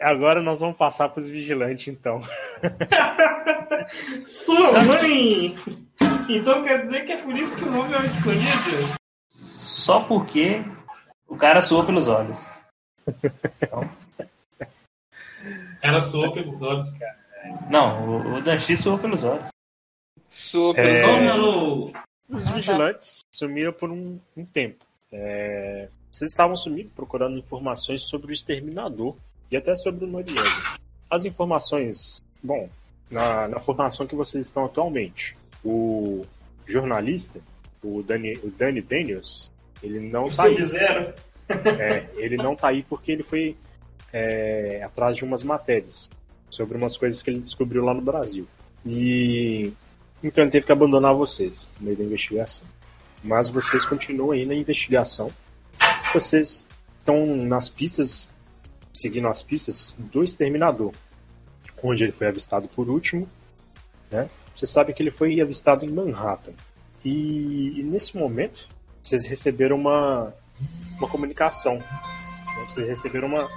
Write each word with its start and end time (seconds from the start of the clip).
Agora 0.00 0.40
nós 0.40 0.60
vamos 0.60 0.76
passar 0.76 1.08
para 1.10 1.20
os 1.20 1.28
vigilantes, 1.28 1.88
então. 1.88 2.20
Sua 4.22 4.82
mãe! 4.82 5.54
Então 6.28 6.62
quer 6.62 6.80
dizer 6.82 7.04
que 7.04 7.12
é 7.12 7.16
por 7.18 7.36
isso 7.36 7.56
que 7.56 7.64
o 7.64 7.70
nome 7.70 7.94
é 7.94 7.98
o 7.98 8.04
escolhido? 8.04 8.98
Só 9.28 10.00
porque 10.04 10.62
o 11.28 11.36
cara 11.36 11.60
soou 11.60 11.84
pelos 11.84 12.08
olhos. 12.08 12.52
Ela 15.82 16.00
soou 16.00 16.32
pelos 16.32 16.62
olhos, 16.62 16.90
cara. 16.92 17.18
Não, 17.70 18.08
o, 18.08 18.36
o 18.36 18.42
Danchi 18.42 18.76
soou 18.76 18.98
pelos 18.98 19.24
olhos. 19.24 19.50
Soou 20.28 20.72
É. 20.72 20.82
pelos 20.82 21.02
olhos. 21.04 21.36
Não, 21.36 21.92
não. 22.28 22.38
Os 22.38 22.48
vigilantes 22.48 23.20
sumiram 23.34 23.72
por 23.72 23.90
um, 23.90 24.20
um 24.36 24.44
tempo. 24.44 24.84
É, 25.12 25.88
vocês 26.10 26.30
estavam 26.30 26.56
sumindo 26.56 26.90
procurando 26.94 27.36
informações 27.38 28.02
sobre 28.02 28.30
o 28.30 28.32
exterminador 28.32 29.16
e 29.50 29.56
até 29.56 29.74
sobre 29.74 30.04
o 30.04 30.08
Noriega. 30.08 30.42
As 31.08 31.24
informações, 31.24 32.22
bom, 32.42 32.68
na, 33.10 33.48
na 33.48 33.60
formação 33.60 34.06
que 34.06 34.14
vocês 34.14 34.46
estão 34.46 34.64
atualmente, 34.64 35.34
o 35.64 36.24
jornalista, 36.66 37.40
o 37.82 38.02
Dani, 38.02 38.38
o 38.44 38.50
Danny 38.50 38.80
Daniels, 38.80 39.50
ele 39.82 39.98
não 39.98 40.28
tá 40.28 40.44
aí. 40.44 40.56
Sub-Zero. 40.56 41.14
É, 41.80 42.06
ele 42.14 42.36
não 42.36 42.54
tá 42.54 42.68
aí 42.68 42.84
porque 42.84 43.10
ele 43.10 43.24
foi 43.24 43.56
é, 44.12 44.82
atrás 44.84 45.16
de 45.16 45.24
umas 45.24 45.42
matérias 45.42 46.08
sobre 46.48 46.76
umas 46.76 46.96
coisas 46.96 47.22
que 47.22 47.30
ele 47.30 47.40
descobriu 47.40 47.84
lá 47.84 47.92
no 47.92 48.00
Brasil. 48.00 48.46
E 48.86 49.72
então 50.22 50.44
ele 50.44 50.50
teve 50.50 50.66
que 50.66 50.72
abandonar 50.72 51.14
vocês 51.14 51.68
no 51.78 51.86
meio 51.86 51.96
da 51.96 52.04
investigação. 52.04 52.66
Mas 53.22 53.48
vocês 53.48 53.84
continuam 53.84 54.30
aí 54.30 54.46
na 54.46 54.54
investigação. 54.54 55.30
Vocês 56.14 56.66
estão 56.98 57.26
nas 57.36 57.68
pistas, 57.68 58.28
seguindo 58.92 59.28
as 59.28 59.42
pistas 59.42 59.94
do 59.98 60.22
exterminador, 60.24 60.92
onde 61.82 62.04
ele 62.04 62.12
foi 62.12 62.26
avistado 62.28 62.68
por 62.68 62.88
último. 62.88 63.28
Né? 64.10 64.28
Você 64.54 64.66
sabe 64.66 64.92
que 64.92 65.02
ele 65.02 65.10
foi 65.10 65.40
avistado 65.40 65.84
em 65.84 65.90
Manhattan. 65.90 66.52
E, 67.04 67.80
e 67.80 67.82
nesse 67.82 68.16
momento, 68.16 68.68
vocês 69.02 69.24
receberam 69.24 69.76
uma, 69.76 70.34
uma 70.98 71.08
comunicação. 71.08 71.76
né? 71.76 72.00
Vocês 72.68 72.86
receberam 72.86 73.28
uma. 73.28 73.48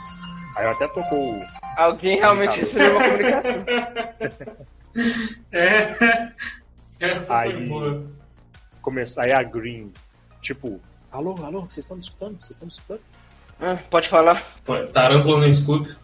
Aí 0.56 0.66
eu 0.66 0.72
até 0.72 0.88
tocou. 0.88 1.36
o- 1.40 1.42
Alguém 1.76 2.20
realmente 2.20 2.60
recebeu 2.60 2.96
uma 2.96 3.04
comunicação. 3.10 3.66
É. 5.52 6.32
Essa 7.00 7.24
foi 7.44 7.54
Aí- 7.54 7.68
boa. 7.68 8.06
Começa, 8.82 9.22
aí 9.24 9.32
a 9.32 9.42
Green, 9.42 9.92
tipo, 10.42 10.80
alô, 11.12 11.36
alô, 11.44 11.62
vocês 11.62 11.78
estão 11.86 11.96
me 11.98 12.04
escutando? 12.04 12.38
Vocês 12.38 12.52
estão 12.52 12.66
me 12.68 12.72
escutando? 12.72 13.02
Ah, 13.60 13.78
pode 13.90 14.08
falar. 14.10 14.44
Tarântula 14.94 15.40
não 15.40 15.48
escuta. 15.48 15.96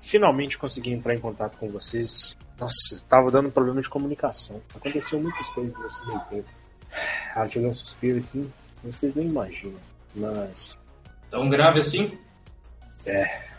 Finalmente 0.00 0.56
consegui 0.58 0.92
entrar 0.92 1.14
em 1.14 1.18
contato 1.18 1.58
com 1.58 1.68
vocês. 1.68 2.36
Nossa, 2.58 3.04
tava 3.08 3.30
dando 3.30 3.50
problema 3.50 3.80
de 3.80 3.88
comunicação. 3.88 4.60
Aconteceu 4.74 5.20
muitas 5.20 5.46
coisas 5.50 5.74
nesse 5.78 6.06
meio 6.06 6.20
tempo. 6.30 6.48
Ah, 7.34 7.46
joguei 7.46 7.68
um 7.68 7.74
suspiro 7.74 8.18
assim, 8.18 8.50
vocês 8.82 9.14
nem 9.14 9.26
imaginam. 9.26 9.78
Mas 10.14 10.76
Tão 11.30 11.48
grave 11.48 11.80
assim? 11.80 12.18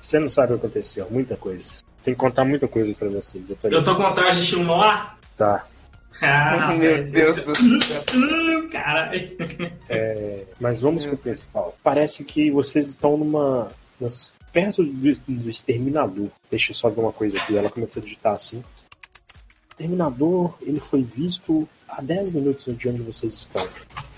você 0.01 0.19
não 0.19 0.29
sabe 0.29 0.53
o 0.53 0.59
que 0.59 0.65
aconteceu, 0.65 1.07
muita 1.09 1.35
coisa. 1.35 1.81
Tem 2.03 2.13
que 2.13 2.19
contar 2.19 2.43
muita 2.45 2.67
coisa 2.67 2.93
pra 2.97 3.09
vocês. 3.09 3.49
Eu 3.49 3.55
tô, 3.55 3.67
Eu 3.67 3.83
tô 3.83 3.95
com 3.95 4.03
vontade 4.03 4.45
de 4.45 4.55
Noir? 4.57 5.11
Tá. 5.37 5.65
Ah, 6.21 6.73
Meu 6.73 6.97
mas- 6.97 7.11
Deus 7.11 7.41
do 7.41 7.55
céu. 7.55 8.03
Hum, 8.15 8.67
caralho. 8.69 9.29
Mas 10.59 10.81
vamos 10.81 11.05
pro 11.05 11.17
principal. 11.17 11.77
Parece 11.83 12.23
que 12.25 12.51
vocês 12.51 12.87
estão 12.87 13.17
numa. 13.17 13.71
nas- 14.01 14.31
perto 14.51 14.83
do, 14.83 15.15
do 15.27 15.49
exterminador. 15.49 16.27
Deixa 16.49 16.71
eu 16.71 16.75
só 16.75 16.89
ver 16.89 16.99
uma 17.01 17.13
coisa 17.13 17.37
aqui. 17.37 17.55
Ela 17.57 17.69
começou 17.69 18.01
a 18.01 18.03
digitar 18.03 18.33
assim. 18.33 18.63
Exterminador, 19.71 20.57
ele 20.61 20.79
foi 20.79 21.01
visto 21.03 21.67
há 21.87 22.01
10 22.01 22.31
minutos 22.31 22.75
de 22.77 22.89
onde 22.89 23.01
vocês 23.01 23.33
estão. 23.33 23.65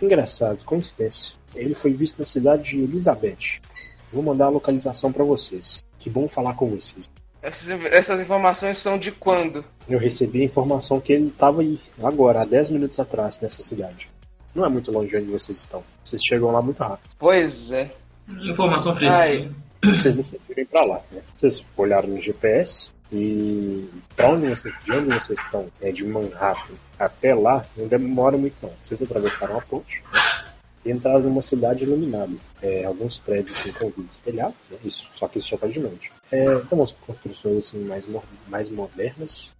Engraçado, 0.01 0.63
coincidência. 0.63 1.35
Ele 1.53 1.75
foi 1.75 1.93
visto 1.93 2.17
na 2.19 2.25
cidade 2.25 2.63
de 2.63 2.79
Elizabeth. 2.81 3.59
Vou 4.11 4.23
mandar 4.23 4.45
a 4.45 4.49
localização 4.49 5.11
pra 5.11 5.23
vocês. 5.23 5.83
Que 5.99 6.09
bom 6.09 6.27
falar 6.27 6.53
com 6.55 6.67
vocês. 6.69 7.09
Essas, 7.43 7.69
essas 7.85 8.21
informações 8.21 8.77
são 8.77 8.97
de 8.97 9.11
quando? 9.11 9.63
Eu 9.91 9.99
recebi 9.99 10.41
a 10.41 10.45
informação 10.45 11.01
que 11.01 11.11
ele 11.11 11.27
estava 11.27 11.59
aí, 11.59 11.77
agora, 12.01 12.41
há 12.41 12.45
10 12.45 12.69
minutos 12.69 12.97
atrás, 12.97 13.37
nessa 13.41 13.61
cidade. 13.61 14.07
Não 14.55 14.65
é 14.65 14.69
muito 14.69 14.89
longe 14.89 15.09
de 15.09 15.17
onde 15.17 15.25
vocês 15.25 15.57
estão. 15.57 15.83
Vocês 16.01 16.21
chegam 16.25 16.49
lá 16.49 16.61
muito 16.61 16.79
rápido. 16.79 17.09
Pois 17.19 17.73
é. 17.73 17.91
Informação 18.41 18.95
fresquinha. 18.95 19.51
vocês 19.83 20.15
decidiram 20.15 20.63
ir 20.63 20.65
pra 20.67 20.85
lá, 20.85 21.01
né? 21.11 21.21
Vocês 21.37 21.65
olharam 21.75 22.07
no 22.07 22.21
GPS 22.21 22.89
e 23.11 23.85
pra 24.15 24.29
onde 24.29 24.47
vocês, 24.47 24.73
de 24.85 24.91
onde 24.93 25.09
vocês 25.09 25.37
estão, 25.37 25.65
é 25.81 25.91
de 25.91 26.05
Manhattan 26.05 26.73
até 26.97 27.35
lá, 27.35 27.65
não 27.75 27.85
demora 27.85 28.37
muito 28.37 28.55
não. 28.61 28.71
Vocês 28.81 29.01
atravessaram 29.01 29.57
a 29.57 29.61
ponte 29.61 30.01
e 30.85 30.91
entraram 30.91 31.19
numa 31.19 31.41
cidade 31.41 31.83
iluminada. 31.83 32.31
É, 32.61 32.85
alguns 32.85 33.17
prédios 33.17 33.59
assim, 33.59 33.73
com 33.73 33.87
vidro 33.87 34.05
espelhado, 34.09 34.55
né? 34.69 34.77
isso, 34.85 35.09
só 35.15 35.27
que 35.27 35.39
isso 35.39 35.49
já 35.49 35.57
tá 35.57 35.67
de 35.67 35.81
noite. 35.81 36.13
É, 36.31 36.45
tem 36.45 36.79
umas 36.79 36.93
construções 36.93 37.57
assim, 37.57 37.83
mais, 37.83 38.05
mais 38.47 38.69
modernas 38.69 39.51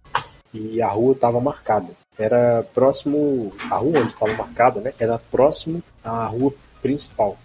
e 0.52 0.80
a 0.82 0.88
rua 0.88 1.12
estava 1.12 1.40
marcada. 1.40 1.88
Era 2.18 2.62
próximo, 2.74 3.52
a 3.70 3.76
rua 3.76 4.00
onde 4.00 4.12
estava 4.12 4.34
marcada, 4.34 4.80
né? 4.80 4.92
Era 4.98 5.18
próximo 5.18 5.82
à 6.04 6.26
rua 6.26 6.52
principal. 6.80 7.38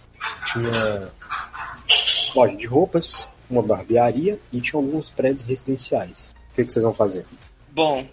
Tinha 0.45 1.09
loja 2.35 2.55
de 2.55 2.65
roupas, 2.65 3.27
uma 3.49 3.61
barbearia 3.61 4.39
e 4.51 4.59
tinha 4.59 4.79
alguns 4.79 5.09
prédios 5.09 5.43
residenciais. 5.43 6.33
O 6.51 6.55
que, 6.55 6.65
que 6.65 6.73
vocês 6.73 6.83
vão 6.83 6.93
fazer? 6.93 7.25
Bom, 7.71 8.05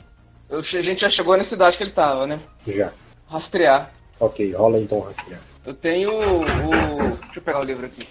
eu 0.48 0.58
a 0.58 0.62
gente 0.62 1.00
já 1.00 1.10
chegou 1.10 1.36
na 1.36 1.42
cidade 1.42 1.76
que 1.76 1.82
ele 1.82 1.90
tava, 1.90 2.26
né? 2.26 2.38
Já. 2.66 2.92
Rastrear. 3.26 3.90
Ok, 4.20 4.52
rola 4.52 4.78
então 4.78 5.00
rastrear. 5.00 5.40
Eu 5.66 5.74
tenho 5.74 6.10
o. 6.12 6.44
Deixa 6.44 7.38
eu 7.38 7.42
pegar 7.42 7.60
o 7.60 7.64
livro 7.64 7.86
aqui. 7.86 8.06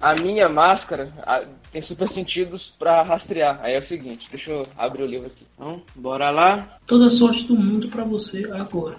A 0.00 0.14
minha 0.14 0.48
máscara 0.48 1.12
a- 1.22 1.44
tem 1.70 1.80
super 1.82 2.08
sentidos 2.08 2.74
pra 2.78 3.02
rastrear. 3.02 3.60
Aí 3.62 3.74
é 3.74 3.78
o 3.78 3.82
seguinte, 3.82 4.28
deixa 4.30 4.50
eu 4.50 4.66
abrir 4.76 5.02
o 5.02 5.06
livro 5.06 5.26
aqui. 5.26 5.46
Então, 5.54 5.82
bora 5.94 6.30
lá. 6.30 6.78
Toda 6.86 7.06
a 7.06 7.10
sorte 7.10 7.44
do 7.44 7.54
mundo 7.56 7.88
pra 7.88 8.02
você 8.04 8.50
agora. 8.52 8.96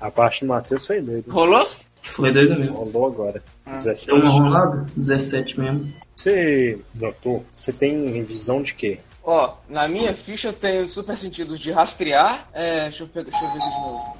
A 0.00 0.10
parte 0.10 0.40
do 0.40 0.48
Matheus 0.48 0.86
foi 0.86 1.00
doido. 1.00 1.30
Rolou? 1.30 1.68
Foi 2.00 2.32
doido 2.32 2.58
mesmo. 2.58 2.74
Rolou 2.76 3.06
agora. 3.06 3.42
Ah. 3.66 3.76
17. 3.76 4.06
Deu 4.06 4.16
uma 4.16 4.30
rolada? 4.30 4.86
17 4.96 5.60
mesmo. 5.60 5.92
Você 6.16 6.80
notou? 6.94 7.44
Você 7.54 7.72
tem 7.72 8.22
visão 8.22 8.62
de 8.62 8.74
quê? 8.74 8.98
Ó, 9.22 9.54
na 9.68 9.86
minha 9.86 10.12
ficha 10.12 10.48
eu 10.48 10.52
tenho 10.52 10.86
super 10.88 11.16
sentidos 11.16 11.60
de 11.60 11.70
rastrear. 11.70 12.48
É, 12.52 12.84
deixa 12.88 13.04
eu, 13.04 13.08
pegar, 13.08 13.30
deixa 13.30 13.44
eu 13.44 13.52
ver 13.52 13.58
aqui 13.58 13.68
de 13.70 13.80
novo. 13.80 14.16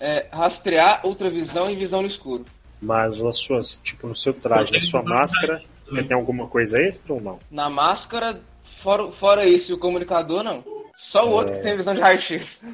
É, 0.00 0.26
rastrear, 0.32 1.00
ultravisão 1.06 1.70
e 1.70 1.76
visão 1.76 2.00
no 2.00 2.08
escuro. 2.08 2.44
Mas 2.80 3.20
nas 3.20 3.36
suas, 3.38 3.78
tipo, 3.82 4.06
no 4.06 4.16
seu 4.16 4.32
traje, 4.32 4.72
na 4.72 4.80
sua 4.80 5.02
máscara, 5.02 5.62
você 5.86 6.02
tem 6.02 6.16
alguma 6.16 6.46
coisa 6.46 6.80
extra 6.80 7.14
ou 7.14 7.20
não? 7.20 7.38
Na 7.50 7.68
máscara, 7.68 8.40
fora, 8.62 9.10
fora 9.10 9.46
isso 9.46 9.72
e 9.72 9.74
o 9.74 9.78
comunicador, 9.78 10.42
não. 10.42 10.64
Só 10.94 11.26
o 11.26 11.30
outro 11.30 11.54
que 11.54 11.62
tem 11.62 11.76
visão 11.76 11.94
de 11.94 12.00
raio-x. 12.00 12.64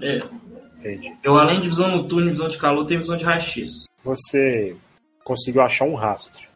É. 0.00 0.20
Entendi. 0.78 1.16
Eu, 1.22 1.36
além 1.36 1.60
de 1.60 1.68
visão 1.68 1.88
noturna 1.88 2.28
e 2.28 2.30
visão 2.30 2.48
de 2.48 2.58
calor, 2.58 2.84
tenho 2.84 3.00
visão 3.00 3.16
de 3.16 3.24
raio-x. 3.24 3.86
Você 4.04 4.76
conseguiu 5.24 5.62
achar 5.62 5.84
um 5.84 5.94
rastro 5.94 6.46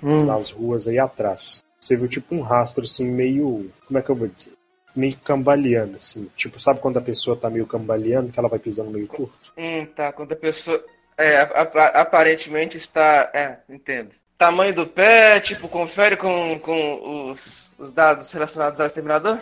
nas 0.00 0.50
ruas 0.50 0.86
aí 0.86 0.98
atrás. 0.98 1.64
Você 1.80 1.96
viu 1.96 2.06
tipo 2.06 2.34
um 2.34 2.42
rastro 2.42 2.84
assim, 2.84 3.04
meio. 3.04 3.70
Como 3.86 3.98
é 3.98 4.02
que 4.02 4.10
eu 4.10 4.14
vou 4.14 4.28
dizer? 4.28 4.52
Meio 4.94 5.16
cambaleando, 5.24 5.96
assim. 5.96 6.30
Tipo, 6.36 6.60
sabe 6.60 6.80
quando 6.80 6.98
a 6.98 7.02
pessoa 7.02 7.36
tá 7.36 7.50
meio 7.50 7.66
cambaleando, 7.66 8.30
que 8.30 8.38
ela 8.38 8.48
vai 8.48 8.58
pisando 8.58 8.90
meio 8.90 9.08
torto? 9.08 9.52
Hum, 9.56 9.86
tá. 9.96 10.12
Quando 10.12 10.32
a 10.32 10.36
pessoa. 10.36 10.84
É, 11.16 11.38
a- 11.38 11.68
a- 11.74 12.00
aparentemente 12.00 12.76
está. 12.76 13.30
É, 13.32 13.56
entendo. 13.68 14.10
Tamanho 14.38 14.74
do 14.74 14.86
pé, 14.86 15.38
tipo, 15.40 15.68
confere 15.68 16.16
com, 16.16 16.58
com 16.58 17.30
os, 17.30 17.70
os 17.78 17.92
dados 17.92 18.32
relacionados 18.32 18.80
ao 18.80 18.86
exterminador? 18.86 19.38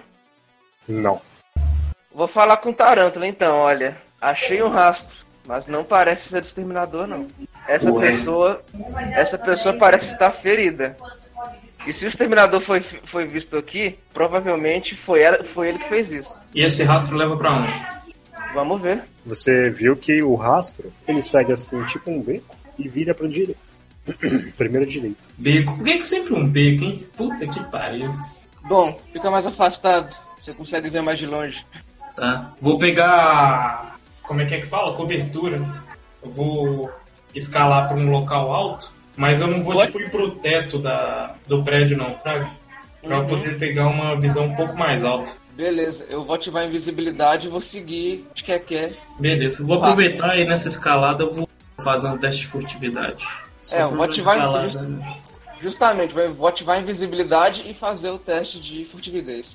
Não. 0.87 1.21
Vou 2.13 2.27
falar 2.29 2.57
com 2.59 2.71
o 2.71 2.75
Tarântula 2.75 3.27
então, 3.27 3.57
olha. 3.57 3.97
Achei 4.21 4.63
um 4.63 4.69
rastro, 4.69 5.25
mas 5.47 5.67
não 5.67 5.83
parece 5.85 6.29
ser 6.29 6.41
do 6.41 6.45
exterminador, 6.45 7.07
não. 7.07 7.29
Essa 7.67 7.91
Ué. 7.91 8.09
pessoa. 8.09 8.63
Essa 9.15 9.39
pessoa 9.39 9.75
parece 9.75 10.13
estar 10.13 10.31
ferida. 10.33 10.97
E 11.87 11.93
se 11.95 12.05
o 12.05 12.09
exterminador 12.09 12.61
foi, 12.61 12.81
foi 12.83 13.25
visto 13.25 13.57
aqui, 13.57 13.99
provavelmente 14.13 14.95
foi, 14.95 15.23
ela, 15.23 15.43
foi 15.45 15.69
ele 15.69 15.79
que 15.79 15.89
fez 15.89 16.13
isso. 16.13 16.43
E 16.55 16.63
esse 16.63 16.83
rastro 16.85 17.17
leva 17.17 17.39
pra 17.39 17.53
onde? 17.53 17.73
Vamos 18.55 18.81
ver. 18.83 19.05
Você 19.25 19.71
viu 19.71 19.97
que 19.97 20.23
o 20.23 20.35
rastro, 20.35 20.93
ele 21.07 21.23
segue 21.23 21.53
assim, 21.53 21.83
tipo 21.85 22.11
um 22.11 22.21
beco, 22.23 22.55
e 22.79 22.89
vira 22.89 23.15
pra 23.15 23.27
direita. 23.29 23.61
Primeiro 24.57 24.87
direito. 24.91 25.29
Beco. 25.39 25.77
Por 25.77 25.85
que, 25.85 25.99
que 25.99 26.03
sempre 26.07 26.35
um 26.35 26.49
beco, 26.49 26.85
hein? 26.85 27.07
Puta 27.17 27.47
que 27.47 27.61
pariu. 27.71 28.13
Bom, 28.63 28.99
fica 29.13 29.31
mais 29.31 29.47
afastado. 29.47 30.15
Você 30.39 30.53
consegue 30.55 30.89
ver 30.91 31.03
mais 31.03 31.19
de 31.19 31.27
longe. 31.27 31.65
Tá. 32.17 32.53
Vou 32.61 32.79
pegar. 32.79 33.99
Como 34.23 34.41
é 34.41 34.47
que 34.47 34.55
é 34.55 34.61
que 34.61 34.67
fala? 34.67 34.95
Cobertura. 34.97 35.63
Eu 36.23 36.31
vou 36.31 36.91
escalar 37.35 37.89
pra 37.89 37.97
um 37.97 38.11
local 38.11 38.53
alto, 38.53 38.93
Mas 39.17 39.41
eu 39.41 39.47
não 39.49 39.63
vou, 39.63 39.75
Pode? 39.75 39.87
tipo, 39.87 40.01
ir 40.01 40.11
pro 40.11 40.31
teto 40.37 40.79
da, 40.79 41.35
do 41.47 41.63
prédio, 41.63 41.97
não, 41.97 42.15
Fraga. 42.17 42.51
Pra 43.03 43.17
eu 43.17 43.21
Uhum. 43.21 43.27
poder 43.27 43.59
pegar 43.59 43.87
uma 43.87 44.19
visão 44.19 44.47
um 44.47 44.55
pouco 44.57 44.77
mais 44.77 45.05
alta. 45.05 45.33
Beleza, 45.65 46.07
eu 46.09 46.23
vou 46.25 46.35
ativar 46.37 46.63
a 46.63 46.67
invisibilidade 46.67 47.47
e 47.47 47.51
vou 47.51 47.61
seguir 47.61 48.27
de 48.33 48.43
que 48.43 48.59
quer. 48.61 48.95
Beleza, 49.19 49.63
eu 49.63 49.67
vou 49.67 49.77
aproveitar 49.77 50.35
e 50.39 50.47
nessa 50.47 50.69
escalada 50.69 51.23
eu 51.25 51.31
vou 51.31 51.47
fazer 51.85 52.09
um 52.09 52.17
teste 52.17 52.41
de 52.41 52.47
furtividade. 52.47 53.29
Só 53.63 53.77
É, 53.77 53.83
eu 53.83 53.91
vou 53.91 54.03
ativar- 54.03 54.37
escalada, 54.39 54.83
né? 54.83 55.21
Justamente, 55.61 56.15
vou 56.15 56.49
ativar 56.49 56.79
a 56.79 56.81
invisibilidade 56.81 57.69
e 57.69 57.75
fazer 57.75 58.09
o 58.09 58.19
teste 58.19 58.59
de 58.59 58.87
furtividez. 58.87 59.55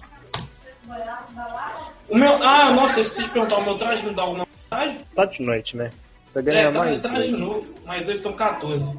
O 2.08 2.16
meu. 2.16 2.34
Ah, 2.44 2.72
nossa, 2.72 3.00
eu 3.00 3.02
esqueci 3.02 3.24
de 3.24 3.30
perguntar, 3.32 3.58
o 3.58 3.64
meu 3.64 3.76
traje 3.80 4.06
me 4.06 4.14
dá 4.14 4.22
alguma 4.22 4.46
vantagem? 4.70 5.00
Tá 5.16 5.26
de 5.26 5.42
noite, 5.42 5.76
né? 5.76 5.90
Você 6.32 6.38
É, 6.40 6.42
ganha 6.44 6.72
tá 6.72 6.78
mais. 6.78 7.02
traje 7.02 7.28
dois. 7.32 7.40
novo. 7.40 7.76
Mais 7.84 8.06
dois 8.06 8.20
estão 8.20 8.34
14 8.34 8.96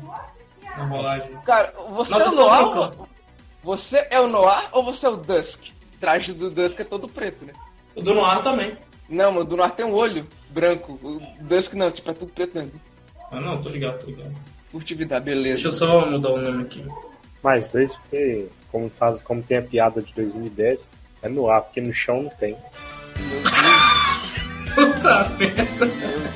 na 0.77 0.85
rolagem. 0.87 1.31
Cara, 1.45 1.73
você 1.91 2.19
Não, 2.19 2.21
é 2.21 2.29
o 2.29 2.35
Noir? 2.35 2.71
branco. 2.73 3.09
Você 3.63 4.07
é 4.11 4.19
o 4.21 4.27
Noir 4.27 4.65
ou 4.73 4.83
você 4.83 5.07
é 5.07 5.11
o 5.11 5.17
Dusk? 5.17 5.76
Traje 6.01 6.33
do 6.33 6.51
Dusk 6.51 6.81
é 6.81 6.85
todo 6.85 7.09
preto, 7.09 7.47
né? 7.47 7.53
O 7.95 8.03
do 8.03 8.15
Noir 8.15 8.43
também. 8.43 8.77
Não, 9.09 9.33
mas 9.33 9.43
o 9.43 9.45
do 9.47 9.57
Noir 9.57 9.71
tem 9.71 9.87
um 9.87 9.93
olho 9.95 10.27
branco. 10.51 10.99
O 11.03 11.21
Dusk 11.45 11.75
não, 11.75 11.91
tipo, 11.91 12.11
é 12.11 12.15
tudo 12.15 12.33
preto 12.33 12.55
mesmo. 12.57 12.73
Ah, 13.31 13.41
não, 13.41 13.61
tô 13.63 13.69
ligado, 13.71 13.99
tô 14.01 14.07
ligado. 14.07 14.35
Furtividade, 14.71 15.25
Deixa 15.25 15.37
beleza. 15.41 15.69
eu 15.69 15.73
só 15.73 16.07
mudar 16.11 16.31
o 16.31 16.39
nome 16.39 16.65
aqui. 16.65 16.85
Mais 17.43 17.67
dois, 17.69 17.95
porque 17.95 18.47
como, 18.71 18.91
faz, 18.91 19.21
como 19.23 19.43
tem 19.43 19.59
a 19.59 19.63
piada 19.63 20.03
de 20.03 20.13
2010, 20.15 20.89
é 21.23 21.29
no 21.29 21.49
ar, 21.49 21.63
porque 21.63 21.81
no 21.81 21.93
chão 21.95 22.25
não 22.25 22.31
tem. 22.31 22.57
Meu 23.17 23.41
Deus. 23.43 23.51
Puta 24.75 25.29
merda. 25.39 25.87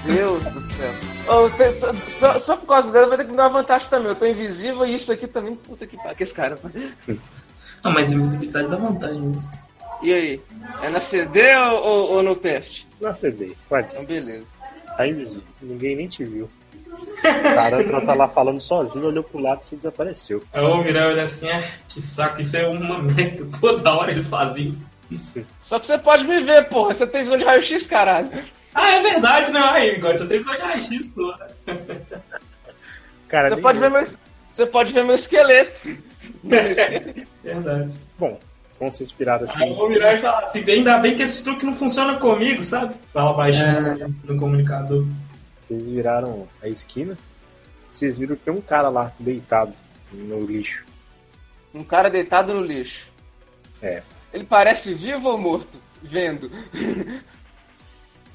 Meu 0.06 0.40
Deus 0.40 0.54
do 0.54 0.66
céu. 0.66 0.92
Oh, 1.28 1.50
tem- 1.50 1.72
só, 1.74 1.92
só- 2.08 2.38
só 2.38 2.56
por 2.56 2.66
causa 2.66 2.90
dela 2.90 3.08
vai 3.08 3.18
ter 3.18 3.24
que 3.24 3.30
me 3.30 3.36
dar 3.36 3.44
uma 3.48 3.58
vantagem 3.60 3.88
também. 3.88 4.08
Eu 4.08 4.14
tô 4.16 4.24
invisível 4.24 4.86
e 4.86 4.94
isso 4.94 5.12
aqui 5.12 5.26
também. 5.26 5.54
Puta 5.54 5.86
que 5.86 5.96
pariu, 5.96 6.14
que 6.16 6.22
esse 6.22 6.32
cara. 6.34 6.58
Ah, 7.82 7.90
mas 7.90 8.12
invisibilidade 8.12 8.68
dá 8.70 8.76
vantagem 8.76 9.20
mesmo. 9.20 9.50
E 10.02 10.12
aí? 10.12 10.40
É 10.82 10.88
na 10.88 11.00
CD 11.00 11.54
ou, 11.56 11.82
ou- 11.84 12.10
ou 12.12 12.22
no 12.22 12.34
teste? 12.36 12.86
Na 13.00 13.12
CD, 13.14 13.52
pode. 13.68 13.88
Então, 13.92 14.04
beleza. 14.04 14.54
Tá 14.96 15.06
invisível. 15.06 15.44
Ninguém 15.62 15.96
nem 15.96 16.08
te 16.08 16.24
viu. 16.24 16.48
O 16.92 17.42
Tarantula 17.54 18.00
tá 18.04 18.14
lá 18.14 18.28
falando 18.28 18.60
sozinho, 18.60 19.06
olhou 19.06 19.22
pro 19.24 19.38
lado 19.40 19.60
e 19.62 19.66
se 19.66 19.76
desapareceu. 19.76 20.42
Aí 20.52 20.62
eu 20.62 20.68
vou 20.68 20.82
virar 20.82 21.04
e 21.08 21.12
olhar 21.12 21.24
assim, 21.24 21.48
ah, 21.50 21.62
que 21.88 22.00
saco, 22.00 22.40
isso 22.40 22.56
é 22.56 22.66
uma 22.66 22.98
merda. 23.02 23.46
Toda 23.60 23.92
hora 23.94 24.10
ele 24.10 24.22
faz 24.24 24.56
isso. 24.56 24.86
Só 25.62 25.78
que 25.78 25.86
você 25.86 25.98
pode 25.98 26.26
me 26.26 26.40
ver, 26.40 26.68
porra. 26.68 26.92
Você 26.94 27.06
tem 27.06 27.22
visão 27.22 27.38
de 27.38 27.44
raio-x, 27.44 27.86
caralho. 27.86 28.30
Ah, 28.74 28.90
é 28.96 29.02
verdade, 29.02 29.50
não. 29.52 29.64
Aí, 29.64 29.94
bigode, 29.94 30.20
eu 30.20 30.28
tenho 30.28 30.44
que 30.44 30.56
fazer 30.56 30.80
X, 30.80 31.08
pô. 31.10 31.32
Cara, 33.28 33.48
Você 33.48 33.56
pode, 33.56 33.78
eu. 33.78 33.82
ver 33.82 33.90
meu, 33.90 34.02
você 34.50 34.66
pode 34.66 34.92
ver 34.92 35.04
meu 35.04 35.14
esqueleto. 35.14 35.80
Verdade. 37.42 37.96
Bom, 38.18 38.38
como 38.78 38.92
vocês 38.92 39.10
viraram 39.10 39.44
assim. 39.44 39.62
Aí 39.62 39.68
eu 39.70 39.74
vou 39.74 39.88
virar 39.88 40.14
e 40.14 40.18
falar 40.18 40.40
assim, 40.40 40.68
ainda 40.70 40.98
bem 40.98 41.14
que 41.14 41.22
esse 41.22 41.44
truque 41.44 41.66
não 41.66 41.74
funciona 41.74 42.18
comigo, 42.18 42.62
sabe? 42.62 42.94
Fala 43.12 43.34
baixinho 43.34 44.16
no 44.24 44.36
comunicador. 44.36 45.06
Vocês 45.60 45.84
viraram 45.84 46.48
a 46.62 46.68
esquina. 46.68 47.16
Vocês 47.92 48.16
viram 48.16 48.36
que 48.36 48.42
tem 48.42 48.54
um 48.54 48.60
cara 48.60 48.88
lá 48.88 49.12
deitado 49.18 49.74
no 50.12 50.44
lixo. 50.44 50.84
Um 51.74 51.84
cara 51.84 52.08
deitado 52.08 52.54
no 52.54 52.62
lixo. 52.62 53.06
É. 53.82 54.02
Ele 54.32 54.44
parece 54.44 54.94
vivo 54.94 55.28
ou 55.28 55.38
morto? 55.38 55.78
Vendo. 56.02 56.50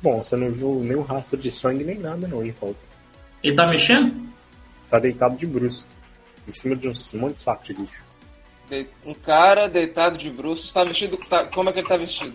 Bom, 0.01 0.23
você 0.23 0.35
não 0.35 0.51
viu 0.51 0.81
nenhum 0.83 1.01
rastro 1.01 1.37
de 1.37 1.49
sangue 1.49 1.83
nem 1.83 1.97
nada 1.97 2.27
não 2.27 2.45
em 2.45 2.51
volta. 2.51 2.79
Ele 3.43 3.55
tá 3.55 3.65
mexendo? 3.65 4.29
Tá 4.89 4.99
deitado 4.99 5.35
de 5.35 5.47
bruxo. 5.47 5.87
Em 6.47 6.53
cima 6.53 6.75
de 6.75 6.87
um 6.87 6.93
monte 7.19 7.35
de 7.35 7.41
saco 7.41 7.63
de 7.65 7.73
lixo. 7.73 8.03
De- 8.69 8.87
Um 9.05 9.13
cara 9.13 9.67
deitado 9.67 10.17
de 10.17 10.29
bruços. 10.29 10.71
Tá 10.71 10.83
vestido. 10.83 11.17
tá- 11.17 11.45
como 11.45 11.69
é 11.69 11.73
que 11.73 11.79
ele 11.79 11.87
tá 11.87 11.97
vestido? 11.97 12.33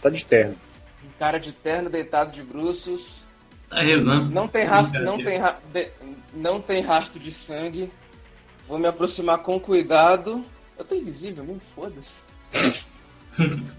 Tá 0.00 0.08
de 0.10 0.24
terno. 0.24 0.56
Um 1.04 1.18
cara 1.18 1.38
de 1.38 1.52
terno 1.52 1.88
deitado 1.90 2.32
de 2.32 2.42
bruços. 2.42 3.24
Tá 3.68 3.80
rezando. 3.80 4.30
Não 4.30 4.46
tem 4.46 4.66
rastro, 4.66 5.02
não 5.02 5.16
tem, 5.22 5.38
ra- 5.38 5.58
de- 5.72 5.90
não 6.34 6.60
tem 6.60 6.80
rastro 6.82 7.18
de 7.18 7.32
sangue. 7.32 7.90
Vou 8.68 8.78
me 8.78 8.86
aproximar 8.86 9.38
com 9.38 9.58
cuidado. 9.58 10.44
Eu 10.78 10.84
tô 10.84 10.94
invisível 10.94 11.44
mesmo, 11.44 11.60
foda-se. 11.60 12.20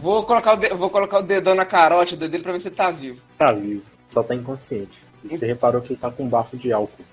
vou, 0.00 0.24
colocar 0.24 0.54
o 0.54 0.56
de- 0.56 0.74
vou 0.74 0.90
colocar 0.90 1.18
o 1.18 1.22
dedão 1.22 1.54
na 1.54 1.64
carote 1.64 2.16
dele 2.16 2.38
pra 2.40 2.52
ver 2.52 2.60
se 2.60 2.68
ele 2.68 2.74
tá 2.76 2.90
vivo. 2.90 3.20
Tá 3.38 3.52
vivo. 3.52 3.82
Só 4.12 4.22
tá 4.22 4.34
inconsciente. 4.34 4.98
E 5.24 5.36
você 5.36 5.46
reparou 5.46 5.80
que 5.80 5.92
ele 5.92 6.00
tá 6.00 6.10
com 6.10 6.24
um 6.24 6.28
bafo 6.28 6.56
de 6.56 6.72
álcool. 6.72 7.04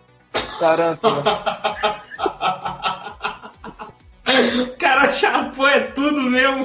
Tarântula. 0.61 1.23
O 4.61 4.77
cara 4.77 5.09
chapou, 5.11 5.67
é 5.67 5.81
tudo 5.81 6.21
mesmo. 6.21 6.63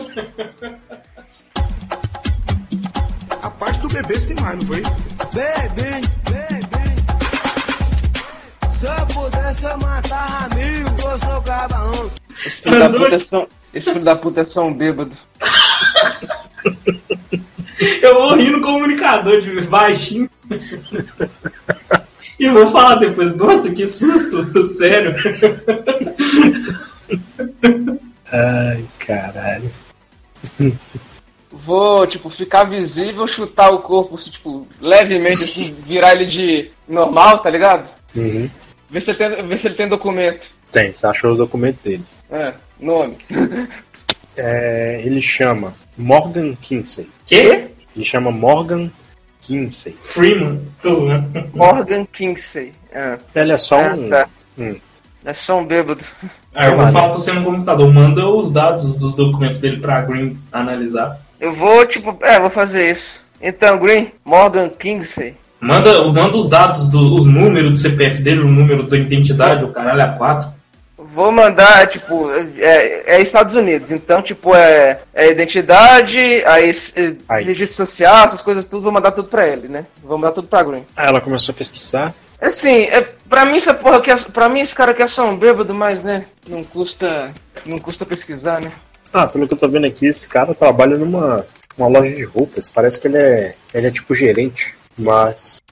A 3.43 3.50
parte 3.50 3.81
do 3.81 3.88
bebê 3.88 4.20
você 4.20 4.26
tem 4.26 4.37
mais, 4.37 4.56
não 4.58 4.66
foi? 4.69 4.82
Bebê, 5.32 6.00
bebê. 6.31 6.62
Se 8.78 8.87
eu 8.87 9.06
pudesse, 9.06 9.64
eu 9.64 9.78
matava 9.78 10.54
mil, 10.54 10.87
eu 10.87 11.19
sou 11.19 11.42
cabarão. 11.42 12.10
Esse 12.44 12.62
filho 12.62 12.78
da 12.78 12.88
puta 12.88 13.16
é 13.16 13.19
só, 13.19 13.46
esse 13.75 13.92
filho 13.92 14.04
da 14.04 14.16
puta 14.16 14.40
é 14.42 14.46
só 14.46 14.64
um 14.64 14.75
bêbado. 14.75 15.16
Eu 18.00 18.14
vou 18.14 18.37
rir 18.37 18.50
no 18.50 18.62
comunicador 18.62 19.38
de 19.40 19.60
baixinho. 19.66 20.31
E 22.38 22.49
vou 22.49 22.67
falar 22.67 22.97
depois, 22.97 23.35
nossa, 23.37 23.73
que 23.73 23.87
susto, 23.87 24.43
sério. 24.69 25.15
Ai, 28.31 28.85
caralho. 28.99 29.71
Vou, 31.50 32.06
tipo, 32.06 32.29
ficar 32.29 32.65
visível, 32.65 33.27
chutar 33.27 33.71
o 33.71 33.79
corpo, 33.79 34.17
tipo, 34.19 34.67
levemente, 34.81 35.44
assim, 35.44 35.75
virar 35.87 36.12
ele 36.15 36.27
de 36.27 36.71
normal, 36.87 37.38
tá 37.38 37.49
ligado? 37.49 37.93
Uhum. 38.15 38.50
Ver 38.91 39.00
se 39.00 39.11
ele 39.11 39.19
tem, 39.19 39.47
ver 39.47 39.59
se 39.59 39.69
ele 39.69 39.75
tem 39.75 39.88
documento. 39.88 40.50
Tem, 40.71 40.93
você 40.93 41.06
achou 41.06 41.33
o 41.33 41.37
documento 41.37 41.79
dele. 41.83 42.05
É, 42.31 42.55
nome. 42.79 43.17
É, 44.37 45.00
ele 45.03 45.23
chama 45.23 45.75
Morgan 45.97 46.55
Kinsey. 46.56 47.09
Quê? 47.25 47.69
Ele 47.97 48.05
chama 48.05 48.31
Morgan 48.31 48.91
Kinsey. 49.46 49.93
Freeman? 49.98 50.60
Tô 50.82 50.93
zoando. 50.94 51.44
Morgan 51.54 52.04
Kinsey. 52.12 52.72
É, 52.93 53.19
Ele 53.34 53.52
é 53.52 53.58
só 53.58 53.81
Ah, 53.81 53.94
um. 53.94 54.08
tá. 54.08 54.26
Hum. 54.58 54.75
é 55.25 55.32
só 55.34 55.58
um 55.58 55.64
bêbado. 55.66 56.00
Ah, 56.54 56.66
eu 56.69 56.76
vou 56.76 56.87
falar 56.87 57.08
com 57.08 57.14
você 57.14 57.32
no 57.32 57.44
computador. 57.44 57.93
Manda 57.93 58.26
os 58.26 58.50
dados 58.50 58.96
dos 58.98 59.14
documentos 59.14 59.61
dele 59.61 59.76
pra 59.78 60.00
Green 60.02 60.37
analisar. 60.50 61.21
Eu 61.38 61.52
vou, 61.52 61.85
tipo, 61.87 62.16
é, 62.23 62.40
vou 62.40 62.49
fazer 62.50 62.90
isso. 62.90 63.25
Então, 63.40 63.78
Green, 63.78 64.11
Morgan 64.25 64.68
Kinsey. 64.71 65.35
Manda, 65.61 66.02
manda 66.12 66.37
os 66.37 66.49
dados, 66.49 66.88
do, 66.88 67.14
os 67.14 67.25
números 67.25 67.71
do 67.73 67.76
CPF 67.76 68.23
dele, 68.23 68.40
o 68.40 68.49
número 68.49 68.82
da 68.85 68.97
identidade, 68.97 69.64
o 69.64 69.68
caralho, 69.73 70.02
a 70.02 70.09
4. 70.09 70.49
Vou 71.16 71.32
mandar, 71.32 71.87
tipo, 71.88 72.30
é, 72.58 73.04
é 73.06 73.23
Estados 73.23 73.54
Unidos, 73.54 73.90
então, 73.90 74.20
tipo, 74.20 74.54
é, 74.54 75.00
é 75.14 75.30
identidade, 75.30 76.18
aí, 76.44 76.70
é, 76.94 77.14
Aí. 77.26 77.42
registro 77.42 77.87
social, 77.87 78.26
essas 78.26 78.42
coisas 78.42 78.66
tudo, 78.66 78.82
vou 78.82 78.92
mandar 78.92 79.12
tudo 79.12 79.26
pra 79.26 79.49
ele, 79.49 79.66
né? 79.66 79.87
Vou 80.04 80.18
mandar 80.18 80.32
tudo 80.32 80.46
pra 80.46 80.62
Green. 80.62 80.85
Aí 80.94 81.06
ela 81.06 81.23
começou 81.23 81.54
a 81.54 81.56
pesquisar. 81.56 82.14
Assim, 82.38 82.82
é, 82.82 83.00
pra 83.30 83.46
mim 83.46 83.56
essa 83.56 83.73
porra 83.73 83.96
aqui 83.96 84.11
é, 84.11 84.16
pra 84.30 84.46
mim 84.46 84.61
esse 84.61 84.75
cara 84.75 84.90
aqui 84.90 85.00
é 85.00 85.06
só 85.06 85.26
um 85.26 85.38
bêbado, 85.38 85.75
mas, 85.75 86.04
né, 86.04 86.26
não 86.46 86.62
custa, 86.62 87.32
não 87.64 87.78
custa 87.78 88.04
pesquisar, 88.04 88.61
né? 88.61 88.70
Ah, 89.11 89.26
pelo 89.26 89.49
que 89.49 89.54
eu 89.54 89.58
tô 89.58 89.68
vendo 89.70 89.87
aqui, 89.87 90.04
esse 90.04 90.28
cara 90.28 90.54
trabalha 90.54 90.99
numa 90.99 91.46
uma 91.78 91.88
loja 91.88 92.14
de 92.14 92.25
roupas. 92.25 92.68
Parece 92.68 93.00
que 93.00 93.08
ele 93.08 93.16
é, 93.16 93.54
ele 93.73 93.87
é 93.87 93.90
tipo 93.90 94.14
gerente, 94.14 94.75
mas 94.99 95.62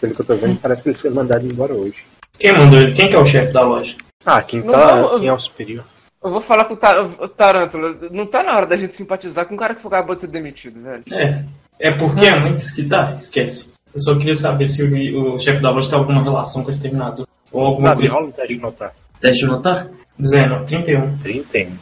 pelo 0.00 0.14
que 0.14 0.20
eu 0.20 0.26
tô 0.26 0.36
vendo, 0.36 0.60
parece 0.60 0.80
que 0.80 0.90
ele 0.90 0.98
foi 0.98 1.10
mandado 1.10 1.44
embora 1.44 1.74
hoje. 1.74 2.04
Quem 2.38 2.52
mandou 2.52 2.78
ele? 2.78 2.92
Quem 2.92 3.08
que 3.08 3.16
é 3.16 3.18
o 3.18 3.26
chefe 3.26 3.52
da 3.52 3.62
loja? 3.62 3.96
Ah, 4.24 4.42
quem 4.42 4.62
Não, 4.62 4.72
tá. 4.72 5.18
quem 5.18 5.28
é 5.28 5.32
o 5.32 5.38
superior? 5.38 5.84
Eu 6.22 6.30
vou 6.30 6.40
falar 6.40 6.66
com 6.66 6.74
o, 6.74 6.76
Tar 6.76 7.04
o 7.04 7.28
Tarântula, 7.28 7.96
não 8.12 8.26
tá 8.26 8.42
na 8.44 8.54
hora 8.56 8.66
da 8.66 8.76
gente 8.76 8.94
simpatizar 8.94 9.44
com 9.46 9.54
um 9.54 9.56
cara 9.56 9.74
que 9.74 9.82
foi 9.82 9.90
acabou 9.90 10.14
de 10.14 10.20
ser 10.20 10.28
demitido, 10.28 10.80
velho. 10.80 11.02
É. 11.10 11.44
É 11.80 11.90
porque 11.90 12.26
é 12.26 12.38
muito 12.38 12.58
esquita? 12.58 13.12
Esquece. 13.16 13.72
Eu 13.92 14.00
só 14.00 14.14
queria 14.16 14.34
saber 14.34 14.66
se 14.66 14.84
o, 14.84 15.34
o 15.34 15.38
chefe 15.38 15.60
da 15.60 15.70
loja 15.70 15.90
tem 15.90 15.98
alguma 15.98 16.22
relação 16.22 16.62
com 16.62 16.70
esse 16.70 16.80
terminador. 16.80 17.26
Ou 17.50 17.66
alguma 17.66 17.88
Sabe, 17.88 18.00
coisa. 18.02 18.14
rola 18.14 18.32
teste 18.32 18.54
de 18.54 18.60
notar. 18.60 18.94
Teste 19.20 19.44
de 19.44 19.50
notar? 19.50 19.88
19, 20.16 20.64
31. 20.64 21.18
31. 21.18 21.78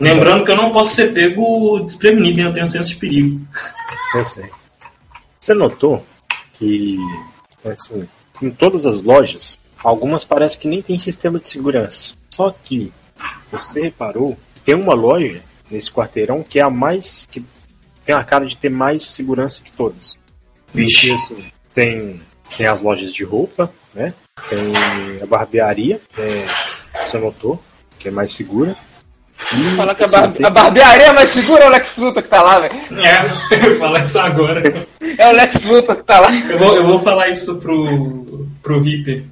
Lembrando 0.00 0.44
que 0.44 0.50
eu 0.50 0.56
não 0.56 0.72
posso 0.72 0.94
ser 0.94 1.12
pego 1.12 1.80
desprevenido, 1.80 2.40
hein? 2.40 2.46
eu 2.46 2.52
tenho 2.52 2.66
senso 2.66 2.90
de 2.90 2.96
perigo. 2.96 3.40
Eu 4.14 4.24
sei. 4.24 4.44
Você 5.38 5.52
notou 5.54 6.04
que 6.54 6.96
assim, 7.64 8.08
em 8.40 8.50
todas 8.50 8.86
as 8.86 9.02
lojas, 9.02 9.58
algumas 9.82 10.24
parece 10.24 10.58
que 10.58 10.68
nem 10.68 10.82
tem 10.82 10.98
sistema 10.98 11.38
de 11.38 11.48
segurança. 11.48 12.14
Só 12.30 12.50
que 12.64 12.92
você 13.50 13.80
reparou 13.80 14.36
que 14.54 14.60
tem 14.62 14.74
uma 14.74 14.94
loja 14.94 15.40
nesse 15.70 15.90
quarteirão 15.90 16.42
que 16.42 16.58
é 16.58 16.62
a 16.62 16.70
mais 16.70 17.26
que 17.30 17.44
tem 18.04 18.14
a 18.14 18.24
cara 18.24 18.46
de 18.46 18.56
ter 18.56 18.70
mais 18.70 19.04
segurança 19.04 19.60
que 19.62 19.70
todas. 19.72 20.16
Vixe. 20.72 21.12
Assim, 21.12 21.44
tem 21.74 22.20
tem 22.56 22.66
as 22.66 22.80
lojas 22.80 23.12
de 23.12 23.24
roupa, 23.24 23.70
né? 23.94 24.14
Tem 24.48 24.58
a 25.22 25.26
barbearia, 25.26 26.00
é, 26.16 26.46
você 27.04 27.18
notou, 27.18 27.62
que 27.98 28.08
é 28.08 28.10
mais 28.10 28.34
segura. 28.34 28.74
E, 29.54 29.76
Fala 29.76 29.94
que 29.94 30.02
a, 30.02 30.06
assim, 30.06 30.16
bar- 30.16 30.32
tem- 30.32 30.46
a 30.46 30.50
barbearia 30.50 31.06
é 31.06 31.12
mais 31.12 31.28
segura 31.28 31.64
é 31.64 31.66
o 31.68 31.70
Lex 31.70 31.96
Luthor 31.96 32.22
que 32.22 32.28
tá 32.28 32.42
lá, 32.42 32.58
velho. 32.60 32.74
É, 33.04 33.56
eu 33.56 33.70
vou 33.70 33.78
falar 33.78 34.00
isso 34.00 34.18
agora. 34.18 34.86
É 35.18 35.28
o 35.28 35.32
Lex 35.32 35.62
Luthor 35.64 35.96
que 35.96 36.04
tá 36.04 36.20
lá. 36.20 36.32
Eu 36.34 36.58
vou, 36.58 36.76
eu 36.76 36.86
vou 36.86 36.98
falar 36.98 37.28
isso 37.28 37.58
pro, 37.60 38.46
pro 38.62 38.82
Reaper. 38.82 39.24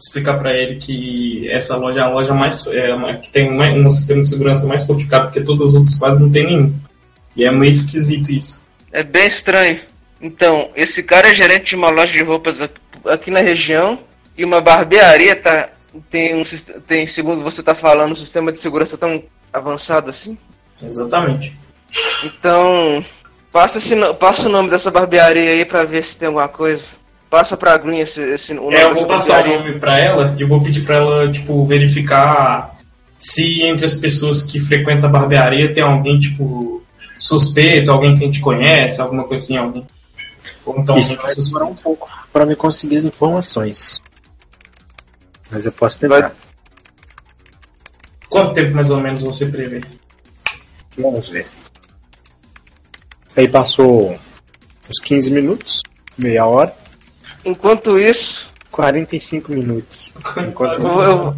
Explicar 0.00 0.38
pra 0.38 0.56
ele 0.56 0.76
que 0.76 1.46
essa 1.50 1.76
loja 1.76 2.00
é 2.00 2.02
a 2.02 2.08
loja 2.08 2.32
mais. 2.32 2.66
É, 2.68 3.14
que 3.16 3.30
tem 3.30 3.50
uma- 3.50 3.68
um 3.68 3.90
sistema 3.90 4.22
de 4.22 4.28
segurança 4.28 4.66
mais 4.66 4.84
fortificado, 4.86 5.26
porque 5.26 5.42
todas 5.42 5.68
as 5.68 5.74
outras 5.74 5.98
quase 5.98 6.22
não 6.22 6.30
tem 6.30 6.46
nenhum. 6.46 6.74
E 7.36 7.44
é 7.44 7.50
meio 7.50 7.70
esquisito 7.70 8.32
isso. 8.32 8.62
É 8.90 9.02
bem 9.02 9.26
estranho. 9.26 9.80
Então, 10.20 10.70
esse 10.74 11.02
cara 11.02 11.28
é 11.30 11.34
gerente 11.34 11.70
de 11.70 11.76
uma 11.76 11.90
loja 11.90 12.12
de 12.12 12.24
roupas 12.24 12.56
aqui- 13.04 13.30
na 13.30 13.40
região 13.40 13.98
e 14.36 14.44
uma 14.44 14.60
barbearia 14.60 15.36
tá 15.36 15.68
tem 16.08 16.34
um 16.34 16.42
tem 16.86 17.04
segundo 17.06 17.42
você 17.42 17.62
tá 17.62 17.74
falando 17.74 18.12
um 18.12 18.16
sistema 18.16 18.52
de 18.52 18.58
segurança 18.60 18.96
tão 18.96 19.22
avançado 19.52 20.08
assim. 20.08 20.38
Exatamente. 20.82 21.56
Então, 22.24 23.04
passa 23.52 23.78
esse 23.78 23.94
passa 24.14 24.48
o 24.48 24.52
nome 24.52 24.70
dessa 24.70 24.90
barbearia 24.90 25.50
aí 25.50 25.64
pra 25.64 25.84
ver 25.84 26.02
se 26.02 26.16
tem 26.16 26.28
alguma 26.28 26.48
coisa. 26.48 26.99
Passa 27.30 27.56
pra 27.56 27.78
Green 27.78 28.00
esse, 28.00 28.20
esse 28.20 28.52
o 28.52 28.56
nome 28.56 28.74
É, 28.74 28.84
eu 28.84 28.94
vou 28.94 29.06
passar 29.06 29.46
o 29.46 29.48
nome 29.48 29.78
pra 29.78 29.96
ela 29.96 30.34
e 30.36 30.42
eu 30.42 30.48
vou 30.48 30.60
pedir 30.60 30.80
pra 30.84 30.96
ela, 30.96 31.30
tipo, 31.30 31.64
verificar 31.64 32.76
se 33.20 33.62
entre 33.62 33.84
as 33.84 33.94
pessoas 33.94 34.42
que 34.42 34.58
frequentam 34.58 35.08
a 35.08 35.12
barbearia 35.12 35.72
tem 35.72 35.82
alguém, 35.82 36.18
tipo, 36.18 36.82
suspeito, 37.18 37.90
alguém 37.90 38.16
que 38.16 38.24
a 38.24 38.26
gente 38.26 38.40
conhece, 38.40 39.00
alguma 39.00 39.24
coisa 39.24 39.44
assim, 39.44 39.56
alguém. 39.56 39.86
Ou 40.66 40.78
então 40.78 40.98
Isso 40.98 41.16
vai 41.16 41.32
é 41.32 41.34
demorar 41.36 41.66
um 41.66 41.74
pouco 41.74 42.10
para 42.32 42.44
me 42.44 42.56
conseguir 42.56 42.96
as 42.96 43.04
informações. 43.04 44.02
Mas 45.50 45.64
eu 45.64 45.72
posso 45.72 45.98
tentar. 45.98 46.34
Quanto 48.28 48.54
tempo 48.54 48.74
mais 48.74 48.90
ou 48.90 49.00
menos 49.00 49.20
você 49.20 49.46
prevê? 49.46 49.82
Vamos 50.96 51.28
ver. 51.28 51.46
Aí 53.36 53.48
passou 53.48 54.18
uns 54.88 54.98
15 54.98 55.30
minutos, 55.30 55.82
meia 56.16 56.46
hora, 56.46 56.74
Enquanto 57.44 57.98
isso, 57.98 58.48
45 58.70 59.52
minutos. 59.52 60.12
Enquanto 60.36 60.52
Quase 60.54 60.86
eu, 60.86 60.94
eu- 61.02 61.36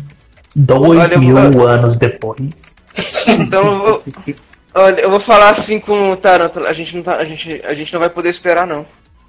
Dois 0.54 1.00
Olha, 1.00 1.14
eu 1.14 1.20
mil 1.20 1.36
vou- 1.52 1.66
anos 1.68 1.96
depois. 1.96 2.38
então 3.26 3.66
eu 3.66 3.78
vou, 3.78 4.04
olha, 4.74 5.00
eu 5.00 5.10
vou 5.10 5.20
falar 5.20 5.48
assim 5.50 5.80
com 5.80 6.10
o 6.10 6.16
Tarântula, 6.16 6.68
a 6.68 6.72
gente 6.74 6.94
não 6.94 7.02
tá, 7.02 7.16
a 7.16 7.24
gente 7.24 7.60
a 7.64 7.72
gente 7.72 7.90
não 7.92 8.00
vai 8.00 8.10
poder 8.10 8.28
esperar 8.28 8.66
não. 8.66 8.84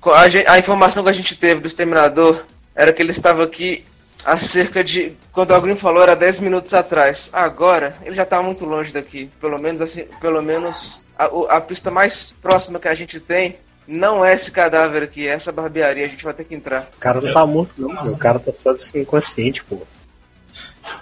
A, 0.06 0.28
gen- 0.28 0.44
a 0.48 0.60
informação 0.60 1.02
que 1.04 1.10
a 1.10 1.14
gente 1.14 1.38
teve 1.38 1.62
do 1.62 1.68
exterminador 1.68 2.44
era 2.76 2.92
que 2.92 3.02
ele 3.02 3.12
estava 3.12 3.42
aqui 3.44 3.86
há 4.26 4.36
cerca 4.36 4.84
de 4.84 5.14
quando 5.32 5.52
o 5.54 5.62
Green 5.62 5.76
falou 5.78 6.04
era 6.04 6.14
10 6.16 6.40
minutos 6.40 6.74
atrás. 6.74 7.30
Agora, 7.32 7.96
ele 8.04 8.16
já 8.16 8.26
tá 8.26 8.42
muito 8.42 8.66
longe 8.66 8.92
daqui, 8.92 9.30
pelo 9.40 9.58
menos 9.58 9.80
assim, 9.80 10.04
pelo 10.20 10.42
menos 10.42 11.02
a, 11.18 11.30
a 11.56 11.62
pista 11.62 11.90
mais 11.90 12.34
próxima 12.42 12.80
que 12.80 12.88
a 12.90 12.96
gente 12.96 13.18
tem 13.22 13.56
não 13.88 14.24
é 14.24 14.34
esse 14.34 14.52
cadáver 14.52 15.04
aqui, 15.04 15.28
é 15.28 15.32
essa 15.32 15.52
barbearia, 15.52 16.06
a 16.06 16.10
gente 16.10 16.24
vai 16.24 16.34
ter 16.34 16.44
que 16.44 16.56
entrar. 16.56 16.90
O 16.96 17.00
cara 17.00 17.22
não 17.22 17.34
tá 17.34 17.46
morto, 17.46 17.74
não. 17.78 17.90
meu. 17.90 18.14
O 18.14 18.18
cara 18.18 18.40
tá 18.40 18.52
só 18.54 18.76
inconsciente, 18.96 19.64
pô. 19.64 19.82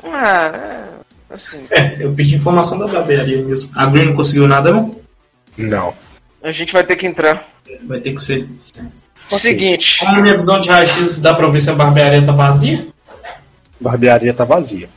Ah, 0.04 0.52
é, 0.54 1.34
assim, 1.34 1.66
É, 1.70 1.98
eu 2.04 2.14
pedi 2.14 2.36
informação 2.36 2.80
da 2.80 2.88
barbearia 2.88 3.42
mesmo. 3.44 3.72
A 3.76 3.86
Green 3.86 4.08
não 4.08 4.16
conseguiu 4.16 4.48
nada, 4.48 4.72
não? 4.72 4.96
Não. 5.58 5.94
a 6.42 6.52
gente 6.52 6.74
vai 6.74 6.84
ter 6.84 6.96
que 6.96 7.06
entrar. 7.06 7.48
Vai 7.84 8.00
ter 8.00 8.14
que 8.14 8.22
ser. 8.22 8.48
Seguinte, 9.30 10.00
Como 10.00 10.12
na 10.14 10.22
minha 10.22 10.34
visão 10.34 10.60
de 10.60 10.70
raio-x 10.70 11.22
dá 11.22 11.34
pra 11.34 11.48
ver 11.48 11.60
se 11.62 11.70
a 11.70 11.76
barbearia 11.76 12.26
tá 12.26 12.34
vazia? 12.34 12.86
Barbearia 13.80 14.34
tá 14.34 14.44
vazia. 14.44 14.90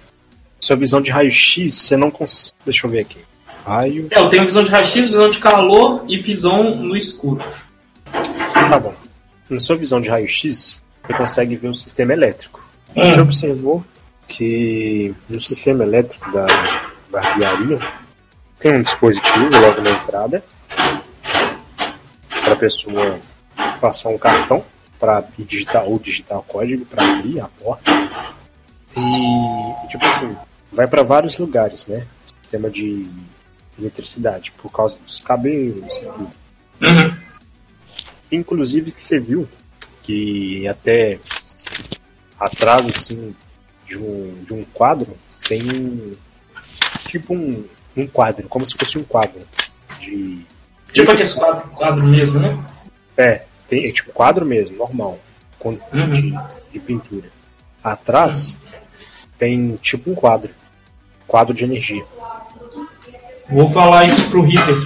Sua 0.61 0.75
visão 0.77 1.01
de 1.01 1.11
raio-x, 1.11 1.75
você 1.75 1.97
não 1.97 2.11
consegue. 2.11 2.57
Deixa 2.65 2.87
eu 2.87 2.91
ver 2.91 3.01
aqui. 3.01 3.19
Raio. 3.65 4.09
É, 4.11 4.19
eu 4.19 4.29
tenho 4.29 4.45
visão 4.45 4.65
de 4.65 4.71
raio-x, 4.71 5.09
visão 5.09 5.31
de 5.31 5.39
calor 5.39 6.05
e 6.09 6.19
visão 6.19 6.75
no 6.77 6.97
escuro. 6.97 7.45
Tá 8.69 8.79
bom. 8.79 8.95
Na 9.49 9.61
sua 9.61 9.77
visão 9.77 10.01
de 10.01 10.09
raio-x, 10.09 10.83
você 11.03 11.15
consegue 11.15 11.57
ver 11.57 11.69
o 11.69 11.75
sistema 11.75 12.13
elétrico. 12.13 12.65
Hum. 12.97 13.11
Você 13.11 13.21
observou 13.21 13.85
que 14.27 15.15
no 15.29 15.41
sistema 15.41 15.85
elétrico 15.85 16.33
da 16.33 16.47
barbearia 17.11 17.79
tem 18.59 18.75
um 18.75 18.83
dispositivo 18.83 19.51
logo 19.51 19.83
na 19.83 19.91
entrada 19.91 20.43
para 22.43 22.53
a 22.53 22.57
pessoa 22.57 23.21
passar 23.81 24.09
um 24.09 24.19
cartão 24.19 24.65
para 24.99 25.23
digitar 25.39 25.85
ou 25.85 25.99
digitar 25.99 26.39
o 26.39 26.43
código 26.43 26.87
para 26.87 27.05
abrir 27.05 27.41
a 27.41 27.49
porta. 27.49 27.91
E 28.97 29.89
tipo 29.89 30.07
assim, 30.07 30.35
vai 30.73 30.87
para 30.87 31.03
vários 31.03 31.37
lugares, 31.37 31.87
né? 31.87 32.07
Sistema 32.43 32.71
de 32.71 33.07
eletricidade 33.79 34.53
por 34.53 34.71
causa 34.71 34.99
dos 35.05 35.21
cabelos 35.21 35.93
e. 35.93 36.85
Uhum. 36.85 37.24
Inclusive 38.35 38.93
que 38.93 39.03
você 39.03 39.19
viu 39.19 39.49
que 40.03 40.67
até 40.69 41.19
atrás 42.39 42.87
assim 42.95 43.35
de 43.87 43.97
um, 43.97 44.43
de 44.45 44.53
um 44.55 44.65
quadro 44.65 45.17
tem 45.49 46.17
tipo 47.09 47.35
um, 47.35 47.65
um 47.97 48.07
quadro, 48.07 48.49
como 48.49 48.67
se 48.67 48.75
fosse 48.77 48.99
um 48.99 49.05
quadro 49.05 49.41
de 50.01 50.45
Tipo 50.93 51.11
aquele 51.11 51.29
quadro, 51.33 51.69
quadro 51.71 52.05
mesmo, 52.05 52.39
né? 52.41 52.65
é, 53.17 53.43
tem 53.69 53.87
é 53.87 53.93
tipo 53.93 54.13
quadro 54.13 54.45
mesmo, 54.47 54.77
normal, 54.77 55.19
com, 55.59 55.71
Uhum. 55.93 56.13
de, 56.13 56.35
de 56.73 56.79
pintura. 56.79 57.29
Atrás 57.83 58.57
tem 59.39 59.77
tipo 59.83 60.11
um 60.11 60.15
quadro, 60.15 60.51
quadro 61.27 61.53
de 61.53 61.65
energia. 61.65 62.05
Vou 63.51 63.69
falar 63.69 64.05
isso 64.07 64.31
pro 64.31 64.43
Reaper. 64.43 64.77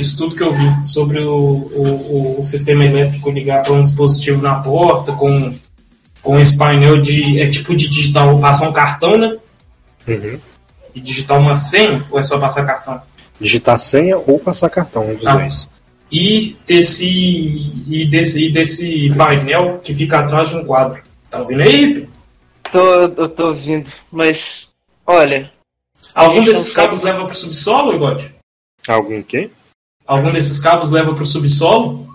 Isso 0.00 0.16
tudo 0.16 0.34
que 0.34 0.42
eu 0.42 0.52
vi 0.52 0.86
sobre 0.88 1.18
o, 1.20 1.34
o, 1.34 2.40
o 2.40 2.44
sistema 2.44 2.84
elétrico 2.84 3.30
ligar 3.30 3.62
para 3.62 3.72
um 3.74 3.82
dispositivo 3.82 4.40
na 4.40 4.54
porta 4.60 5.12
com, 5.12 5.52
com 6.22 6.38
esse 6.38 6.56
painel 6.56 7.00
de. 7.02 7.38
É 7.40 7.50
tipo 7.50 7.76
de 7.76 7.88
digitar, 7.88 8.34
passar 8.40 8.68
um 8.68 8.72
cartão, 8.72 9.18
né? 9.18 9.36
Uhum. 10.08 10.38
E 10.94 11.00
digitar 11.00 11.38
uma 11.38 11.54
senha, 11.54 12.02
ou 12.10 12.18
é 12.18 12.22
só 12.22 12.38
passar 12.38 12.64
cartão? 12.64 13.00
Digitar 13.38 13.78
senha 13.78 14.16
ou 14.18 14.38
passar 14.38 14.70
cartão, 14.70 15.10
um 15.10 15.14
dos 15.16 15.26
Ah. 15.26 15.36
dois. 15.36 15.68
E 16.12 16.56
desse, 16.66 17.06
e 17.86 18.04
desse, 18.10 18.46
e 18.46 18.50
desse 18.52 19.14
painel 19.16 19.78
que 19.78 19.94
fica 19.94 20.18
atrás 20.18 20.48
de 20.48 20.56
um 20.56 20.64
quadro. 20.64 21.00
Tá 21.30 21.38
ouvindo 21.40 21.62
aí, 21.62 22.08
tô, 22.72 22.78
eu 23.02 23.28
tô 23.28 23.46
ouvindo, 23.48 23.88
mas 24.10 24.68
olha, 25.06 25.52
Algum 26.12 26.42
desses 26.44 26.72
cabos 26.72 26.98
sabe- 26.98 27.12
leva 27.12 27.24
pro 27.26 27.36
subsolo, 27.36 27.94
Igor? 27.94 28.20
Algum 28.88 29.22
que? 29.22 29.50
Algum 30.10 30.32
desses 30.32 30.58
cabos 30.58 30.90
leva 30.90 31.14
pro 31.14 31.24
subsolo? 31.24 32.12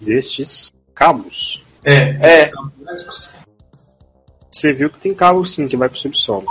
Destes 0.00 0.72
cabos. 0.94 1.62
É, 1.84 2.16
É. 2.22 2.38
esses 2.38 2.54
cabos 2.54 2.72
elétricos. 2.80 3.30
Você 4.50 4.72
viu 4.72 4.88
que 4.88 4.98
tem 4.98 5.12
cabo 5.14 5.44
sim 5.44 5.68
que 5.68 5.76
vai 5.76 5.90
pro 5.90 5.98
subsolo. 5.98 6.46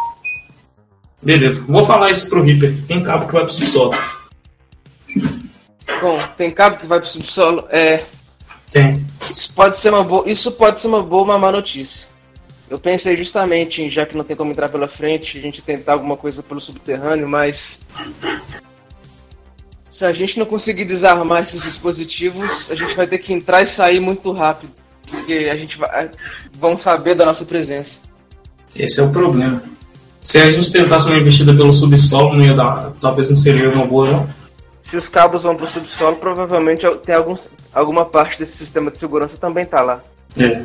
Beleza, 1.20 1.66
vou 1.66 1.84
falar 1.84 2.12
isso 2.12 2.30
pro 2.30 2.44
Reaper. 2.44 2.76
Tem 2.86 3.02
cabo 3.04 3.26
que 3.26 3.34
vai 3.34 3.42
pro 3.44 3.52
subsolo. 3.54 3.92
bom, 6.00 6.20
tem 6.38 6.52
cabo 6.52 6.78
que 6.78 6.86
vai 6.86 7.00
pro 7.00 7.10
subsolo, 7.10 7.66
é, 7.72 8.04
Tem. 8.72 9.04
isso 9.32 9.52
pode 9.52 9.80
ser 9.80 9.90
uma 9.90 10.04
boa, 10.04 10.30
isso 10.30 10.52
pode 10.52 10.80
ser 10.80 10.90
uma 10.90 11.02
boa 11.02 11.22
ou 11.22 11.26
uma 11.28 11.40
má 11.40 11.52
notícia. 11.52 12.08
Eu 12.70 12.78
pensei 12.78 13.16
justamente 13.16 13.82
em, 13.82 13.90
já 13.90 14.06
que 14.06 14.16
não 14.16 14.24
tem 14.24 14.36
como 14.36 14.52
entrar 14.52 14.70
pela 14.70 14.88
frente, 14.88 15.40
a 15.40 15.42
gente 15.42 15.64
tentar 15.64 15.94
alguma 15.94 16.16
coisa 16.16 16.44
pelo 16.44 16.60
subterrâneo, 16.60 17.28
mas 17.28 17.80
se 19.96 20.04
a 20.04 20.12
gente 20.12 20.38
não 20.38 20.46
conseguir 20.46 20.84
desarmar 20.84 21.42
esses 21.42 21.62
dispositivos, 21.62 22.70
a 22.70 22.76
gente 22.76 22.94
vai 22.98 23.08
ter 23.08 23.18
que 23.18 23.32
entrar 23.32 23.62
e 23.62 23.66
sair 23.66 24.02
muito 24.02 24.30
rápido, 24.34 24.70
porque 25.10 25.50
a 25.50 25.56
gente 25.56 25.78
vai, 25.78 26.12
vão 26.52 26.78
saber 26.78 27.16
da 27.16 27.24
nossa 27.24 27.46
presença. 27.46 28.00
Esse 28.76 29.00
é 29.00 29.04
o 29.04 29.10
problema. 29.10 29.64
Se 30.22 30.38
a 30.40 30.52
gente 30.52 30.70
tentasse 30.70 31.08
uma 31.08 31.18
investida 31.18 31.54
pelo 31.54 31.72
subsolo, 31.72 32.36
não 32.36 32.44
ia 32.44 32.54
dar. 32.54 32.92
Talvez 33.00 33.30
não 33.30 33.38
seria 33.38 33.70
uma 33.70 33.86
boa, 33.88 34.12
não. 34.12 34.30
Se 34.82 34.98
os 34.98 35.08
cabos 35.08 35.44
vão 35.44 35.56
pro 35.56 35.66
subsolo, 35.66 36.18
provavelmente 36.18 36.86
tem 37.06 37.16
alguns, 37.16 37.50
alguma 37.74 38.04
parte 38.04 38.38
desse 38.38 38.58
sistema 38.58 38.92
de 38.92 39.00
segurança 39.00 39.38
também 39.38 39.66
tá 39.66 39.80
lá. 39.80 40.04
É. 40.38 40.62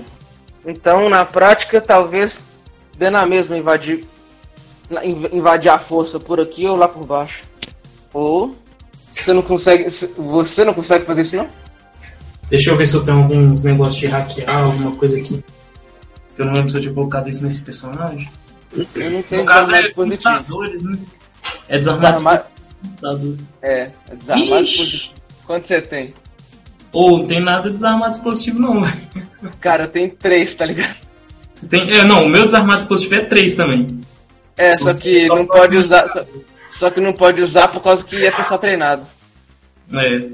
Então, 0.66 1.08
na 1.08 1.24
prática, 1.24 1.80
talvez 1.80 2.40
dê 2.98 3.08
na 3.08 3.24
mesma 3.24 3.56
invadir, 3.56 4.04
invadir 5.32 5.68
a 5.68 5.78
força 5.78 6.18
por 6.18 6.40
aqui 6.40 6.66
ou 6.66 6.74
lá 6.74 6.88
por 6.88 7.06
baixo. 7.06 7.44
Ou 8.12 8.56
você 9.22 9.32
não 9.32 9.42
consegue, 9.42 9.90
se- 9.90 10.06
você 10.16 10.64
não 10.64 10.74
consegue 10.74 11.04
fazer 11.04 11.22
isso 11.22 11.36
não? 11.36 11.48
Deixa 12.48 12.70
eu 12.70 12.76
ver 12.76 12.86
se 12.86 12.96
eu 12.96 13.04
tenho 13.04 13.18
alguns 13.18 13.62
negócios 13.62 13.96
de 13.96 14.06
hackear, 14.06 14.56
alguma 14.66 14.92
coisa 14.96 15.16
aqui. 15.16 15.42
Eu 16.36 16.46
não 16.46 16.52
lembro 16.54 16.70
se 16.70 16.76
eu 16.76 16.80
tinha 16.80 16.94
colocado 16.94 17.28
isso 17.28 17.44
nesse 17.44 17.60
personagem. 17.60 18.28
Eu 18.94 19.10
não 19.10 19.22
tenho 19.22 19.40
No 19.42 19.46
caso 19.46 19.74
é 19.74 19.82
desarmado 19.82 19.86
dispositivo. 19.86 20.22
computadores, 20.22 20.82
né? 20.84 20.98
É 21.68 21.78
desarmado 21.78 22.16
Desarmar, 22.16 22.46
é, 23.62 23.90
é 24.10 24.16
desarmado. 24.16 24.64
Quanto 25.46 25.66
você 25.66 25.80
tem? 25.82 26.14
Ou 26.92 27.18
não 27.18 27.26
tem 27.26 27.40
nada 27.40 27.68
de 27.68 27.74
desarmar 27.76 28.10
dispositivo, 28.10 28.58
não, 28.58 28.82
velho. 28.82 29.00
Cara, 29.60 29.84
eu 29.84 29.88
tenho 29.88 30.10
três, 30.10 30.54
tá 30.54 30.64
ligado? 30.64 30.94
Tem, 31.68 31.90
é, 31.92 32.04
não, 32.04 32.24
o 32.24 32.28
meu 32.28 32.44
desarmado 32.46 32.78
dispositivo 32.78 33.16
é 33.16 33.24
3 33.24 33.54
também. 33.54 34.00
É, 34.56 34.72
Só 34.72 34.84
só 34.84 34.94
que 34.94 35.26
só 35.26 35.36
não 35.36 35.46
pode 35.46 35.76
usar. 35.76 36.08
Só, 36.08 36.20
só 36.70 36.90
que 36.90 37.00
não 37.00 37.12
pode 37.12 37.40
usar 37.42 37.68
por 37.68 37.82
causa 37.82 38.04
que 38.04 38.24
é 38.24 38.30
pessoal 38.30 38.58
treinado. 38.58 39.02
É, 39.92 40.28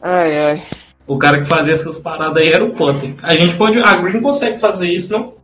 Ai, 0.00 0.46
ai. 0.46 0.62
o 1.06 1.18
cara 1.18 1.40
que 1.40 1.46
fazia 1.46 1.72
essas 1.72 1.98
paradas 1.98 2.38
aí 2.42 2.50
era 2.50 2.64
o 2.64 2.70
Potter. 2.70 3.14
A 3.22 3.34
gente 3.36 3.54
pode. 3.56 3.78
A 3.80 3.94
Green 3.96 4.20
consegue 4.20 4.58
fazer 4.58 4.88
isso, 4.88 5.12
não? 5.12 5.34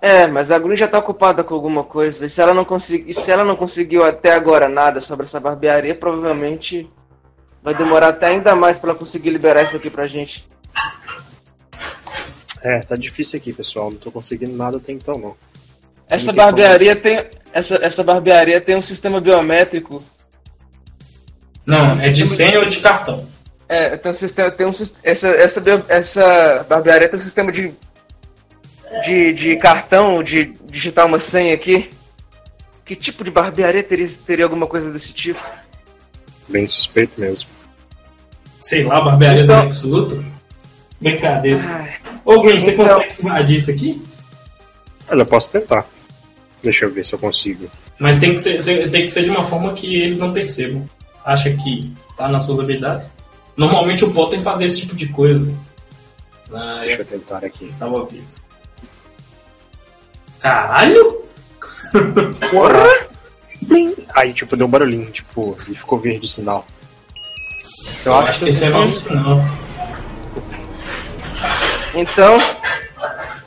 É, 0.00 0.26
mas 0.26 0.50
a 0.50 0.58
Green 0.58 0.76
já 0.76 0.86
tá 0.88 0.98
ocupada 0.98 1.42
com 1.42 1.54
alguma 1.54 1.82
coisa. 1.84 2.26
E 2.26 2.30
se 2.30 2.40
ela 2.42 2.52
não 2.52 2.64
conseguir, 2.64 3.10
e 3.10 3.14
se 3.14 3.30
ela 3.30 3.44
não 3.44 3.56
conseguiu 3.56 4.04
até 4.04 4.34
agora 4.34 4.68
nada 4.68 5.00
sobre 5.00 5.24
essa 5.24 5.40
barbearia, 5.40 5.94
provavelmente 5.94 6.88
vai 7.62 7.74
demorar 7.74 8.08
até 8.08 8.26
ainda 8.26 8.54
mais 8.54 8.78
pra 8.78 8.90
ela 8.90 8.98
conseguir 8.98 9.30
liberar 9.30 9.62
isso 9.62 9.76
aqui 9.76 9.90
pra 9.90 10.06
gente. 10.06 10.46
É, 12.62 12.80
tá 12.80 12.96
difícil 12.96 13.38
aqui, 13.38 13.52
pessoal. 13.52 13.90
Não 13.90 13.98
tô 13.98 14.10
conseguindo 14.10 14.56
nada 14.56 14.76
até 14.78 14.92
então, 14.92 15.18
não. 15.18 15.36
Essa 16.08 16.32
barbearia 16.32 16.94
tem 16.94 17.24
essa, 17.52 17.76
essa 17.76 18.04
barbearia 18.04 18.60
tem 18.60 18.76
um 18.76 18.82
sistema 18.82 19.20
biométrico. 19.20 20.02
Não, 21.64 21.98
é 22.00 22.10
de 22.10 22.26
senha 22.26 22.60
ou 22.60 22.66
de 22.66 22.78
cartão. 22.80 23.26
É, 23.68 23.96
tem 23.96 24.10
um 24.12 24.14
sistema, 24.14 24.50
tem 24.50 24.66
um 24.66 24.72
essa 25.02 25.28
essa 25.28 25.84
essa 25.88 26.66
barbearia 26.68 27.08
tem 27.08 27.18
um 27.18 27.22
sistema 27.22 27.50
de 27.50 27.72
de, 29.04 29.32
de 29.32 29.56
cartão, 29.56 30.22
de 30.22 30.52
digitar 30.70 31.06
uma 31.06 31.18
senha 31.18 31.54
aqui. 31.54 31.90
Que 32.84 32.94
tipo 32.94 33.24
de 33.24 33.32
barbearia 33.32 33.82
teria, 33.82 34.06
teria 34.24 34.44
alguma 34.44 34.66
coisa 34.68 34.92
desse 34.92 35.12
tipo? 35.12 35.44
Bem 36.48 36.68
suspeito 36.68 37.20
mesmo. 37.20 37.48
Sei 38.62 38.84
lá, 38.84 39.00
barbearia 39.00 39.42
Então- 39.42 39.60
do 39.60 39.64
Lex 39.66 39.82
Luthor. 39.82 40.24
Brincadeira. 41.00 41.60
Ai, 41.66 41.96
Ô, 42.24 42.40
Green, 42.42 42.60
você 42.60 42.72
Então- 42.72 42.86
consegue 42.86 43.14
invadir 43.20 43.56
isso 43.56 43.70
aqui? 43.72 44.02
Olha, 45.08 45.22
eu 45.22 45.26
posso 45.26 45.50
tentar. 45.50 45.84
Deixa 46.62 46.84
eu 46.84 46.90
ver 46.90 47.06
se 47.06 47.12
eu 47.14 47.18
consigo. 47.18 47.68
Mas 47.98 48.18
tem 48.18 48.34
que 48.34 48.40
ser, 48.40 48.62
tem 48.90 49.02
que 49.02 49.08
ser 49.08 49.24
de 49.24 49.30
uma 49.30 49.44
forma 49.44 49.72
que 49.72 49.96
eles 49.96 50.18
não 50.18 50.32
percebam. 50.32 50.84
Acha 51.24 51.50
que 51.52 51.92
tá 52.16 52.28
nas 52.28 52.44
suas 52.44 52.60
habilidades? 52.60 53.12
Normalmente 53.56 54.04
o 54.04 54.12
Potter 54.12 54.40
fazia 54.40 54.66
esse 54.66 54.80
tipo 54.80 54.94
de 54.96 55.08
coisa. 55.08 55.54
Ah, 56.52 56.80
Deixa 56.80 56.96
eu 56.96 56.98
eu 57.00 57.04
tentar 57.06 57.44
aqui. 57.44 57.72
tava 57.78 58.04
vivo. 58.04 58.36
Caralho? 60.40 61.22
Aí, 64.14 64.32
tipo, 64.32 64.56
deu 64.56 64.66
um 64.66 64.70
barulhinho, 64.70 65.10
tipo, 65.10 65.56
e 65.68 65.74
ficou 65.74 65.98
verde 65.98 66.24
o 66.24 66.28
sinal. 66.28 66.66
Eu 68.04 68.14
acho 68.14 68.38
que 68.40 68.48
esse 68.48 68.64
é 68.64 68.68
nosso 68.70 69.08
sinal. 69.08 69.40
Então, 71.94 72.36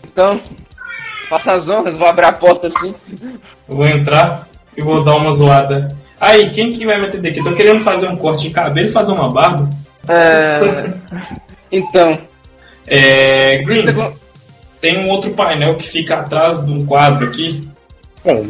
então, 0.03 0.41
faça 1.29 1.53
as 1.53 1.69
honras, 1.69 1.95
vou 1.95 2.07
abrir 2.07 2.25
a 2.25 2.31
porta 2.31 2.67
assim. 2.67 2.93
Eu 3.67 3.75
vou 3.75 3.87
entrar 3.87 4.47
e 4.75 4.81
vou 4.81 5.03
dar 5.03 5.15
uma 5.15 5.31
zoada. 5.31 5.95
Aí, 6.19 6.49
quem 6.49 6.73
que 6.73 6.85
vai 6.85 6.99
me 6.99 7.07
atender 7.07 7.29
aqui? 7.29 7.43
Tô 7.43 7.53
querendo 7.53 7.79
fazer 7.79 8.07
um 8.07 8.17
corte 8.17 8.43
de 8.43 8.49
cabelo 8.49 8.87
e 8.87 8.91
fazer 8.91 9.13
uma 9.13 9.31
barba. 9.31 9.69
É, 10.07 10.59
então, 11.71 12.17
É, 12.87 13.61
Green, 13.63 13.79
você 13.79 13.93
tem 14.81 14.97
um 14.97 15.09
outro 15.09 15.31
painel 15.31 15.75
que 15.75 15.87
fica 15.87 16.15
atrás 16.15 16.65
de 16.65 16.71
um 16.71 16.83
quadro 16.83 17.27
aqui. 17.27 17.69
Bom, 18.25 18.47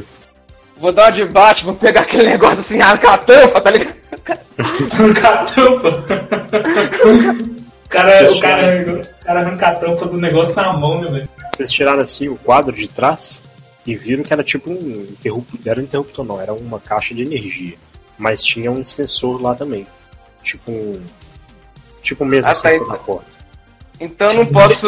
vou 0.79 0.93
dar 0.93 1.05
uma 1.05 1.11
de 1.11 1.25
baixo, 1.25 1.65
vou 1.65 1.75
pegar 1.75 2.01
aquele 2.01 2.29
negócio 2.29 2.59
assim, 2.59 2.79
arrancar 2.79 3.15
a 3.15 3.17
tampa, 3.17 3.59
tá 3.61 3.71
ligado? 3.71 3.99
Arrancar 4.91 5.33
a 5.33 5.45
tampa. 5.45 7.49
O 7.89 7.91
cara, 7.91 8.31
o, 8.31 8.39
cara, 8.39 8.85
o 8.87 9.25
cara 9.25 9.39
arranca 9.39 9.67
a 9.69 9.71
tampa 9.71 10.05
do 10.05 10.17
negócio 10.17 10.55
na 10.55 10.71
mão, 10.73 11.01
né, 11.01 11.09
velho? 11.09 11.29
Vocês 11.59 11.71
tiraram 11.71 12.01
assim 12.01 12.29
o 12.29 12.37
quadro 12.37 12.73
de 12.73 12.87
trás 12.87 13.43
e 13.85 13.93
viram 13.93 14.23
que 14.23 14.31
era 14.31 14.43
tipo 14.43 14.69
um 14.71 15.01
interruptor. 15.11 15.59
Era 15.65 15.81
um 15.81 15.83
interruptor, 15.83 16.25
não, 16.25 16.39
era 16.39 16.53
uma 16.53 16.79
caixa 16.79 17.13
de 17.13 17.21
energia. 17.23 17.75
Mas 18.17 18.41
tinha 18.43 18.71
um 18.71 18.85
sensor 18.85 19.41
lá 19.41 19.53
também. 19.55 19.85
Tipo 20.41 20.71
um. 20.71 21.01
Tipo 22.01 22.23
o 22.23 22.27
mesmo 22.27 22.49
Ah, 22.49 22.53
tá, 22.53 22.61
sensor 22.61 22.75
então. 22.77 22.87
na 22.87 22.97
porta. 22.97 23.31
Então 23.99 24.29
eu 24.29 24.35
não 24.35 24.45
posso, 24.45 24.87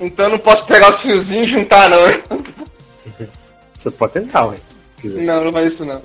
então 0.00 0.24
eu 0.26 0.30
não 0.30 0.38
posso 0.38 0.64
pegar 0.64 0.88
os 0.88 1.00
fiozinhos 1.02 1.46
e 1.48 1.50
juntar 1.50 1.90
não. 1.90 1.98
Você 3.76 3.90
pode 3.90 4.14
tentar, 4.14 4.46
ué. 4.46 4.56
Não, 5.04 5.44
não 5.44 5.52
faz 5.52 5.74
isso 5.74 5.84
não. 5.84 6.00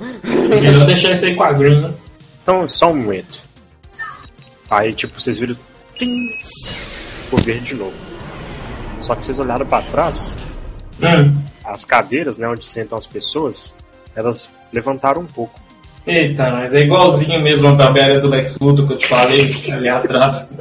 Melhor 0.49 0.85
deixar 0.85 1.11
isso 1.11 1.25
aí 1.25 1.35
com 1.35 1.43
a 1.43 1.53
Green, 1.53 1.79
né? 1.81 1.93
Então, 2.43 2.69
só 2.69 2.91
um 2.91 2.97
momento. 2.97 3.39
Aí, 4.69 4.93
tipo, 4.93 5.19
vocês 5.19 5.37
viram. 5.37 5.55
Tim! 5.95 6.13
Ficou 7.23 7.39
verde 7.39 7.65
de 7.67 7.75
novo. 7.75 8.12
Só 9.03 9.15
que 9.15 9.25
vocês 9.25 9.37
olharam 9.37 9.65
pra 9.65 9.81
trás, 9.81 10.37
Hum. 11.01 11.35
as 11.65 11.83
cadeiras, 11.83 12.37
né, 12.37 12.47
onde 12.47 12.65
sentam 12.65 12.97
as 12.97 13.05
pessoas, 13.05 13.75
elas 14.15 14.47
levantaram 14.71 15.21
um 15.23 15.25
pouco. 15.25 15.59
Eita, 16.07 16.49
mas 16.51 16.73
é 16.73 16.81
igualzinho 16.81 17.41
mesmo 17.41 17.67
a 17.67 17.73
barbearia 17.73 18.21
do 18.21 18.29
Lex 18.29 18.57
Luthor 18.61 18.87
que 18.87 18.93
eu 18.93 18.97
te 18.97 19.07
falei 19.07 19.41
ali 19.71 19.89
atrás. 19.89 20.51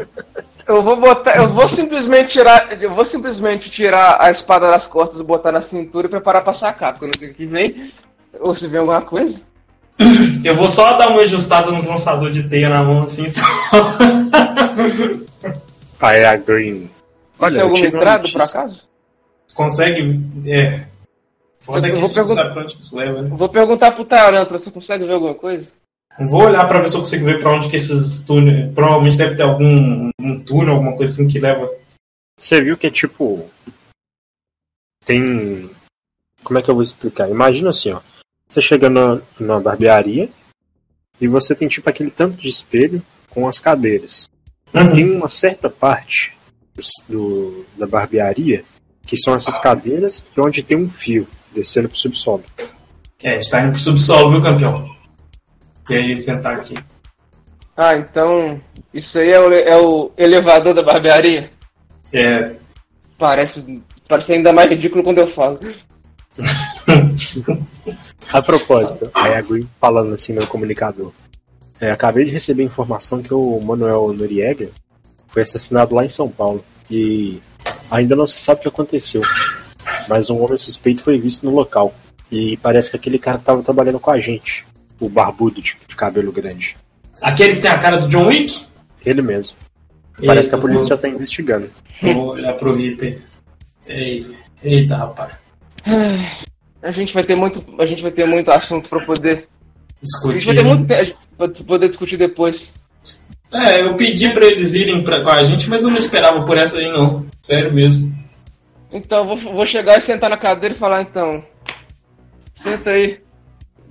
Eu 0.67 0.83
vou 0.83 0.97
botar, 0.97 1.37
eu 1.37 1.49
vou 1.49 1.69
simplesmente 1.69 2.31
tirar, 2.31 2.81
eu 2.81 2.93
vou 2.93 3.05
simplesmente 3.05 3.71
tirar 3.71 4.21
a 4.21 4.29
espada 4.31 4.69
das 4.71 4.89
costas, 4.89 5.23
botar 5.23 5.53
na 5.53 5.61
cintura 5.61 6.09
e 6.09 6.11
preparar 6.11 6.43
pra 6.43 6.53
sacar, 6.53 6.97
sei 7.19 7.31
o 7.31 7.35
que 7.35 7.47
vem. 7.47 7.93
Ou 8.41 8.55
se 8.57 8.67
vem 8.67 8.81
alguma 8.81 9.03
coisa. 9.03 9.41
Eu 10.45 10.57
vou 10.57 10.69
só 10.69 10.97
dar 10.97 11.11
uma 11.11 11.21
ajustada 11.21 11.71
nos 11.71 11.85
lançadores 11.85 12.35
de 12.35 12.49
teia 12.49 12.69
na 12.69 12.83
mão 12.83 13.05
assim 13.05 13.29
só. 13.29 13.45
Aí 16.01 16.25
a 16.25 16.37
Green. 16.37 16.91
Olha, 17.43 17.59
é 17.59 17.63
alguma 17.63 17.87
entrada, 17.87 18.29
por 18.31 18.41
acaso? 18.41 18.81
Consegue. 19.53 20.21
É. 20.47 20.87
Foda 21.59 21.89
Eu 21.89 21.95
que 21.95 22.01
vou 22.01 22.67
isso 22.67 22.97
leva, 22.97 23.23
né? 23.23 23.29
Vou 23.31 23.49
perguntar 23.49 23.93
pro 23.93 24.05
Tarantula, 24.05 24.59
você 24.59 24.71
consegue 24.71 25.05
ver 25.05 25.15
alguma 25.15 25.35
coisa? 25.35 25.71
Vou 26.19 26.43
olhar 26.45 26.67
pra 26.67 26.81
ver 26.81 26.89
se 26.89 26.97
eu 26.97 27.01
consigo 27.01 27.25
ver 27.25 27.41
pra 27.41 27.55
onde 27.55 27.69
que 27.69 27.77
esses 27.77 28.25
túneis. 28.25 28.73
Provavelmente 28.75 29.17
deve 29.17 29.35
ter 29.35 29.43
algum 29.43 30.11
um 30.21 30.41
túnel, 30.41 30.75
alguma 30.75 30.97
coisa 30.97 31.13
assim 31.13 31.29
que 31.29 31.39
leva. 31.39 31.71
Você 32.39 32.61
viu 32.61 32.77
que 32.77 32.87
é 32.87 32.91
tipo. 32.91 33.49
Tem. 35.05 35.71
Como 36.45 36.59
é 36.59 36.63
que 36.63 36.71
eu 36.71 36.75
vou 36.75 36.83
explicar? 36.83 37.29
Imagina 37.29 37.71
assim, 37.71 37.93
ó. 37.93 38.01
Você 38.49 38.61
chega 38.61 38.91
na, 38.91 39.21
na 39.39 39.59
barbearia 39.59 40.29
e 41.21 41.27
você 41.27 41.55
tem 41.55 41.69
tipo 41.69 41.89
aquele 41.89 42.11
tanto 42.11 42.37
de 42.37 42.49
espelho 42.49 43.03
com 43.31 43.49
as 43.49 43.59
cadeiras. 43.59 44.29
Uhum. 44.75 44.95
Tem 44.95 45.11
uma 45.11 45.29
certa 45.29 45.71
parte 45.71 46.37
do, 47.09 47.65
da 47.77 47.87
barbearia 47.87 48.65
que 49.07 49.17
são 49.17 49.35
essas 49.35 49.59
cadeiras 49.59 50.25
e 50.37 50.41
onde 50.41 50.63
tem 50.63 50.77
um 50.77 50.89
fio 50.89 51.27
descendo 51.55 51.89
pro 51.89 51.99
subsolo. 51.99 52.45
É, 53.23 53.31
a 53.31 53.35
gente 53.35 53.51
tá 53.51 53.61
indo 53.61 53.73
pro 53.73 53.81
subsolo, 53.81 54.31
viu, 54.31 54.43
campeão? 54.43 54.91
E 55.89 55.95
aí, 55.95 56.21
sentar 56.21 56.55
aqui. 56.55 56.79
Ah, 57.77 57.97
então. 57.97 58.61
Isso 58.93 59.19
aí 59.19 59.31
é 59.31 59.41
o, 59.41 59.53
é 59.53 59.77
o 59.77 60.13
elevador 60.17 60.75
da 60.75 60.83
barbearia? 60.83 61.51
É. 62.13 62.55
Parece, 63.19 63.83
parece 64.09 64.35
ainda 64.35 64.53
mais 64.53 64.71
ridículo 64.71 65.03
quando 65.03 65.19
eu 65.19 65.27
falo. 65.27 65.59
A 68.33 68.41
propósito, 68.41 69.11
aí 69.13 69.35
a 69.35 69.43
Green 69.43 69.69
falando 69.79 70.15
assim 70.15 70.33
no 70.33 70.47
comunicador. 70.47 71.13
É, 71.79 71.91
acabei 71.91 72.25
de 72.25 72.31
receber 72.31 72.63
informação 72.63 73.23
que 73.23 73.35
o 73.35 73.61
Manuel 73.61 74.13
Noriega 74.15 74.71
foi 75.33 75.43
assassinado 75.43 75.95
lá 75.95 76.05
em 76.05 76.09
São 76.09 76.29
Paulo. 76.29 76.65
E 76.91 77.41
ainda 77.91 78.15
não 78.15 78.27
se 78.27 78.39
sabe 78.39 78.61
o 78.61 78.63
que 78.63 78.69
aconteceu. 78.69 79.23
Mas 80.09 80.31
um 80.31 80.43
homem 80.43 80.59
suspeito 80.59 81.03
foi 81.03 81.19
visto 81.19 81.45
no 81.45 81.55
local. 81.55 81.95
E 82.31 82.57
parece 82.59 82.91
que 82.91 82.97
aquele 82.97 83.19
cara 83.19 83.39
estava 83.39 83.63
trabalhando 83.63 83.99
com 83.99 84.11
a 84.11 84.19
gente. 84.19 84.65
O 85.01 85.09
barbudo 85.09 85.61
de, 85.61 85.77
de 85.89 85.97
cabelo 85.97 86.31
grande. 86.31 86.77
Aquele 87.21 87.55
que 87.55 87.61
tem 87.61 87.71
a 87.71 87.79
cara 87.79 87.99
do 87.99 88.09
John 88.09 88.27
Wick? 88.27 88.65
Ele 89.05 89.23
mesmo. 89.23 89.57
Parece 90.25 90.49
que 90.49 90.55
a 90.55 90.59
Eita, 90.59 90.69
polícia 90.69 90.89
já 90.89 90.95
está 90.95 91.09
investigando. 91.09 91.71
Vou 92.03 92.29
olhar 92.29 92.53
pro 92.55 92.77
Reaper. 92.77 93.21
Ei, 93.87 94.27
eita, 94.63 94.97
rapaz. 94.97 95.37
A 96.83 96.91
gente 96.91 97.15
vai 97.15 97.25
ter 97.25 97.35
muito, 97.35 97.65
a 97.81 97.87
gente 97.87 98.03
vai 98.03 98.13
ter 98.13 98.27
muito 98.27 98.51
assunto 98.51 98.89
pra 98.89 99.01
poder. 99.01 99.49
A 100.03 100.05
gente 100.05 100.23
vai 100.25 100.35
Discutir. 100.35 100.55
ter 100.55 100.65
muito 100.65 100.87
tempo 100.87 101.19
pra 101.39 101.49
poder 101.65 101.87
discutir 101.89 102.17
depois. 102.17 102.73
É, 103.53 103.83
eu 103.83 103.95
pedi 103.95 104.31
pra 104.31 104.47
eles 104.47 104.73
irem 104.75 105.03
pra, 105.03 105.21
com 105.23 105.29
a 105.31 105.45
gente, 105.45 105.69
mas 105.69 105.83
eu 105.85 105.91
não 105.91 105.99
esperava 105.99 106.43
por 106.45 106.57
essa 106.57 106.79
aí, 106.79 106.91
não. 106.91 107.27
Sério 107.41 107.73
mesmo. 107.73 108.13
Então, 108.91 109.19
eu 109.19 109.25
vou, 109.25 109.37
vou 109.37 109.67
chegar 109.67 109.99
e 109.99 110.01
sentar 110.01 110.31
na 110.31 110.37
cadeira 110.37 110.75
e 110.75 110.79
falar 110.79 111.03
então. 111.03 111.45
Senta 112.55 112.91
aí. 112.91 113.21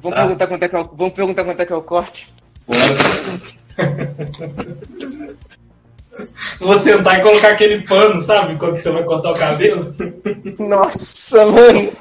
Vamos 0.01 0.15
Tá. 0.15 0.21
perguntar 0.23 0.47
quanto 0.47 0.63
é 0.63 0.67
que 0.67 0.75
é 0.75 0.79
o, 0.79 0.83
vamos 0.83 1.13
perguntar 1.13 1.43
quanto 1.43 1.59
é 1.61 1.65
que 1.65 1.73
é 1.73 1.75
o 1.75 1.81
corte. 1.81 2.33
Vou 6.59 6.77
sentar 6.77 7.19
e 7.19 7.23
colocar 7.23 7.49
aquele 7.49 7.81
pano, 7.81 8.19
sabe? 8.19 8.55
Quando 8.57 8.77
você 8.77 8.91
vai 8.91 9.03
cortar 9.03 9.31
o 9.31 9.35
cabelo. 9.37 9.95
Nossa, 10.59 11.45
mano. 11.45 11.91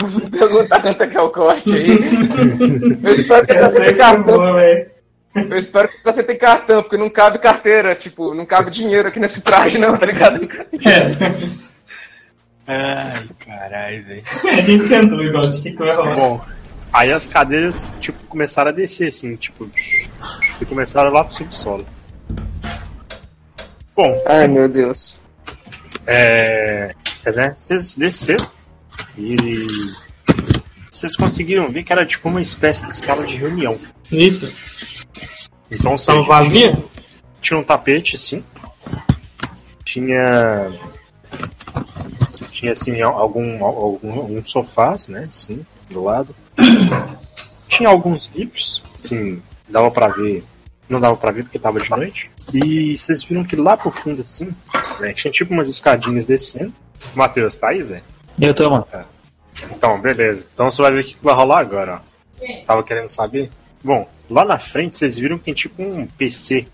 Vou 0.00 0.30
perguntar 0.30 0.82
quanto 0.82 1.02
é 1.02 1.06
que 1.06 1.16
é 1.16 1.20
o 1.20 1.30
corte 1.30 1.74
aí. 1.74 1.98
Eu 3.02 3.12
espero 3.12 3.46
que 3.46 3.52
Essa 3.52 3.68
você 3.68 3.82
é 3.82 3.92
tenha 3.92 3.96
cartão. 3.96 4.58
Eu 5.34 5.56
espero 5.56 5.88
que 5.88 6.02
você 6.02 6.22
tenha 6.22 6.38
cartão, 6.38 6.82
porque 6.82 6.96
não 6.96 7.10
cabe 7.10 7.38
carteira, 7.38 7.94
tipo, 7.94 8.34
não 8.34 8.44
cabe 8.46 8.70
dinheiro 8.70 9.08
aqui 9.08 9.20
nesse 9.20 9.42
traje, 9.42 9.78
não, 9.78 9.96
tá 9.96 10.06
ligado? 10.06 10.48
É, 10.84 11.40
Ai, 12.66 13.28
caralho, 13.44 14.04
velho. 14.04 14.22
a 14.56 14.60
gente 14.60 14.84
sentou 14.84 15.22
igual, 15.22 15.44
o 15.44 15.62
que, 15.62 15.72
que 15.72 15.76
vai 15.76 15.96
rolar? 15.96 16.14
Bom, 16.14 16.44
aí 16.92 17.12
as 17.12 17.26
cadeiras, 17.26 17.88
tipo, 18.00 18.22
começaram 18.28 18.70
a 18.70 18.72
descer, 18.72 19.08
assim, 19.08 19.34
tipo, 19.36 19.68
e 20.60 20.64
começaram 20.64 21.10
lá 21.10 21.24
pro 21.24 21.34
subsolo. 21.34 21.84
Bom, 24.00 24.22
Ai, 24.24 24.48
meu 24.48 24.66
Deus. 24.66 25.20
é. 26.06 26.94
Né, 27.36 27.52
vocês 27.54 27.96
desceram 27.96 28.46
e. 29.18 29.34
Vocês 30.90 31.14
conseguiram 31.14 31.70
ver 31.70 31.82
que 31.82 31.92
era 31.92 32.06
tipo 32.06 32.30
uma 32.30 32.40
espécie 32.40 32.86
de 32.86 32.96
sala 32.96 33.26
de 33.26 33.36
reunião. 33.36 33.78
Eita, 34.10 34.50
Então, 35.70 35.98
vocês- 35.98 36.26
vazia? 36.26 36.72
Tinha 37.42 37.58
um 37.60 37.62
tapete, 37.62 38.16
sim. 38.16 38.42
Tinha. 39.84 40.72
Tinha, 42.50 42.72
assim, 42.72 43.02
algum, 43.02 43.62
algum, 43.62 44.12
alguns 44.18 44.50
sofás, 44.50 45.08
né? 45.08 45.28
Sim, 45.30 45.64
do 45.90 46.02
lado. 46.02 46.34
Tinha 47.68 47.90
alguns 47.90 48.30
livros, 48.34 48.82
assim, 48.98 49.42
dava 49.68 49.90
pra 49.90 50.08
ver. 50.08 50.42
Não 50.88 50.98
dava 51.00 51.16
pra 51.18 51.30
ver 51.32 51.42
porque 51.42 51.58
tava 51.58 51.78
de 51.80 51.90
noite. 51.90 52.29
E 52.52 52.96
vocês 52.98 53.22
viram 53.22 53.44
que 53.44 53.56
lá 53.56 53.76
pro 53.76 53.90
fundo, 53.90 54.22
assim, 54.22 54.54
né, 54.98 55.12
tinha 55.12 55.30
tipo 55.30 55.52
umas 55.52 55.68
escadinhas 55.68 56.26
descendo. 56.26 56.72
Matheus, 57.14 57.54
tá 57.56 57.68
aí, 57.70 57.82
Zé? 57.82 58.02
Eu 58.40 58.54
tô, 58.54 58.68
mano. 58.70 58.86
Então, 59.70 60.00
beleza. 60.00 60.46
Então 60.54 60.70
você 60.70 60.82
vai 60.82 60.92
ver 60.92 61.00
o 61.00 61.04
que 61.04 61.16
vai 61.22 61.34
rolar 61.34 61.60
agora, 61.60 62.02
ó. 62.02 62.64
Tava 62.66 62.82
querendo 62.82 63.10
saber? 63.10 63.50
Bom, 63.82 64.08
lá 64.28 64.44
na 64.44 64.58
frente 64.58 64.98
vocês 64.98 65.18
viram 65.18 65.38
que 65.38 65.44
tem 65.44 65.54
tipo 65.54 65.82
um 65.82 66.06
PC 66.06 66.66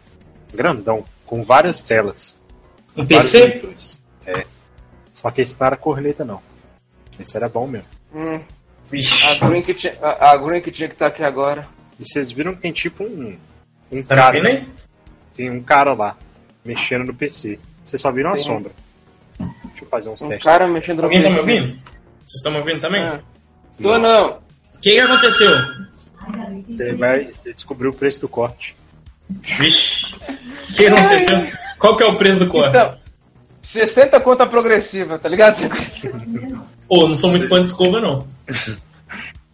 grandão, 0.55 1.05
com 1.25 1.43
várias 1.43 1.83
telas. 1.83 2.37
Um 2.97 3.05
PC? 3.07 3.41
monitores. 3.41 4.01
É. 4.27 4.45
Só 5.12 5.31
que 5.31 5.41
esse 5.43 5.55
não 5.59 5.67
era 5.67 5.77
corneta, 5.77 6.25
não. 6.25 6.41
Esse 7.19 7.37
era 7.37 7.49
bom 7.49 7.67
mesmo. 7.67 7.87
Hum, 8.15 8.41
Vixe. 8.91 9.43
a 9.43 9.49
Green 9.49 9.62
que 9.62 9.75
tinha, 9.75 9.97
a, 10.01 10.31
a 10.33 10.37
Green 10.37 10.61
que 10.61 10.71
tinha 10.71 10.89
que 10.89 10.95
estar 10.95 11.07
aqui 11.07 11.23
agora. 11.23 11.67
E 11.99 12.05
vocês 12.07 12.31
viram 12.31 12.55
que 12.55 12.61
tem 12.61 12.73
tipo 12.73 13.05
um. 13.05 13.37
Um 13.91 14.03
Tá 14.03 14.15
cara. 14.17 14.33
vendo 14.33 14.47
aí? 14.47 14.67
Tem 15.37 15.51
um 15.51 15.62
cara 15.62 15.92
lá, 15.92 16.16
mexendo 16.64 17.05
no 17.07 17.14
PC. 17.14 17.59
Vocês 17.87 18.01
só 18.01 18.11
viram 18.11 18.31
a 18.31 18.35
Tem. 18.35 18.44
sombra. 18.44 18.72
Deixa 19.38 19.85
eu 19.85 19.88
fazer 19.88 20.09
uns 20.09 20.22
Um 20.22 20.29
testes. 20.29 20.44
cara 20.44 20.66
mexendo 20.66 20.99
no 20.99 21.05
Alguém 21.05 21.22
tá 21.22 21.29
me 21.29 21.35
PC. 21.37 21.40
ouvindo? 21.51 21.66
Vocês 22.25 22.37
estão 22.37 22.53
me 22.53 22.59
ouvindo 22.59 22.81
também? 22.81 23.03
Ah. 23.05 23.20
Tô 23.81 23.99
não. 23.99 24.31
O 24.75 24.79
que, 24.81 24.92
que 24.92 24.99
aconteceu? 25.01 25.51
Você 26.68 26.94
vai. 26.96 27.25
Você 27.25 27.53
descobriu 27.53 27.90
o 27.90 27.94
preço 27.94 28.20
do 28.20 28.29
corte. 28.29 28.75
Vixe. 29.59 30.14
O 30.70 30.72
que 30.75 30.87
aconteceu? 30.87 31.53
Qual 31.79 31.96
que 31.96 32.03
é 32.03 32.07
o 32.07 32.16
preço 32.16 32.40
do 32.40 32.49
corte? 32.49 32.70
Então, 32.70 32.96
60 33.62 34.20
conta 34.20 34.46
progressiva, 34.46 35.18
tá 35.18 35.29
ligado? 35.29 35.57
Pô, 36.88 37.03
eu 37.03 37.09
não 37.09 37.16
sou 37.16 37.31
muito 37.31 37.49
fã 37.49 37.61
de 37.61 37.68
escova, 37.68 38.01
não. 38.01 38.27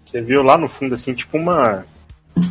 Você 0.05 0.21
viu 0.21 0.43
lá 0.43 0.57
no 0.57 0.69
fundo, 0.69 0.95
assim, 0.95 1.13
tipo 1.15 1.37
uma. 1.37 1.85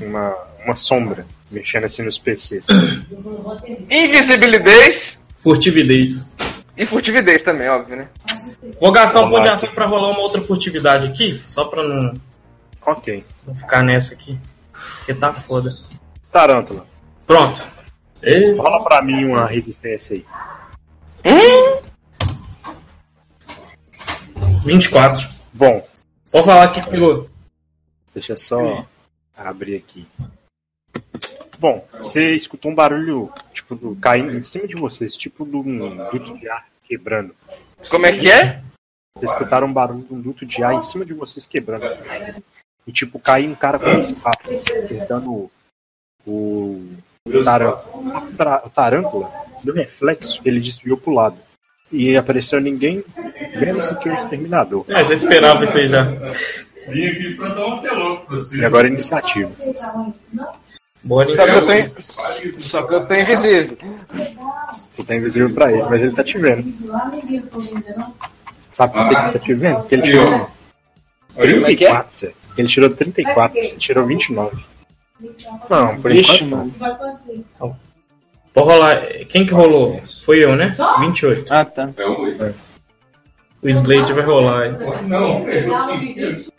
Uma, 0.02 0.36
uma 0.64 0.76
sombra 0.76 1.26
mexendo 1.52 1.86
assim 1.86 2.04
nos 2.04 2.18
PCs. 2.18 2.68
Invisibilidade 3.90 5.20
Furtividez. 5.38 6.30
e 6.78 6.86
furtividez 6.86 7.44
também, 7.44 7.68
óbvio, 7.68 7.98
né? 7.98 8.08
Vou 8.80 8.92
gastar 8.92 9.22
um 9.22 9.30
ponto 9.30 9.44
de 9.44 9.50
ação 9.50 9.70
pra 9.72 9.86
rolar 9.86 10.10
uma 10.10 10.20
outra 10.20 10.42
furtividade 10.42 11.06
aqui, 11.08 11.42
só 11.48 11.66
pra 11.66 11.84
não, 11.84 12.14
ok. 12.86 13.26
não 13.46 13.56
ficar 13.56 13.84
nessa 13.84 14.14
aqui. 14.14 14.38
Porque 14.98 15.14
tá 15.14 15.32
foda. 15.34 15.76
Tarântula, 16.32 16.86
Pronto. 17.28 17.64
E... 18.24 18.54
rola 18.54 18.84
pra 18.84 19.02
mim 19.02 19.26
uma 19.26 19.46
resistência 19.48 20.16
aí. 20.16 20.26
24. 24.64 25.28
Bom, 25.54 25.86
Vou 26.32 26.44
falar 26.44 26.70
que 26.70 26.82
pegou. 26.88 27.30
deixa 28.14 28.34
eu 28.34 28.38
só 28.38 28.86
abrir 29.36 29.76
aqui. 29.76 30.08
Bom, 31.62 31.88
você 31.92 32.34
escutou 32.34 32.72
um 32.72 32.74
barulho, 32.74 33.32
tipo, 33.54 33.76
do, 33.76 33.96
caindo 33.98 34.36
em 34.36 34.44
cima 34.44 34.68
de 34.68 34.76
vocês, 34.76 35.16
tipo 35.16 35.46
de 35.46 35.56
um 35.56 35.96
duto 36.12 36.36
de 36.36 36.50
ar 36.50 36.66
quebrando. 36.84 37.36
Como 37.88 38.04
é 38.08 38.12
que 38.14 38.32
é? 38.32 38.64
Vocês 39.16 39.32
escutaram 39.32 39.68
um 39.68 39.74
barulho 39.74 40.04
de 40.04 40.12
um 40.12 40.20
duto 40.20 40.44
de 40.44 40.64
ar 40.64 40.74
em 40.74 40.82
cima 40.82 41.06
de 41.06 41.14
vocês 41.14 41.46
quebrando. 41.46 41.86
E 42.88 42.92
tipo, 42.92 43.20
caiu 43.20 43.52
um 43.52 43.54
cara 43.54 43.78
com 43.78 43.92
espadas, 43.92 44.64
tentando 44.64 45.52
o, 46.26 46.82
o 47.28 47.44
tarântula. 47.44 48.66
O 48.66 48.70
tarântula, 48.72 49.32
no 49.64 49.72
reflexo, 49.72 50.42
ele 50.44 50.60
desviou 50.60 50.98
pro 50.98 51.14
lado. 51.14 51.38
E 51.92 52.18
apareceu 52.18 52.60
ninguém 52.60 53.04
menos 53.60 53.88
do 53.88 54.00
que 54.00 54.10
o 54.10 54.16
exterminador. 54.16 54.84
É, 54.88 55.06
já 55.06 55.14
esperava 55.14 55.64
isso 55.64 55.78
aí 55.78 55.88
já. 55.88 56.06
Vim 56.88 57.06
aqui 57.06 57.36
pra 57.36 57.50
dar 57.50 57.68
um 57.68 57.78
pra. 57.80 58.58
E 58.58 58.66
agora 58.66 58.88
é 58.88 58.92
iniciativa. 58.92 59.52
Bora 61.04 61.28
Só 61.28 61.46
que 61.46 61.52
eu 61.52 61.66
tô, 61.66 62.04
só 62.60 62.84
que 62.84 62.94
eu 62.94 63.06
tô 63.08 63.14
invisível. 63.14 63.78
Você 64.94 65.04
tá 65.04 65.16
invisível 65.16 65.54
pra 65.54 65.72
ele, 65.72 65.84
mas 65.84 66.02
ele 66.02 66.12
tá 66.12 66.24
te 66.24 66.38
vendo. 66.38 66.74
Sabe 68.72 68.94
por 68.94 69.10
que 69.10 69.16
ele 69.16 69.32
tá 69.32 69.40
te 69.40 69.54
vendo? 69.54 69.78
Porque 69.78 69.96
ele 69.96 70.04
tirou 70.04 70.50
Como 71.34 71.68
é 71.68 71.76
que 71.76 71.86
é? 71.86 71.90
34, 71.90 72.18
Zé. 72.18 72.34
Ele 72.58 72.68
tirou 72.68 72.90
34, 72.90 73.64
você 73.64 73.76
tirou 73.78 74.06
29. 74.06 74.64
Não, 75.70 76.02
por 76.02 76.12
Vixe, 76.12 76.44
enquanto. 76.44 76.78
mano. 76.80 77.78
Vou 78.54 78.64
rolar. 78.66 79.02
Quem 79.30 79.46
que 79.46 79.54
rolou? 79.54 80.02
Foi 80.26 80.44
eu, 80.44 80.56
né? 80.56 80.74
28. 81.00 81.54
Ah, 81.54 81.66
tá. 81.66 81.90
O 83.62 83.70
Slade 83.70 84.14
vai 84.14 84.24
rolar. 84.24 84.72
Não, 85.04 85.46
tenho. 85.46 86.51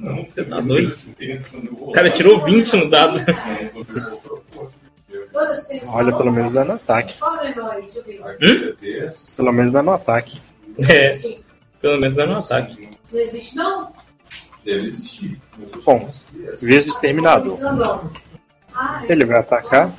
Não, 0.00 0.24
você 0.24 0.44
tá 0.44 0.60
doido? 0.60 0.92
O 1.72 1.92
cara 1.92 2.10
tirou 2.10 2.44
20 2.44 2.76
no 2.76 2.90
dado. 2.90 3.20
Olha, 5.88 6.16
pelo 6.16 6.32
menos 6.32 6.52
dá 6.52 6.64
no 6.64 6.72
ataque. 6.74 7.18
Hum? 8.40 8.74
Pelo 9.36 9.52
menos 9.52 9.72
dá 9.72 9.82
no 9.82 9.92
ataque. 9.92 10.40
É, 10.88 11.38
pelo 11.80 12.00
menos 12.00 12.18
é 12.18 12.26
no 12.26 12.38
ataque. 12.38 12.90
Não 13.12 13.20
existe, 13.20 13.56
não? 13.56 13.92
Deve 14.64 14.86
existir. 14.86 15.40
Bom, 15.84 16.12
vez 16.60 16.84
do 16.84 16.90
exterminador. 16.90 17.58
Ele 19.08 19.24
vai 19.24 19.40
atacar, 19.40 19.90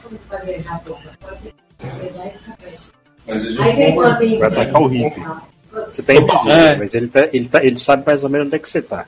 vai 3.26 4.48
atacar 4.48 4.82
o 4.82 4.88
hippie. 4.88 5.26
Você 5.72 6.04
tá 6.04 6.14
invisível, 6.14 6.52
É. 6.52 6.76
mas 6.78 6.94
ele, 6.94 7.08
tá, 7.08 7.30
ele, 7.32 7.48
tá, 7.48 7.64
ele 7.64 7.80
sabe 7.80 8.04
mais 8.06 8.24
ou 8.24 8.30
menos 8.30 8.48
onde 8.48 8.56
é 8.56 8.60
que 8.60 8.70
você 8.70 8.82
tá. 8.82 9.06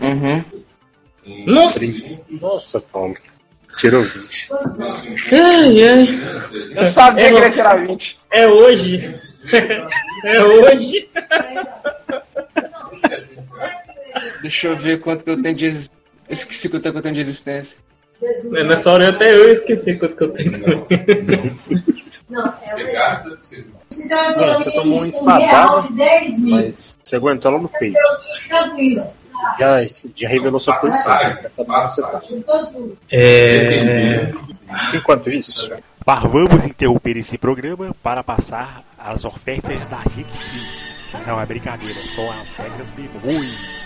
Uhum. 0.00 0.44
Nossa! 1.46 1.84
Nossa, 2.40 2.80
Paulo. 2.80 3.14
Tirou 3.78 4.02
20. 4.02 4.48
Ai, 5.32 5.84
ai. 5.88 6.08
Eu 6.76 6.86
sabia 6.86 7.24
É, 7.26 7.28
que 7.28 7.34
ele 7.36 7.44
ia 7.44 7.50
tirar 7.52 7.86
20. 7.86 8.18
É 8.32 8.48
hoje. 8.48 9.20
É 10.24 10.42
hoje. 10.42 11.08
Deixa 14.42 14.68
eu 14.68 14.76
ver 14.82 15.00
quanto 15.00 15.22
que 15.24 15.30
eu 15.30 15.40
tenho 15.40 15.54
de 15.54 15.66
existência. 15.66 15.98
Esqueci 16.28 16.68
quanto 16.68 16.90
que 16.90 16.98
eu 16.98 17.02
tenho 17.02 17.14
de 17.14 17.20
existência. 17.20 17.78
Nessa 18.66 18.90
hora 18.92 19.08
até 19.10 19.32
eu 19.34 19.50
esqueci 19.50 19.96
quanto 19.96 20.16
que 20.16 20.22
eu 20.24 20.28
tenho 20.30 20.52
também. 20.52 20.86
Não, 22.28 22.46
é 22.62 22.68
Você 22.74 22.84
gasta, 22.92 23.36
você 23.36 23.64
Bom, 23.90 24.54
você 24.54 24.70
tomou 24.70 24.98
uma 24.98 25.08
espadada, 25.08 25.88
mas 26.38 26.96
você 27.02 27.16
aguentou 27.16 27.50
ela 27.50 27.60
no 27.60 27.68
peito. 27.68 27.98
Já, 29.58 29.82
já 30.14 30.28
revelou 30.28 30.60
sua 30.60 30.76
posição. 30.76 31.16
Você 31.56 32.02
tá. 32.02 32.22
É. 33.10 34.32
Enquanto 34.94 35.30
isso, 35.30 35.72
Mas 36.06 36.22
vamos 36.22 36.64
interromper 36.64 37.16
esse 37.16 37.36
programa 37.36 37.94
para 38.02 38.22
passar 38.22 38.84
as 38.98 39.24
ofertas 39.24 39.86
da 39.86 40.02
Jequiti. 40.14 40.90
Não 41.26 41.40
é 41.40 41.46
brincadeira, 41.46 41.94
são 42.14 42.30
as 42.30 42.48
regras 42.56 42.90
bem 42.92 43.08
ruins. 43.22 43.80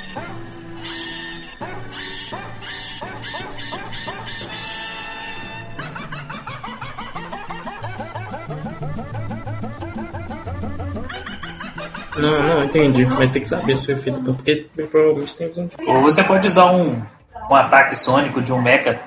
Não, 12.16 12.42
não, 12.42 12.64
entendi. 12.64 13.04
Mas 13.06 13.30
tem 13.30 13.42
que 13.42 13.48
saber 13.48 13.76
se 13.76 13.86
foi 13.86 13.96
feito 13.96 14.20
por- 14.22 14.34
porque 14.36 14.66
bem 14.74 14.86
provavelmente 14.86 15.36
tem 15.36 15.50
um. 15.58 15.68
Ou 15.96 16.02
você 16.02 16.22
pode 16.22 16.46
usar 16.46 16.66
um, 16.72 17.02
um 17.50 17.54
ataque 17.54 17.96
sônico 17.96 18.40
de 18.40 18.52
um 18.52 18.60
mecha. 18.62 19.00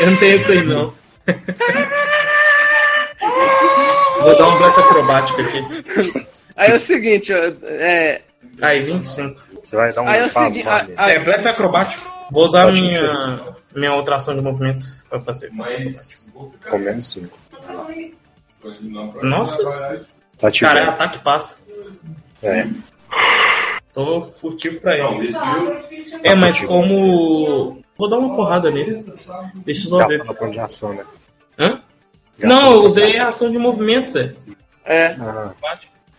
Eu 0.00 0.10
não 0.10 0.16
tenho 0.18 0.36
isso 0.36 0.52
aí 0.52 0.64
não. 0.64 0.92
Vou 4.22 4.36
dar 4.38 4.48
um 4.48 4.58
blefe 4.58 4.80
acrobático 4.80 5.40
aqui. 5.40 5.58
Aí 6.56 6.70
é 6.70 6.74
o 6.76 6.80
seguinte, 6.80 7.32
ó, 7.32 7.36
é. 7.66 8.22
Aí, 8.60 8.80
25. 8.82 9.40
Você 9.64 9.76
vai 9.76 9.92
dar 9.92 10.02
um 10.02 10.08
Aí 10.08 10.20
é 10.20 10.24
o 10.24 10.28
seguinte. 10.30 10.66
ah, 10.68 10.86
ah, 10.96 11.10
É, 11.10 11.18
blefe 11.20 11.48
acrobático. 11.48 12.12
Vou 12.32 12.44
usar 12.44 12.64
Pode 12.64 12.80
minha, 12.80 13.40
minha 13.74 13.94
outra 13.94 14.16
ação 14.16 14.36
de 14.36 14.42
movimento 14.42 14.86
pra 15.08 15.20
fazer. 15.20 15.50
Mas. 15.52 16.26
Com 16.68 16.78
menos 16.78 17.10
5. 17.12 17.38
não, 18.82 19.08
pra- 19.12 19.22
Nossa. 19.22 19.62
Tá 20.38 20.50
Cara, 20.52 20.80
é 20.80 20.84
ataque 20.84 21.18
passa. 21.18 21.58
É. 22.42 22.66
Tô 23.92 24.24
furtivo 24.32 24.80
pra 24.80 24.96
ele. 24.96 25.28
esse 25.28 25.38
eu. 25.38 26.20
É, 26.22 26.34
mas 26.34 26.60
como. 26.60 27.82
Vou 27.96 28.08
dar 28.08 28.18
uma 28.18 28.34
porrada 28.34 28.70
nele. 28.70 29.04
Deixa 29.56 29.86
eu 29.86 29.88
só 29.88 30.06
ver. 30.06 30.22
De 30.50 30.60
ação, 30.60 30.94
né? 30.94 31.04
Hã? 31.58 31.82
Não, 32.38 32.72
eu 32.72 32.80
de 32.82 32.86
usei 32.86 33.10
ação. 33.10 33.24
a 33.24 33.28
ação 33.28 33.50
de 33.50 33.58
movimento, 33.58 34.10
Zé. 34.10 34.32
É. 34.84 35.16
Ah, 35.20 35.52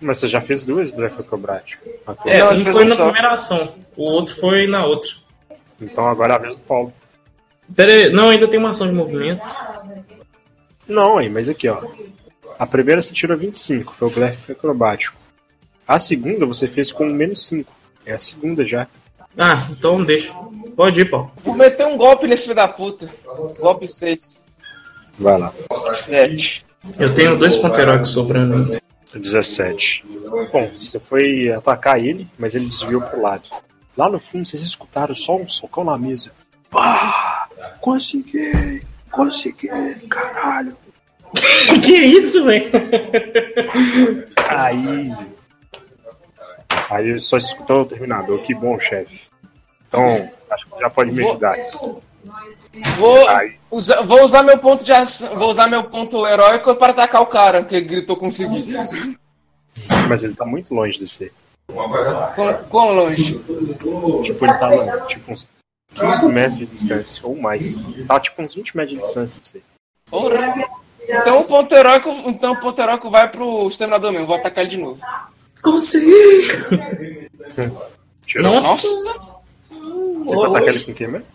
mas 0.02 0.18
você 0.18 0.28
já 0.28 0.42
fez 0.42 0.64
duas 0.64 0.92
blefe 0.92 1.22
acrobático. 1.22 1.88
É, 2.26 2.44
um 2.44 2.66
foi 2.66 2.86
na 2.86 2.96
primeira 2.96 3.34
ação, 3.34 3.74
o 3.96 4.04
outro 4.04 4.36
foi 4.36 4.68
na 4.68 4.86
outra. 4.86 5.10
Então 5.82 6.08
agora 6.08 6.34
é 6.34 6.36
a 6.36 6.40
vez 6.40 6.56
do 6.56 6.62
Paulo. 6.62 6.94
Pera 7.76 7.92
aí, 7.92 8.10
não, 8.10 8.30
ainda 8.30 8.48
tem 8.48 8.60
uma 8.60 8.70
ação 8.70 8.88
de 8.88 8.94
movimento. 8.94 9.42
Não, 10.88 11.18
aí, 11.18 11.30
mas 11.30 11.48
aqui, 11.50 11.68
ó. 11.70 11.82
A 12.58 12.66
primeira 12.66 13.02
você 13.02 13.14
tirou 13.14 13.38
25, 13.38 13.94
foi 13.94 14.08
o 14.08 14.12
blefe 14.12 14.52
acrobático. 14.52 15.18
A 15.88 16.00
segunda 16.00 16.46
você 16.46 16.68
fez 16.68 16.92
com 16.92 17.06
menos 17.06 17.46
5. 17.48 17.74
É 18.06 18.14
a 18.14 18.20
segunda 18.20 18.66
já. 18.66 18.88
Ah, 19.38 19.66
então 19.72 20.04
deixa. 20.04 20.34
Pode 20.76 21.02
ir, 21.02 21.10
Paulo. 21.10 21.32
Vou 21.44 21.56
meter 21.56 21.86
um 21.86 21.98
golpe 21.98 22.28
nesse 22.28 22.44
filho 22.44 22.56
da 22.56 22.68
puta. 22.68 23.10
Golpe 23.60 23.88
6. 23.88 24.42
Vai 25.18 25.38
lá. 25.38 25.54
7. 25.96 26.66
Eu 26.98 27.14
tenho 27.14 27.38
dois 27.38 27.56
heróicos 27.56 28.10
sobrando. 28.10 28.56
ainda. 28.56 28.80
17. 29.14 30.06
Bom, 30.52 30.72
você 30.78 31.00
foi 31.00 31.52
atacar 31.52 32.00
ele, 32.00 32.28
mas 32.38 32.54
ele 32.54 32.68
desviou 32.68 33.02
pro 33.02 33.22
lado. 33.22 33.44
Lá 33.98 34.10
no 34.10 34.20
fundo 34.20 34.46
vocês 34.46 34.62
escutaram 34.62 35.16
só 35.16 35.36
um 35.36 35.50
socão 35.50 35.84
na 35.84 35.98
mesa. 35.98 36.32
Pá! 36.70 37.50
Consegui! 37.82 38.84
Consegui! 39.12 39.68
Caralho! 40.10 40.76
que 41.84 41.96
isso, 41.96 42.44
velho? 42.44 42.72
Aí. 44.48 45.12
Aí 46.90 47.10
ele 47.10 47.22
só 47.22 47.38
escutou 47.38 47.82
o 47.82 47.86
terminador. 47.86 48.40
Que 48.40 48.54
bom, 48.54 48.80
chefe. 48.80 49.22
Então, 49.88 50.30
acho 50.50 50.66
que 50.68 50.80
já 50.80 50.90
pode 50.90 51.12
me 51.12 51.24
ajudar. 51.24 51.58
Vou, 52.98 53.28
usar, 53.72 54.02
vou 54.02 54.24
usar 54.24 54.44
meu 54.44 54.58
ponto 54.58 54.84
de 54.84 54.92
ação, 54.92 55.36
vou 55.36 55.50
usar 55.50 55.68
meu 55.68 55.84
ponto 55.84 56.28
heróico 56.28 56.76
para 56.76 56.92
atacar 56.92 57.22
o 57.22 57.28
cara 57.28 57.64
que 57.64 57.80
gritou 57.82 58.16
conseguir. 58.16 58.66
Mas 60.08 60.24
ele 60.24 60.36
tá 60.36 60.46
muito 60.46 60.74
longe 60.74 61.00
de 61.00 61.08
você. 61.08 61.32
Quão, 62.70 62.92
longe? 62.92 63.40
Tipo, 64.24 64.46
ele 64.46 64.54
tá 64.54 65.06
tipo 65.08 65.32
uns 65.32 65.48
15 65.94 66.28
metros 66.28 66.58
de 66.58 66.66
distância, 66.66 67.28
ou 67.28 67.36
mais. 67.36 67.76
Tá 68.08 68.20
tipo 68.20 68.42
uns 68.42 68.54
20 68.56 68.78
metros 68.78 68.98
de 68.98 69.04
distância 69.04 69.40
de 69.40 69.48
você. 69.48 69.62
Porra. 70.10 70.79
Então 71.10 71.40
o 71.42 71.44
ponto 71.46 71.74
heróico, 71.74 72.10
então 72.26 72.54
o 72.54 72.60
ponto 72.60 72.80
heróico 72.80 73.10
vai 73.10 73.30
pro 73.30 73.68
exterminador 73.68 74.12
mesmo, 74.12 74.28
vou 74.28 74.36
atacar 74.36 74.64
ele 74.64 74.72
de 74.76 74.78
novo. 74.78 75.00
Consegui! 75.62 76.48
Tirou. 78.26 78.54
Nossa! 78.54 78.88
Você 79.70 80.36
vai 80.36 80.50
atacar 80.50 80.68
ele 80.76 80.84
com 80.84 80.92
o 80.92 80.96
quê 80.96 81.08
mesmo? 81.08 81.26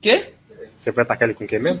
Quê? 0.00 0.32
Você 0.80 0.90
vai 0.90 1.02
atacar 1.04 1.28
ele 1.28 1.34
com 1.36 1.44
o 1.44 1.46
quê 1.46 1.58
mesmo? 1.58 1.80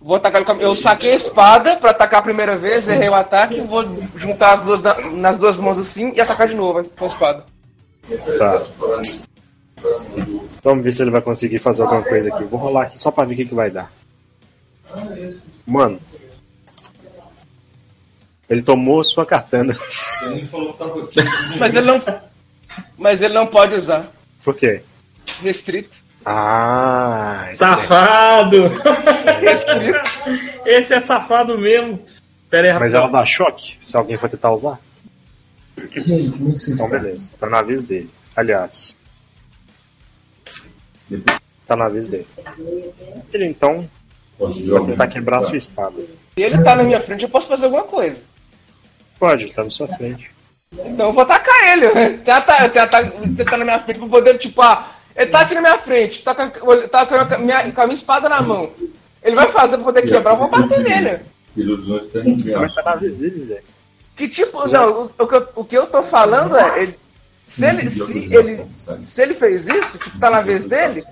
Vou 0.00 0.16
atacar 0.16 0.40
ele 0.40 0.44
com 0.44 0.52
a... 0.52 0.56
Eu 0.56 0.76
saquei 0.76 1.12
a 1.12 1.16
espada 1.16 1.76
pra 1.76 1.90
atacar 1.90 2.20
a 2.20 2.22
primeira 2.22 2.56
vez, 2.58 2.88
errei 2.88 3.08
o 3.08 3.14
ataque, 3.14 3.60
vou 3.60 3.84
juntar 4.16 4.54
as 4.54 4.60
duas 4.60 4.80
na- 4.82 5.00
nas 5.12 5.38
duas 5.38 5.56
mãos 5.56 5.78
assim 5.78 6.12
e 6.14 6.20
atacar 6.20 6.48
de 6.48 6.54
novo 6.54 6.88
com 6.90 7.04
a 7.04 7.08
espada. 7.08 7.44
Tá. 8.38 8.62
Vamos 10.62 10.84
ver 10.84 10.92
se 10.92 11.02
ele 11.02 11.10
vai 11.10 11.22
conseguir 11.22 11.58
fazer 11.58 11.82
alguma 11.82 12.02
coisa 12.02 12.34
aqui. 12.34 12.44
Vou 12.44 12.58
rolar 12.58 12.82
aqui 12.82 12.98
só 13.00 13.10
pra 13.10 13.24
ver 13.24 13.34
o 13.34 13.36
que, 13.36 13.46
que 13.46 13.54
vai 13.54 13.70
dar. 13.70 13.90
Mano. 15.66 16.00
Ele 18.48 18.62
tomou 18.62 19.02
sua 19.02 19.26
katana. 19.26 19.76
Ele 20.22 20.46
falou 20.46 20.72
que 20.72 20.78
tava. 20.78 21.10
Mas 21.58 21.74
ele 21.74 21.86
não. 21.86 21.98
Mas 22.96 23.22
ele 23.22 23.34
não 23.34 23.46
pode 23.46 23.74
usar. 23.74 24.10
Por 24.42 24.54
quê? 24.54 24.82
Restrito. 25.42 25.90
Ah. 26.24 27.46
Safado! 27.50 28.68
Restrito. 29.40 29.98
Esse 30.64 30.94
é 30.94 31.00
safado 31.00 31.58
mesmo. 31.58 32.02
Pera 32.48 32.68
aí, 32.68 32.72
Mas 32.72 32.92
rapidão. 32.92 33.02
ela 33.02 33.20
dá 33.20 33.24
choque 33.26 33.76
se 33.82 33.96
alguém 33.96 34.16
for 34.16 34.28
tentar 34.30 34.52
usar? 34.52 34.78
Então 35.76 36.88
beleza, 36.88 37.30
tá 37.38 37.48
na 37.48 37.62
vez 37.62 37.82
dele. 37.82 38.10
Aliás. 38.34 38.96
Tá 41.66 41.76
na 41.76 41.88
vez 41.88 42.08
dele. 42.08 42.26
Ele 43.32 43.46
então 43.46 43.88
vai 44.38 44.86
tentar 44.86 45.06
quebrar 45.08 45.38
a 45.38 45.42
sua 45.42 45.56
espada. 45.56 46.00
Se 46.36 46.42
ele 46.42 46.62
tá 46.62 46.74
na 46.74 46.82
minha 46.82 47.00
frente, 47.00 47.24
eu 47.24 47.28
posso 47.28 47.48
fazer 47.48 47.66
alguma 47.66 47.84
coisa. 47.84 48.24
Pode, 49.18 49.44
ele 49.44 49.52
tá 49.52 49.64
na 49.64 49.70
sua 49.70 49.88
frente. 49.88 50.30
Então 50.72 51.06
eu 51.06 51.12
vou 51.12 51.22
atacar 51.22 51.72
ele. 51.72 51.88
Você 53.34 53.44
tá 53.44 53.56
na 53.56 53.64
minha 53.64 53.78
frente 53.78 53.98
pra 53.98 54.08
poder, 54.08 54.38
tipo, 54.38 54.60
ah, 54.60 54.90
ele 55.14 55.30
tá 55.30 55.40
aqui 55.40 55.54
na 55.54 55.62
minha 55.62 55.78
frente, 55.78 56.22
tá 56.22 56.34
com 56.34 56.42
a, 56.42 56.88
tá 56.88 57.06
com 57.06 57.14
a 57.14 57.38
minha, 57.38 57.72
com 57.72 57.80
a 57.80 57.86
minha 57.86 57.94
espada 57.94 58.28
na 58.28 58.42
mão. 58.42 58.70
Ele 59.22 59.34
vai 59.34 59.50
fazer 59.50 59.76
pra 59.76 59.86
poder 59.86 60.02
quebrar, 60.02 60.32
eu 60.32 60.36
vou 60.36 60.48
bater 60.48 60.80
nele. 60.80 61.20
Mas 62.60 62.74
tá 62.74 62.82
na 62.82 62.94
vez 62.96 63.16
dele, 63.16 63.44
Zé. 63.46 63.62
Que 64.14 64.28
tipo, 64.28 64.68
não, 64.68 65.04
o, 65.04 65.10
o 65.18 65.26
que 65.26 65.34
eu, 65.34 65.48
o 65.56 65.64
que 65.64 65.76
eu 65.76 65.86
tô 65.86 66.02
falando 66.02 66.56
é, 66.56 66.82
ele, 66.82 66.98
se 67.46 67.66
ele, 67.66 67.90
se 67.90 68.34
ele, 68.34 68.66
se 69.04 69.22
ele 69.22 69.34
fez 69.34 69.68
isso, 69.68 69.98
tipo, 69.98 70.18
tá 70.18 70.30
na 70.30 70.40
vez 70.40 70.66
dele, 70.66 71.04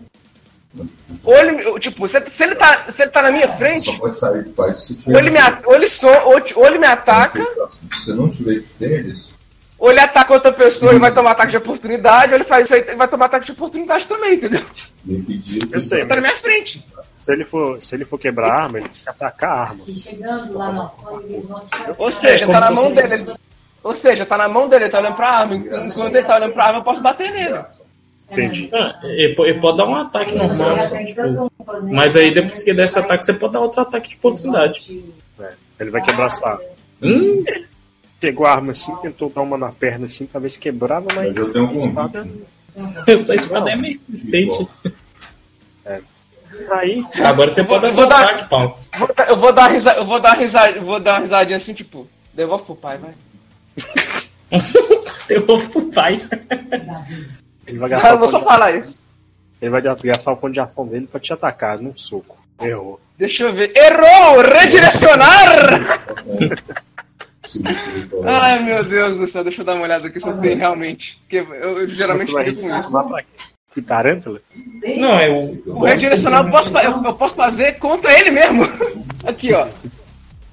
ou 1.23 1.35
ele, 1.37 1.81
tipo, 1.81 2.09
se, 2.09 2.21
se 2.29 2.43
ele 2.45 2.55
tá, 2.57 2.87
se 2.91 3.03
ele 3.03 3.11
tá 3.11 3.23
na 3.23 3.31
minha 3.31 3.49
frente, 3.49 3.87
Só 3.93 3.99
pode 3.99 4.19
sair 4.19 4.43
do 4.45 4.51
país 4.51 4.81
se 4.83 4.99
ou 5.07 5.17
ele 5.17 5.31
me, 5.31 5.39
ou 5.65 5.75
ele, 5.75 5.89
so, 5.89 6.09
ou, 6.09 6.41
ou 6.57 6.67
ele 6.67 6.79
me 6.79 6.87
ataca, 6.87 7.45
Se 7.71 8.05
você 8.05 8.13
não 8.13 8.29
tiver 8.31 8.63
deles, 8.79 9.33
ou 9.79 9.91
ele 9.91 10.01
ataca 10.01 10.33
outra 10.35 10.53
pessoa 10.53 10.93
e 10.95 10.99
vai 10.99 11.13
tomar 11.13 11.33
ataque 11.33 11.51
de 11.53 11.57
oportunidade, 11.59 12.33
ou 12.33 12.37
ele 12.37 12.45
faz 12.45 12.65
isso 12.65 12.75
aí 12.75 12.85
e 12.89 12.95
vai 12.97 13.07
tomar 13.09 13.27
ataque 13.27 13.47
de 13.47 13.53
oportunidade 13.53 14.07
também, 14.09 14.35
entendeu? 14.35 14.65
Eu 15.73 15.81
sei, 15.81 16.01
Ele 16.01 16.09
tá 16.09 16.15
na 16.17 16.21
minha 16.23 16.35
frente. 16.35 16.85
se 17.19 17.33
ele 17.33 17.45
for, 17.45 17.83
se 17.83 17.95
ele 17.95 18.05
for 18.05 18.19
quebrar 18.19 18.51
a 18.51 18.63
arma, 18.65 18.79
ele 18.79 18.89
tem 18.89 19.03
que 19.03 19.09
atacar 19.11 19.51
a 19.51 19.61
arma. 19.63 19.85
Chegando 19.97 20.57
lá 20.57 20.73
na 20.73 20.91
Ou 21.99 22.11
seja, 22.11 22.47
tá 22.47 22.61
na 22.61 22.71
mão 22.71 22.93
dele. 22.93 23.15
ele- 23.15 23.35
Ou 23.83 23.95
seja, 23.95 24.25
tá 24.27 24.37
na 24.39 24.49
mão 24.49 24.69
dele, 24.69 24.85
ele 24.85 24.91
tá 24.91 24.99
olhando 24.99 25.17
pra 25.17 25.29
arma. 25.29 25.55
Enquanto 25.55 26.15
ele 26.15 26.23
tá 26.27 26.37
olhando 26.37 26.53
pra 26.55 26.65
arma, 26.65 26.79
eu 26.79 26.85
posso 26.85 27.03
bater 27.03 27.31
nele. 27.31 27.61
Entendi. 28.31 28.71
Ah, 28.73 28.99
ele, 29.05 29.35
po- 29.35 29.45
ele 29.47 29.61
pode 29.61 29.77
dar 29.79 29.87
um 29.87 29.95
ataque 29.97 30.35
normal. 30.35 30.77
Tipo, 31.07 31.51
mas 31.93 32.17
aí 32.17 32.33
depois 32.33 32.63
que 32.63 32.73
der 32.75 32.85
esse 32.87 32.99
ataque, 32.99 33.25
você 33.27 33.33
pode 33.35 33.53
dar 33.53 33.61
outro 33.61 33.81
ataque 33.83 34.09
de 34.09 34.17
oportunidade. 34.17 35.03
É, 35.39 35.53
ele 35.81 35.91
vai 35.91 36.03
quebrar 36.03 36.29
sua 36.31 36.51
arma. 36.53 36.65
Hum, 37.03 37.45
Pegou 38.21 38.47
a 38.47 38.53
arma 38.53 38.71
assim, 38.73 38.95
tentou 39.03 39.29
dar 39.29 39.43
uma 39.43 39.59
na 39.59 39.71
perna 39.71 40.07
assim 40.07 40.25
pra 40.27 40.41
ver 40.41 40.49
se 40.51 40.59
quebrava, 40.59 41.07
mas. 41.15 41.35
Mas 41.35 41.37
eu 41.37 41.53
tenho 41.53 41.67
um 41.71 41.77
espada- 41.77 42.27
essa 43.07 43.35
espada 43.35 43.71
é 43.71 43.77
meio 43.77 44.01
resistente. 44.09 44.67
Aí, 46.71 47.05
Agora 47.23 47.51
você 47.51 47.63
pode 47.65 47.83
dar 47.83 47.87
eu 47.89 47.91
seu 47.91 48.01
vou 48.03 48.09
dar- 48.09 48.25
ataque, 48.25 48.49
Paulo. 48.49 48.79
Vou 48.99 49.09
Eu 49.29 49.37
vou 49.41 49.53
dar 49.53 49.63
uma 49.63 49.73
risada, 49.73 49.99
eu 50.01 50.05
vou 50.07 50.21
dar 50.21 50.31
uma 50.31 50.39
risada, 50.41 50.71
eu 50.79 50.83
vou 50.83 51.01
dar 51.01 51.13
uma 51.15 51.21
risadinha 51.21 51.57
assim, 51.57 51.75
tipo, 51.75 52.07
devolve 52.33 52.65
pro 52.65 52.75
pai, 52.77 52.99
vai. 52.99 53.13
Vou 55.47 55.59
pro 55.59 55.91
pai. 55.91 56.17
Ele 57.67 57.79
vai 57.79 57.89
Ah, 57.89 57.91
gastar 57.91 58.11
eu 58.11 58.17
o 58.17 58.19
vou 58.19 58.29
só 58.29 58.39
ponto 58.39 58.49
de- 58.51 58.55
falar 58.55 58.77
isso. 58.77 59.03
ele 59.61 59.71
vai 59.71 59.83
gastar 59.83 60.33
o 60.33 60.37
ponto 60.37 60.53
de 60.53 60.61
ação 60.61 60.87
dele 60.87 61.07
pra 61.11 61.21
te 61.21 61.33
atacar 61.33 61.79
num 61.79 61.97
soco. 61.97 62.39
Errou. 62.61 63.01
Deixa 63.19 63.45
eu 63.45 63.53
ver. 63.53 63.73
Errou! 63.77 64.41
Redirecionar! 64.43 66.01
Ai 68.27 68.63
meu 68.63 68.83
Deus 68.85 69.17
do 69.19 69.27
céu, 69.27 69.45
deixa 69.45 69.61
eu 69.63 69.65
dar 69.67 69.75
uma 69.75 69.85
olhada 69.85 70.07
aqui 70.09 70.19
se 70.21 70.29
eu 70.29 70.37
tenho 70.39 70.57
realmente. 70.57 71.19
Porque 71.23 71.37
eu, 71.39 71.79
eu 71.79 71.89
geralmente 71.89 72.33
tenho 72.35 72.57
com 72.57 72.81
isso. 72.81 72.97
Que 73.73 73.83
tarântula? 73.83 74.41
Não, 74.99 75.19
é 75.19 75.29
o. 75.29 75.61
O 75.67 75.85
redirecionar 75.85 76.45
eu 76.45 76.51
posso, 76.51 76.77
eu, 76.79 77.03
eu 77.05 77.15
posso 77.15 77.37
fazer 77.37 77.73
contra 77.79 78.13
ele 78.19 78.31
mesmo. 78.31 78.65
Aqui, 79.27 79.53
ó. 79.53 79.67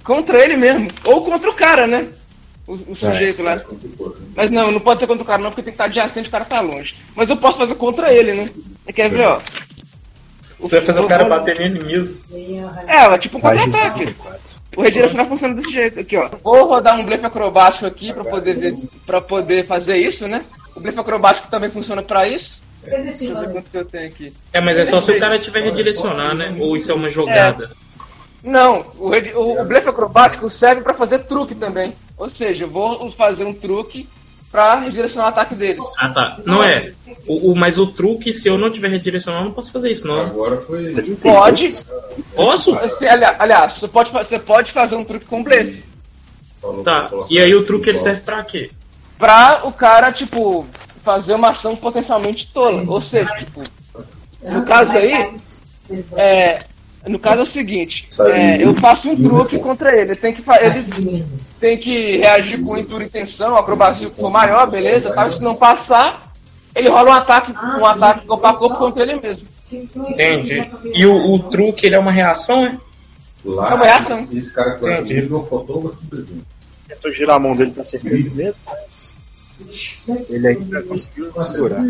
Contra 0.03 0.43
ele 0.43 0.57
mesmo. 0.57 0.89
Ou 1.03 1.23
contra 1.23 1.49
o 1.49 1.53
cara, 1.53 1.85
né? 1.85 2.07
O, 2.67 2.73
o 2.73 2.95
sujeito 2.95 3.41
lá. 3.41 3.59
Mas 4.35 4.51
não, 4.51 4.71
não 4.71 4.79
pode 4.79 4.99
ser 4.99 5.07
contra 5.07 5.23
o 5.23 5.27
cara 5.27 5.41
não, 5.41 5.49
porque 5.49 5.63
tem 5.63 5.71
que 5.71 5.75
estar 5.75 5.85
adjacente, 5.85 6.29
o 6.29 6.31
cara 6.31 6.45
tá 6.45 6.61
longe. 6.61 6.95
Mas 7.15 7.29
eu 7.29 7.37
posso 7.37 7.57
fazer 7.57 7.75
contra 7.75 8.13
ele, 8.13 8.33
né? 8.33 8.49
Quer 8.93 9.09
ver, 9.09 9.27
ó? 9.27 9.39
Você 10.59 10.77
vai 10.77 10.85
fazer 10.85 10.99
o 10.99 11.07
cara 11.07 11.25
bater 11.25 11.57
nele 11.57 11.83
mesmo. 11.83 12.15
É, 12.87 13.07
ó, 13.07 13.17
tipo 13.17 13.37
um 13.37 13.41
contra-ataque. 13.41 14.05
gente. 14.05 14.15
O 14.77 14.81
redirecionar 14.81 15.27
funciona 15.27 15.53
desse 15.53 15.71
jeito, 15.71 15.99
aqui, 15.99 16.15
ó. 16.15 16.29
Vou 16.43 16.65
rodar 16.65 16.97
um 16.97 17.03
blefe 17.03 17.25
acrobático 17.25 17.85
aqui 17.85 18.13
pra 18.13 18.23
poder 18.23 18.55
ver, 18.55 18.75
para 19.05 19.19
poder 19.19 19.65
fazer 19.65 19.97
isso, 19.97 20.27
né? 20.27 20.45
O 20.75 20.79
blefe 20.79 20.99
acrobático 20.99 21.49
também 21.49 21.69
funciona 21.69 22.01
pra 22.01 22.27
isso. 22.27 22.61
Deixa 22.83 23.25
eu 23.25 23.39
ver 23.39 23.51
quanto 23.51 23.69
que 23.69 23.77
eu 23.77 23.85
tenho 23.85 24.07
aqui. 24.07 24.33
É, 24.53 24.61
mas 24.61 24.77
é 24.77 24.85
só 24.85 25.01
se 25.01 25.11
o 25.11 25.19
cara 25.19 25.37
tiver 25.37 25.61
redirecionar, 25.61 26.33
né? 26.33 26.55
Ou 26.57 26.75
isso 26.75 26.91
é 26.91 26.95
uma 26.95 27.09
jogada. 27.09 27.69
Não, 28.43 28.81
o, 28.97 29.09
o, 29.09 29.61
o 29.61 29.65
blefe 29.65 29.89
acrobático 29.89 30.49
serve 30.49 30.81
pra 30.81 30.93
fazer 30.93 31.19
truque 31.19 31.53
também. 31.53 31.93
Ou 32.21 32.29
seja, 32.29 32.65
eu 32.65 32.69
vou 32.69 33.09
fazer 33.09 33.45
um 33.45 33.53
truque 33.53 34.07
pra 34.51 34.75
redirecionar 34.75 35.27
o 35.27 35.29
ataque 35.31 35.55
dele. 35.55 35.79
Ah, 35.97 36.09
tá. 36.09 36.37
Não 36.45 36.61
é. 36.63 36.91
O, 37.25 37.51
o- 37.51 37.55
mas 37.55 37.79
o 37.79 37.87
truque, 37.87 38.31
se 38.31 38.47
eu 38.47 38.59
não 38.59 38.69
tiver 38.69 38.89
redirecional, 38.89 39.41
eu 39.41 39.45
não 39.45 39.53
posso 39.53 39.71
fazer 39.71 39.89
isso, 39.91 40.07
não. 40.07 40.21
Agora 40.21 40.61
foi. 40.61 40.93
Pode. 41.15 41.69
Posso? 42.35 42.75
Você, 42.75 43.07
ali- 43.07 43.25
aliás, 43.39 43.73
você 43.73 43.87
pode, 43.87 44.11
você 44.11 44.37
pode 44.37 44.71
fazer 44.71 44.95
um 44.97 45.03
truque 45.03 45.25
com 45.25 45.41
blefe. 45.43 45.83
Tá. 46.83 47.09
E 47.27 47.39
aí 47.39 47.55
o 47.55 47.63
truque 47.63 47.89
ele 47.89 47.97
serve 47.97 48.21
pra 48.21 48.43
quê? 48.43 48.69
Pra 49.17 49.61
o 49.63 49.71
cara, 49.71 50.11
tipo, 50.11 50.67
fazer 51.03 51.33
uma 51.33 51.49
ação 51.49 51.75
potencialmente 51.75 52.51
tola. 52.53 52.83
Ou 52.87 53.01
seja, 53.01 53.33
tipo, 53.35 53.63
no 54.43 54.63
caso 54.63 54.95
aí, 54.95 55.33
é, 56.15 56.59
no 57.07 57.17
caso 57.17 57.39
é 57.39 57.43
o 57.43 57.47
seguinte, 57.47 58.07
é, 58.31 58.63
eu 58.63 58.75
faço 58.75 59.09
um 59.09 59.15
truque 59.15 59.57
contra 59.57 59.91
ele. 59.91 60.11
Ele 60.11 60.15
tem 60.15 60.33
que, 60.33 60.41
fa- 60.43 60.61
ele 60.61 61.25
tem 61.61 61.77
que 61.77 62.17
reagir 62.17 62.59
com 62.59 62.75
intura 62.75 63.03
e 63.03 63.09
tensão, 63.09 63.55
acrobacia 63.55 64.09
que 64.09 64.19
for 64.19 64.31
maior, 64.31 64.65
beleza? 64.65 65.13
Tá? 65.13 65.29
Se 65.29 65.43
não 65.43 65.55
passar, 65.55 66.33
ele 66.75 66.89
rola 66.89 67.11
um 67.11 67.13
ataque, 67.13 67.53
um 67.79 67.85
ataque 67.85 68.25
corpo 68.25 68.47
a 68.47 68.53
corpo 68.55 68.77
contra 68.77 69.03
ele 69.03 69.21
mesmo. 69.21 69.47
Entendi. 69.71 70.69
E 70.91 71.05
o, 71.05 71.33
o 71.33 71.39
truque, 71.51 71.85
ele 71.85 71.95
é 71.95 71.99
uma 71.99 72.11
reação, 72.11 72.65
é? 72.65 72.77
Lá, 73.45 73.71
É 73.71 73.75
uma 73.75 73.85
reação. 73.85 74.27
Esse 74.33 74.51
cara 74.53 74.75
que 74.75 74.81
vai 74.81 75.01
Entendi. 75.01 75.31
é 75.31 75.35
um 75.35 75.43
fotógrafo. 75.43 76.01
Tentou 76.87 77.13
girar 77.13 77.35
a 77.35 77.39
mão 77.39 77.55
dele 77.55 77.71
pra 77.71 77.83
acertar 77.83 78.11
ele 78.11 78.29
mesmo, 78.31 78.55
mas 78.65 79.15
ele 80.29 80.47
ainda 80.47 80.81
conseguiu 80.81 81.31
segurar 81.47 81.85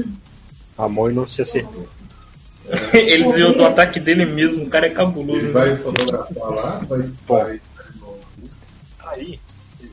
a 0.78 0.88
mão 0.90 1.10
e 1.10 1.14
não 1.14 1.28
se 1.28 1.42
acertou. 1.42 1.88
ele 2.94 3.24
desviou 3.24 3.56
do 3.56 3.66
ataque 3.66 4.00
dele 4.00 4.26
mesmo, 4.26 4.66
o 4.66 4.70
cara 4.70 4.88
é 4.88 4.90
cabuloso. 4.90 5.40
Ele 5.40 5.48
né? 5.48 5.54
vai 5.54 5.76
fotografar 5.78 6.50
lá, 6.50 6.82
vai. 6.88 7.12
vai 7.28 7.62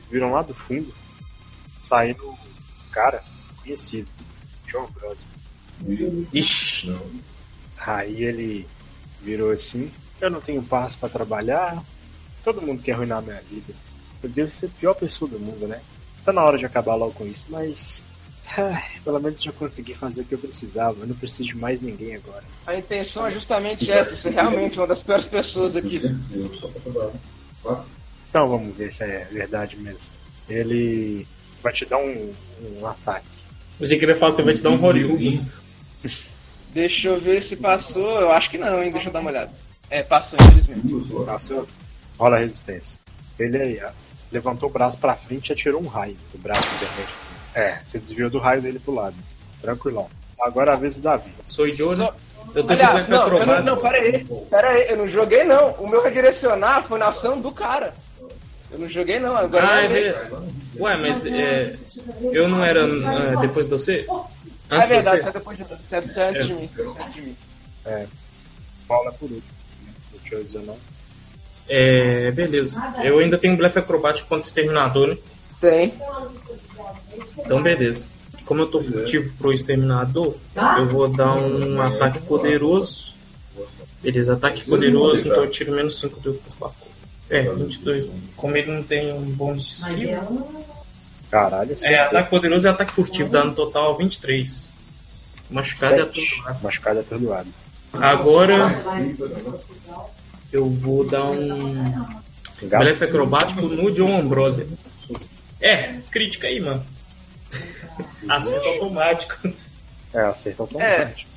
viram 0.09 0.31
lá 0.31 0.41
do 0.41 0.53
fundo, 0.53 0.93
saindo 1.83 2.29
um 2.29 2.37
cara 2.91 3.23
conhecido, 3.61 4.09
John 4.67 4.85
Ambrose. 4.85 5.25
Ixi. 6.33 6.95
Aí 7.77 8.23
ele 8.23 8.67
virou 9.21 9.51
assim: 9.51 9.91
Eu 10.19 10.29
não 10.29 10.41
tenho 10.41 10.61
passo 10.61 10.97
pra 10.97 11.09
trabalhar, 11.09 11.81
todo 12.43 12.61
mundo 12.61 12.81
quer 12.81 12.93
arruinar 12.93 13.21
minha 13.21 13.41
vida. 13.41 13.73
Eu 14.21 14.29
devo 14.29 14.53
ser 14.53 14.65
a 14.65 14.79
pior 14.79 14.93
pessoa 14.93 15.29
do 15.29 15.39
mundo, 15.39 15.67
né? 15.67 15.81
Tá 16.25 16.33
na 16.33 16.43
hora 16.43 16.57
de 16.57 16.65
acabar 16.65 16.95
logo 16.95 17.13
com 17.13 17.25
isso, 17.25 17.45
mas. 17.49 18.03
ai, 18.57 18.83
pelo 19.03 19.19
menos 19.19 19.41
já 19.41 19.51
consegui 19.53 19.93
fazer 19.93 20.21
o 20.21 20.25
que 20.25 20.33
eu 20.33 20.39
precisava. 20.39 20.99
Eu 20.99 21.07
não 21.07 21.15
preciso 21.15 21.49
de 21.49 21.55
mais 21.55 21.81
ninguém 21.81 22.15
agora. 22.15 22.43
A 22.67 22.75
intenção 22.75 23.25
é 23.25 23.31
justamente 23.31 23.89
essa, 23.89 24.15
ser 24.15 24.31
realmente 24.31 24.77
uma 24.77 24.87
das 24.87 25.01
piores 25.01 25.25
pessoas 25.25 25.75
aqui. 25.75 26.01
Então 28.29 28.47
vamos 28.47 28.75
ver 28.75 28.93
se 28.93 29.03
é 29.03 29.27
verdade 29.31 29.75
mesmo. 29.77 30.11
Ele 30.47 31.27
vai 31.61 31.73
te 31.73 31.85
dar 31.85 31.97
um, 31.97 32.33
um 32.79 32.87
ataque. 32.87 33.27
Eu 33.79 33.85
achei 33.85 33.97
que 33.97 34.05
ele 34.05 34.11
ia 34.11 34.17
falar, 34.17 34.31
você 34.31 34.43
vai 34.43 34.53
te 34.53 34.61
dar 34.61 34.69
um 34.69 34.83
Horyugi. 34.83 35.41
Deixa 36.71 37.07
eu 37.07 37.19
ver 37.19 37.41
se 37.41 37.55
passou. 37.55 38.19
Eu 38.21 38.31
acho 38.31 38.49
que 38.49 38.57
não, 38.57 38.83
hein? 38.83 38.91
Deixa 38.91 39.09
eu 39.09 39.13
dar 39.13 39.21
uma 39.21 39.31
olhada. 39.31 39.51
É, 39.89 40.03
passou, 40.03 40.37
infelizmente. 40.41 41.25
Passou. 41.25 41.67
Rola 42.17 42.37
a 42.37 42.39
resistência. 42.39 42.99
Ele 43.39 43.57
aí, 43.57 43.81
ó, 43.83 43.89
levantou 44.31 44.69
o 44.69 44.71
braço 44.71 44.97
pra 44.97 45.15
frente 45.15 45.49
e 45.49 45.53
atirou 45.53 45.81
um 45.81 45.87
raio 45.87 46.15
do 46.31 46.37
braço 46.37 46.63
internet. 46.75 47.09
É, 47.55 47.79
você 47.83 47.97
desviou 47.97 48.29
do 48.29 48.37
raio 48.37 48.61
dele 48.61 48.79
pro 48.79 48.93
lado. 48.93 49.15
Tranquilão. 49.61 50.07
Agora 50.39 50.71
é 50.71 50.73
a 50.75 50.77
vez 50.77 50.95
do 50.95 51.01
Davi. 51.01 51.33
Sou 51.45 51.67
idiota. 51.67 52.13
Eu 52.53 52.63
tô 52.63 52.73
Aliás, 52.73 53.05
de 53.05 53.11
não, 53.11 53.27
eu 53.27 53.45
não, 53.45 53.63
não, 53.63 53.77
pera 53.77 53.97
aí. 53.97 54.25
Pera 54.49 54.69
aí, 54.69 54.89
eu 54.89 54.97
não 54.97 55.07
joguei 55.07 55.43
não. 55.43 55.71
O 55.73 55.89
meu 55.89 56.03
redirecionar 56.03 56.83
foi 56.83 56.99
na 56.99 57.07
ação 57.07 57.39
do 57.39 57.51
cara. 57.51 57.93
Eu 58.71 58.79
não 58.79 58.87
joguei 58.87 59.19
não, 59.19 59.35
agora 59.35 59.67
Ah, 59.67 59.81
é 59.81 59.85
é 59.85 59.87
vez. 59.87 60.07
verdade. 60.13 60.45
Ué, 60.79 60.97
mas 60.97 61.25
é, 61.25 61.71
eu 62.31 62.47
não 62.47 62.63
era 62.63 62.83
ah, 62.85 63.35
depois 63.41 63.65
de 63.67 63.71
você? 63.71 64.05
É 64.69 64.75
Antes 64.75 64.87
de 64.89 64.93
verdade, 64.95 65.21
você? 65.23 65.29
é 65.29 65.31
depois 65.31 65.57
de 65.57 65.63
você 65.63 65.95
é- 65.95 66.01
você 66.01 66.19
é 66.19 66.29
antes 66.29 66.47
de 66.47 66.53
mim, 66.53 66.67
você 66.67 66.81
é 66.81 66.85
antes 66.85 67.13
de 67.15 67.21
mim. 67.21 67.35
É. 67.85 68.05
Rola 68.87 69.11
por 69.13 69.25
último. 69.25 69.41
Deixa 70.21 70.35
eu 70.35 70.43
dizer 70.43 70.61
não. 70.61 70.77
É, 71.67 72.31
beleza. 72.31 72.81
Eu 73.03 73.19
ainda 73.19 73.37
tenho 73.37 73.57
blefe 73.57 73.79
acrobático 73.79 74.27
contra 74.29 74.45
exterminador, 74.47 75.07
né? 75.09 75.17
Tem. 75.59 75.93
Então, 77.37 77.61
beleza. 77.61 78.07
Como 78.45 78.61
eu 78.61 78.67
tô 78.67 78.79
furtivo 78.81 79.31
pro 79.33 79.53
exterminador, 79.53 80.35
eu 80.77 80.87
vou 80.87 81.07
dar 81.07 81.35
um 81.35 81.81
ataque 81.81 82.19
poderoso. 82.21 83.13
Beleza, 84.01 84.33
ataque 84.33 84.63
poderoso, 84.65 85.27
então 85.27 85.43
eu 85.43 85.49
tiro 85.49 85.71
menos 85.73 85.99
5 85.99 86.19
do 86.21 86.33
corpo. 86.57 86.75
É, 87.29 87.41
22. 87.43 88.09
Como 88.35 88.55
ele 88.57 88.71
não 88.71 88.83
tem 88.83 89.13
um 89.13 89.21
bônus 89.31 89.65
de 89.67 89.73
skill. 89.73 90.47
Caralho, 91.29 91.77
É, 91.81 91.99
ataque 91.99 92.29
poderoso 92.29 92.67
e 92.67 92.69
ataque 92.69 92.91
furtivo, 92.91 93.29
dá 93.29 93.43
no 93.43 93.53
total 93.53 93.95
23. 93.97 94.73
Machucado 95.49 95.95
e 95.95 95.97
Sete. 95.99 96.19
atordoado. 96.31 96.63
Machucado 96.63 96.97
e 96.97 97.01
atordoado. 97.01 97.49
Agora 97.93 98.55
eu 100.51 100.69
vou 100.69 101.07
dar 101.07 101.25
um 101.25 101.93
blefe 102.61 103.03
acrobático 103.05 103.61
no 103.61 103.91
John 103.91 104.19
Ambrose. 104.19 104.67
É, 105.61 105.99
crítica 106.11 106.47
aí, 106.47 106.59
mano. 106.59 106.83
Acerto 108.27 108.67
automático. 108.67 109.49
É, 110.13 110.21
acerta 110.21 110.63
automaticamente. 110.63 111.27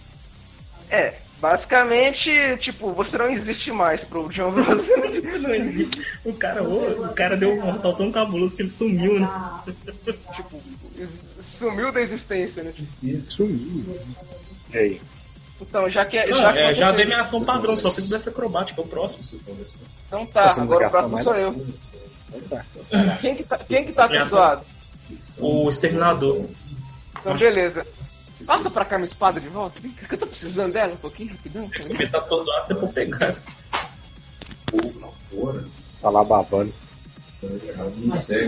É, 0.90 1.14
basicamente, 1.42 2.30
tipo, 2.58 2.92
você 2.92 3.18
não 3.18 3.28
existe 3.28 3.72
mais 3.72 4.04
pro 4.04 4.28
John 4.28 4.52
Bros. 4.52 4.84
Isso 5.12 5.38
não 5.40 5.52
existe. 5.52 6.00
O 6.24 6.32
cara, 6.32 6.62
ô, 6.62 7.06
o 7.06 7.08
cara 7.14 7.36
deu 7.36 7.52
um 7.52 7.60
mortal 7.60 7.96
tão 7.96 8.12
cabuloso 8.12 8.54
que 8.54 8.62
ele 8.62 8.68
sumiu, 8.68 9.18
né? 9.18 9.28
tipo, 10.36 10.62
sumiu 11.42 11.90
da 11.90 12.00
existência, 12.00 12.62
né? 12.62 12.72
Sumiu. 13.28 13.98
E 14.72 14.78
aí? 14.78 15.00
Então, 15.60 15.88
já 15.90 16.04
que, 16.04 16.24
Não, 16.26 16.38
já 16.38 16.52
que 16.52 16.58
é, 16.60 16.66
você 16.72 16.78
já 16.78 16.86
fez- 16.86 16.96
dei 16.96 17.04
minha 17.06 17.20
ação 17.20 17.44
padrão, 17.44 17.76
só 17.76 17.90
fiz 17.90 18.08
blefe 18.08 18.28
acrobático, 18.28 18.80
é 18.80 18.84
o 18.84 18.86
próximo. 18.86 19.24
Então 20.06 20.24
tá, 20.26 20.54
Você 20.54 20.60
agora 20.60 20.86
o 20.86 20.90
próximo 20.90 21.22
sou 21.22 21.34
eu. 21.34 21.66
Então 22.28 22.40
tá. 22.48 22.64
Quem 23.20 23.34
que 23.34 23.44
tá, 23.44 23.58
quem 23.58 23.84
que 23.84 23.92
tá 23.92 24.04
atordoado? 24.04 24.62
O 25.38 25.68
exterminador. 25.68 26.46
Então, 27.20 27.36
beleza. 27.36 27.84
Passa 28.46 28.70
pra 28.70 28.84
cá 28.84 28.96
minha 28.98 29.06
espada 29.06 29.40
de 29.40 29.48
volta. 29.48 29.80
Vem 29.80 29.92
cá, 29.92 30.06
que 30.06 30.14
eu 30.14 30.18
tô 30.18 30.26
precisando 30.26 30.72
dela 30.72 30.92
um 30.92 30.96
pouquinho, 30.96 31.32
rapidão. 31.32 31.70
Ele 31.88 32.08
tá 32.08 32.18
atordoado, 32.18 32.66
você 32.66 32.74
pode 32.74 32.92
pegar. 32.92 33.36
Tá 36.00 36.10
lá 36.10 36.24
babando. 36.24 36.72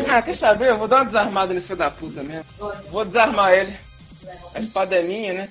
Ah, 0.09 0.23
quer 0.23 0.37
saber? 0.37 0.71
Eu 0.71 0.79
vou 0.79 0.89
dar 0.89 0.97
uma 0.97 1.05
desarmada 1.05 1.53
nesse 1.53 1.67
filho 1.67 1.79
da 1.79 1.91
puta 1.91 2.23
mesmo. 2.23 2.45
Vou 2.91 3.05
desarmar 3.05 3.53
ele. 3.53 3.77
A 4.55 4.61
espada 4.61 4.97
é 4.97 5.03
minha, 5.03 5.33
né? 5.33 5.49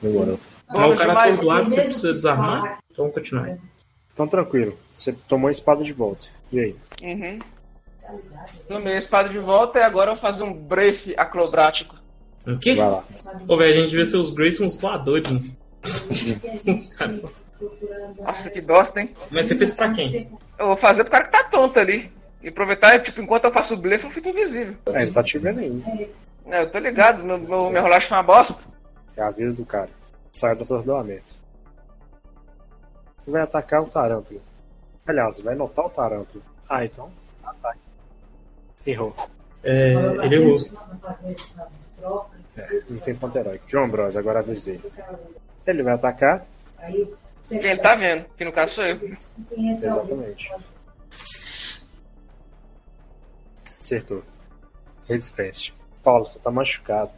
Demorou. 0.00 0.38
Mas 0.68 0.92
o 0.92 0.96
cara 0.96 1.08
Demais. 1.08 1.32
atordoado, 1.32 1.70
você 1.70 1.82
precisa 1.82 2.12
desarmar? 2.12 2.78
Então 2.90 3.04
vamos 3.04 3.14
continuar. 3.14 3.58
Então 4.12 4.28
tranquilo. 4.28 4.78
Você 4.98 5.12
tomou 5.12 5.48
a 5.48 5.52
espada 5.52 5.82
de 5.82 5.92
volta. 5.92 6.28
E 6.52 6.60
aí? 6.60 6.76
Uhum. 7.02 7.38
Tomei 8.68 8.94
a 8.94 8.98
espada 8.98 9.28
de 9.28 9.38
volta 9.38 9.78
e 9.78 9.82
agora 9.82 10.10
eu 10.10 10.14
vou 10.14 10.22
fazer 10.22 10.42
um 10.42 10.52
brefe 10.52 11.14
acrobrático. 11.16 11.96
O 12.46 12.58
quê? 12.58 12.74
Vai 12.74 12.90
lá. 12.90 13.04
Ô, 13.46 13.56
velho, 13.56 13.72
a 13.72 13.76
gente 13.76 13.94
vê 13.94 14.04
seus 14.04 14.32
Grays 14.32 14.60
uns 14.60 14.76
voadores, 14.76 15.28
mano. 15.28 15.56
Nossa, 18.18 18.50
que 18.50 18.60
bosta, 18.60 19.00
hein? 19.00 19.14
Mas 19.30 19.46
você 19.46 19.56
fez 19.56 19.72
pra 19.72 19.92
quem? 19.92 20.28
Eu 20.58 20.66
vou 20.66 20.76
fazer 20.76 21.04
pro 21.04 21.12
cara 21.12 21.24
que 21.24 21.32
tá 21.32 21.44
tonto 21.44 21.78
ali. 21.78 22.10
E 22.42 22.48
aproveitar, 22.48 23.00
tipo, 23.00 23.20
enquanto 23.20 23.44
eu 23.44 23.52
faço 23.52 23.74
o 23.74 23.76
blefe, 23.76 24.04
eu 24.04 24.10
fico 24.10 24.28
invisível. 24.28 24.74
É, 24.86 25.02
ele 25.02 25.12
tá 25.12 25.22
te 25.22 25.38
vendo 25.38 25.60
aí. 25.60 25.82
É, 26.46 26.62
eu 26.62 26.70
tô 26.70 26.78
ligado, 26.78 27.24
meu, 27.24 27.38
meu, 27.38 27.70
minha 27.70 27.80
rolagem 27.80 28.08
foi 28.08 28.16
uma 28.16 28.22
bosta. 28.24 28.68
É 29.16 29.22
a 29.22 29.30
vez 29.30 29.54
do 29.54 29.64
cara. 29.64 29.90
Sai 30.32 30.56
do 30.56 30.64
atordoamento. 30.64 31.22
Vai 33.26 33.42
atacar 33.42 33.82
o 33.82 33.86
Tarântula. 33.86 34.40
Aliás, 35.06 35.38
vai 35.38 35.54
notar 35.54 35.86
o 35.86 35.90
Tarântula. 35.90 36.42
Ah, 36.68 36.84
então. 36.84 37.12
Ataque. 37.44 37.78
Errou. 38.86 39.14
É, 39.62 39.92
ele 40.24 40.34
errou. 40.36 40.56
É, 42.56 42.82
não 42.88 42.98
tem 42.98 43.14
ponto 43.14 43.38
heróico. 43.38 43.66
John 43.68 43.84
Ambrose, 43.84 44.18
agora 44.18 44.40
a 44.40 44.42
vez 44.42 44.64
dele. 44.64 44.82
Ele 45.66 45.82
vai 45.82 45.94
atacar. 45.94 46.44
Quem 47.48 47.58
ele 47.58 47.76
tá 47.76 47.94
vendo, 47.94 48.24
que 48.36 48.44
no 48.44 48.52
caso 48.52 48.74
sou 48.74 48.84
eu. 48.84 49.16
Exatamente. 49.56 50.50
Acertou. 53.80 54.22
Resistência. 55.08 55.72
Paulo, 56.02 56.26
você 56.26 56.38
tá 56.38 56.50
machucado. 56.50 57.10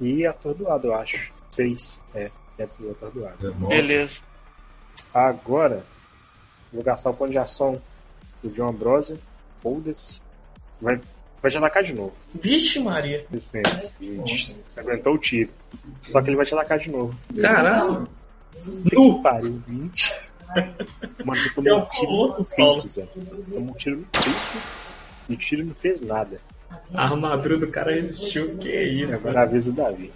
E 0.00 0.26
atordoado, 0.26 0.88
eu 0.88 0.94
acho. 0.94 1.32
Seis. 1.48 2.00
É, 2.14 2.30
é 2.58 2.66
tudo 2.66 2.90
atordoado. 2.90 3.54
Beleza. 3.66 4.20
Agora, 5.12 5.84
vou 6.72 6.82
gastar 6.82 7.10
o 7.10 7.14
ponto 7.14 7.30
de 7.30 7.38
ação 7.38 7.80
do 8.42 8.50
John 8.50 8.68
Ambrose. 8.68 9.18
Foda-se. 9.62 10.20
Vai, 10.80 11.00
vai 11.40 11.50
te 11.50 11.56
atacar 11.56 11.82
de 11.84 11.92
novo. 11.94 12.12
Vixe, 12.34 12.80
Maria. 12.80 13.24
Resistência. 13.30 13.90
20. 14.00 14.56
Você 14.70 14.80
aguentou 14.80 15.14
o 15.14 15.18
tiro. 15.18 15.50
Só 16.10 16.20
que 16.20 16.28
ele 16.30 16.36
vai 16.36 16.44
te 16.44 16.54
atacar 16.54 16.78
de 16.78 16.90
novo. 16.90 17.16
Caralho. 17.40 18.08
Nu! 18.92 19.22
Pariu, 19.22 19.62
20. 19.66 20.14
Mano, 21.24 21.40
você 21.40 21.48
Você 21.48 21.48
é 21.48 21.52
tomou 21.54 21.78
um 21.78 21.86
tiro 21.86 22.12
no 22.12 22.28
peito, 22.56 22.88
Zé. 22.88 23.06
Tomou 23.52 23.70
um 23.70 23.74
tiro 23.74 23.96
no 23.96 24.04
peito 24.04 24.28
e 25.28 25.34
o 25.34 25.36
tiro 25.36 25.64
não 25.64 25.74
fez 25.74 26.00
nada. 26.00 26.38
A 26.92 27.04
armadura 27.04 27.58
do 27.58 27.70
cara 27.70 27.92
resistiu. 27.92 28.56
Que 28.58 28.70
é 28.70 28.82
isso, 28.84 29.14
agora 29.16 29.34
velho. 29.34 29.42
a 29.42 29.46
vez 29.46 29.64
do 29.66 29.72
Davi. 29.72 30.12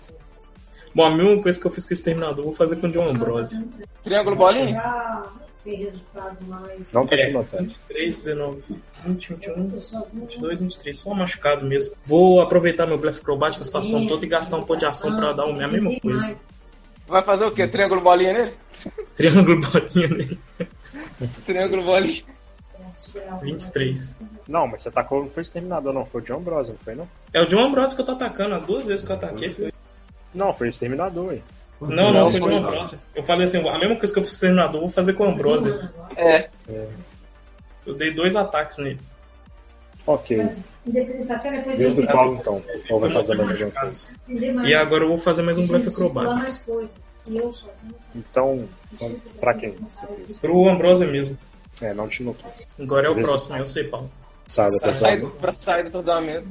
Bom, 0.94 1.04
a 1.04 1.14
mesma 1.14 1.42
coisa 1.42 1.60
que 1.60 1.66
eu 1.66 1.70
fiz 1.70 1.84
com 1.84 1.90
o 1.90 1.92
Exterminador, 1.92 2.44
vou 2.44 2.54
fazer 2.54 2.76
com 2.76 2.86
o 2.86 2.90
John 2.90 3.06
Ambrose. 3.06 3.64
Triângulo 4.02 4.36
bolinha? 4.36 4.82
Tem 5.66 5.78
resultado 5.78 6.36
mais. 6.46 6.92
Não 6.92 7.04
tá 7.04 7.16
te 7.16 7.22
É, 7.22 7.32
notando. 7.32 7.64
23, 7.64 8.22
19, 8.22 8.62
20, 9.04 9.28
21, 9.34 9.68
22, 10.14 10.60
23, 10.60 10.96
só 10.96 11.12
machucado 11.12 11.66
mesmo. 11.66 11.96
Vou 12.04 12.40
aproveitar 12.40 12.86
meu 12.86 12.96
blefe 12.96 13.20
acrobático 13.20 13.62
a 13.62 13.64
situação 13.64 14.06
toda 14.06 14.24
e 14.24 14.28
gastar 14.28 14.58
um 14.58 14.62
ponto 14.62 14.78
de 14.78 14.86
ação 14.86 15.16
pra 15.16 15.32
dar 15.32 15.42
a 15.42 15.66
mesma 15.68 15.98
coisa. 15.98 16.36
Vai 17.08 17.20
fazer 17.20 17.46
o 17.46 17.50
quê? 17.50 17.66
Triângulo 17.66 18.00
bolinha 18.00 18.32
nele? 18.32 18.52
Triângulo 19.16 19.60
bolinha 19.60 20.08
nele. 20.08 20.38
Triângulo 21.44 21.82
bolinha. 21.82 22.22
23. 23.42 24.16
Não, 24.46 24.68
mas 24.68 24.82
você 24.82 24.88
atacou 24.88 25.24
não 25.24 25.30
foi 25.30 25.40
o 25.40 25.42
exterminador, 25.42 25.92
não. 25.92 26.06
Foi 26.06 26.20
o 26.20 26.24
John 26.24 26.40
Bros, 26.40 26.68
não 26.68 26.76
foi, 26.76 26.94
não? 26.94 27.08
É 27.32 27.42
o 27.42 27.46
John 27.46 27.64
Ambrose 27.64 27.96
que 27.96 28.02
eu 28.02 28.06
tô 28.06 28.12
atacando. 28.12 28.54
As 28.54 28.64
duas 28.64 28.86
vezes 28.86 29.04
que 29.04 29.10
eu 29.10 29.16
ataquei 29.16 29.50
foi. 29.50 29.72
Não, 30.32 30.54
foi 30.54 30.68
o 30.68 30.70
exterminador, 30.70 31.32
hein? 31.32 31.42
Não, 31.80 32.12
não, 32.12 32.30
foi 32.30 32.40
o 32.40 32.44
John 32.48 32.56
Ambrose. 32.56 32.98
Eu 33.14 33.22
falei 33.22 33.44
assim, 33.44 33.68
a 33.68 33.78
mesma 33.78 33.96
coisa 33.96 34.12
que 34.12 34.18
eu 34.18 34.22
fiz 34.22 34.30
com 34.30 34.34
o 34.34 34.48
Exterminador, 34.48 34.76
eu 34.76 34.80
vou 34.80 34.90
fazer 34.90 35.12
com 35.12 35.24
o 35.24 35.28
Ambrose. 35.28 35.78
É. 36.16 36.48
Eu 37.86 37.94
dei 37.94 38.12
dois 38.12 38.34
ataques 38.34 38.78
nele. 38.78 38.98
Ok. 40.06 40.38
Cena, 41.36 41.56
depois 41.58 41.78
Vez 41.78 41.94
do 41.94 42.02
então. 42.02 42.62
Ou 42.90 43.00
vai 43.00 43.10
fazer 43.10 43.34
mais 43.34 43.74
mais. 43.74 44.12
E 44.64 44.74
agora 44.74 45.04
eu 45.04 45.08
vou 45.08 45.18
fazer 45.18 45.42
mais 45.42 45.58
um 45.58 45.60
estipular 45.60 46.34
acrobático. 46.34 46.88
Então, 48.14 48.68
então, 48.92 49.16
pra 49.40 49.52
quem? 49.54 49.74
Pro 50.40 50.68
Ambrose 50.68 51.04
mesmo. 51.04 51.36
É, 51.80 51.92
não 51.92 52.08
te 52.08 52.22
notou. 52.22 52.50
Agora 52.80 53.08
é 53.08 53.10
o 53.10 53.14
próximo, 53.16 53.56
eu 53.56 53.66
sei, 53.66 53.84
Paulo. 53.84 54.10
Sai 54.48 54.70
da 54.70 54.78
Pra 54.78 54.94
sair, 54.94 55.26
pra 55.26 55.52
sair 55.52 55.84
do 55.84 55.90
torneamento. 55.90 56.48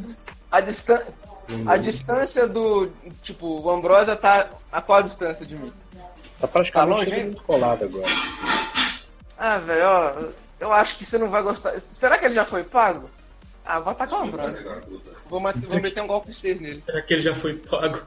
A, 0.52 0.60
distan 0.60 1.02
a 1.66 1.78
distância 1.78 2.48
do. 2.48 2.90
Tipo, 3.22 3.62
o 3.62 3.70
Ambrosia 3.70 4.16
tá 4.16 4.50
a 4.78 4.82
qual 4.82 5.02
distância 5.04 5.46
de 5.46 5.56
mim? 5.56 5.72
Tá 6.40 6.48
praticamente 6.48 7.10
Tá 7.10 7.16
longe, 7.18 7.36
colado 7.48 7.86
agora. 7.86 8.06
Ah, 9.38 9.58
velho, 9.58 9.86
ó. 9.86 10.14
Eu 10.60 10.72
acho 10.72 10.98
que 10.98 11.06
você 11.06 11.18
não 11.18 11.30
vai 11.30 11.42
gostar. 11.42 11.80
Será 11.80 12.18
que 12.18 12.26
ele 12.26 12.34
já 12.34 12.46
foi 12.46 12.64
pago? 12.64 13.10
Ah, 13.66 13.80
vou 13.80 13.92
atacar 13.92 14.20
o 14.20 14.24
Ambrosia. 14.24 14.82
Vou, 15.28 15.42
vou 15.42 15.82
meter 15.82 16.02
um 16.02 16.08
golpe 16.08 16.34
6 16.34 16.62
nele. 16.62 16.84
Será 16.86 17.02
que 17.02 17.14
ele 17.14 17.22
já 17.22 17.34
foi 17.36 17.56
pago? 17.56 18.02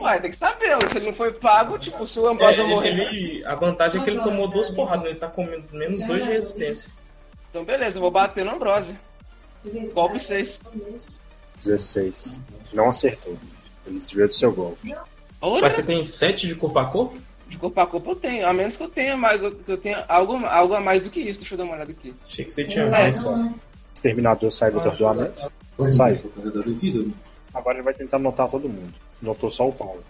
Uai, 0.00 0.20
tem 0.20 0.30
que 0.30 0.36
saber. 0.36 0.76
Se 0.88 0.96
ele 0.98 1.06
não 1.06 1.14
foi 1.14 1.32
pago, 1.32 1.78
tipo, 1.78 2.06
se 2.06 2.18
o 2.18 2.26
É, 2.28 2.32
Ambrosia 2.32 2.66
morrer. 2.66 2.88
ele, 2.88 3.44
a 3.44 3.54
vantagem 3.54 4.00
é 4.00 4.04
que 4.04 4.10
ele 4.10 4.20
tomou 4.20 4.48
duas 4.48 4.68
porradas, 4.70 5.04
né? 5.04 5.10
ele 5.10 5.18
tá 5.18 5.28
com 5.28 5.44
menos 5.72 6.04
dois 6.06 6.24
de 6.24 6.30
resistência. 6.32 6.90
Então 7.50 7.64
beleza, 7.64 7.98
eu 7.98 8.02
vou 8.02 8.10
bater 8.10 8.44
no 8.44 8.52
Ambrosia. 8.52 8.98
Golpe 9.94 10.18
6. 10.18 10.62
16. 11.64 12.40
Não 12.72 12.88
acertou. 12.90 13.36
Ele 13.86 14.00
desviou 14.00 14.28
do 14.28 14.34
seu 14.34 14.52
golpe. 14.52 14.94
Olha, 15.40 15.62
Mas 15.62 15.74
você 15.74 15.82
tem 15.82 16.04
7 16.04 16.46
de 16.46 16.54
corpo 16.54 16.78
a 16.78 16.84
corpo? 16.86 17.18
de 17.50 17.58
corpo 17.58 17.80
a 17.80 17.86
corpo 17.86 18.12
eu 18.12 18.16
tenho. 18.16 18.46
A 18.46 18.52
menos 18.52 18.76
que 18.76 18.82
eu 18.82 18.88
tenha 18.88 19.16
mais. 19.16 19.40
Que 19.40 19.72
eu 19.72 19.76
tenha 19.76 20.04
algo, 20.08 20.36
algo 20.46 20.74
a 20.74 20.80
mais 20.80 21.02
do 21.02 21.10
que 21.10 21.20
isso. 21.20 21.40
Deixa 21.40 21.54
eu 21.54 21.58
dar 21.58 21.64
uma 21.64 21.74
olhada 21.74 21.90
aqui. 21.90 22.14
Achei 22.26 22.44
que 22.44 22.52
você 22.52 22.64
tinha 22.64 22.86
mais. 22.86 23.24
Exterminador 23.94 24.50
sai 24.52 24.70
do 24.70 24.78
atordoamento. 24.78 25.52
Sai. 25.92 26.16
Corredor 26.16 26.64
de 26.64 26.72
vida. 26.74 27.10
Agora 27.52 27.78
ele 27.78 27.84
vai 27.84 27.92
tentar 27.92 28.18
notar 28.20 28.48
todo 28.48 28.68
mundo. 28.68 28.94
Notou 29.20 29.50
só 29.50 29.68
o 29.68 29.72
Paulo. 29.72 30.02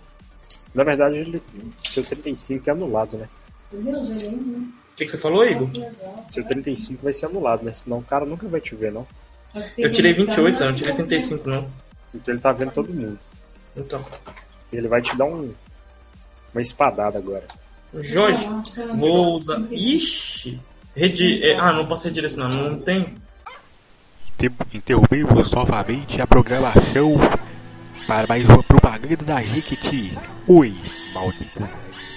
Na 0.74 0.85
verdade, 0.85 1.16
ele. 1.16 1.43
Seu 1.89 2.05
35 2.05 2.68
é 2.68 2.72
anulado, 2.72 3.16
né? 3.16 3.28
O 3.72 4.95
que, 4.97 5.05
que 5.07 5.11
você 5.11 5.16
falou, 5.16 5.45
Igor? 5.45 5.68
Seu 6.31 6.45
35 6.45 7.03
vai 7.03 7.12
ser 7.14 7.26
anulado, 7.26 7.64
né? 7.64 7.72
Senão 7.72 7.99
o 7.99 8.05
cara 8.05 8.26
nunca 8.26 8.47
vai 8.47 8.61
te 8.61 8.74
ver, 8.74 8.93
não. 8.93 9.07
Eu 9.78 9.91
tirei 9.91 10.12
28, 10.12 10.59
Zé, 10.59 10.64
eu 10.64 10.68
não 10.68 10.76
tirei 10.76 10.95
35, 10.95 11.49
não. 11.49 11.66
Então 12.14 12.35
ele 12.35 12.41
tá 12.41 12.53
vendo 12.53 12.72
todo 12.72 12.93
mundo. 12.93 13.18
Então. 13.76 14.05
Ele 14.73 14.89
vai 14.89 15.03
te 15.03 15.16
dar 15.16 15.25
um. 15.25 15.53
Uma 16.53 16.62
espadada 16.62 17.18
agora. 17.18 17.45
Jorge, 17.95 18.49
vou 18.97 19.35
usar. 19.35 19.61
Ixi! 19.71 20.59
Redi... 20.97 21.45
é, 21.45 21.57
Ah, 21.59 21.73
não 21.73 21.87
posso 21.87 22.07
redirecionar, 22.09 22.53
não 22.53 22.79
tem. 22.81 23.14
Inter- 24.35 24.53
Interrompemos 24.75 25.51
novamente 25.53 26.21
a 26.21 26.27
programação 26.27 27.14
para 28.07 28.27
mais 28.27 28.45
uma 28.49 28.62
propaganda 28.62 29.25
da 29.25 29.43
Jequiti. 29.43 30.16
Oi, 30.49 30.75
malditas. 31.14 31.71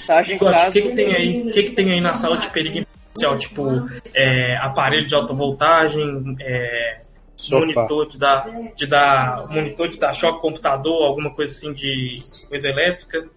Tá 0.08 0.22
Igor, 0.24 0.54
o 0.54 0.72
que, 0.72 0.82
que 0.82 0.95
tem 0.95 1.16
aí? 1.16 1.41
O 1.47 1.51
que, 1.51 1.64
que 1.64 1.72
tem 1.72 1.91
aí 1.91 2.01
na 2.01 2.14
sala 2.14 2.38
de 2.38 2.49
perigo 2.49 2.80
especial? 3.14 3.38
Tipo, 3.38 3.86
é, 4.16 4.56
aparelho 4.58 5.06
de 5.08 5.14
alta 5.16 5.34
voltagem, 5.34 6.36
é, 6.41 7.01
Sofá. 7.44 7.60
monitor 7.60 8.08
de 8.08 8.18
dar, 8.18 8.50
de 8.74 8.88
dar. 8.88 9.48
Monitor 9.50 9.89
de 9.89 10.00
dar 10.00 10.14
choque 10.14 10.39
computador, 10.39 11.04
alguma 11.04 11.30
coisa 11.30 11.52
assim 11.52 11.74
de 11.74 12.14
coisa 12.48 12.70
elétrica. 12.70 13.28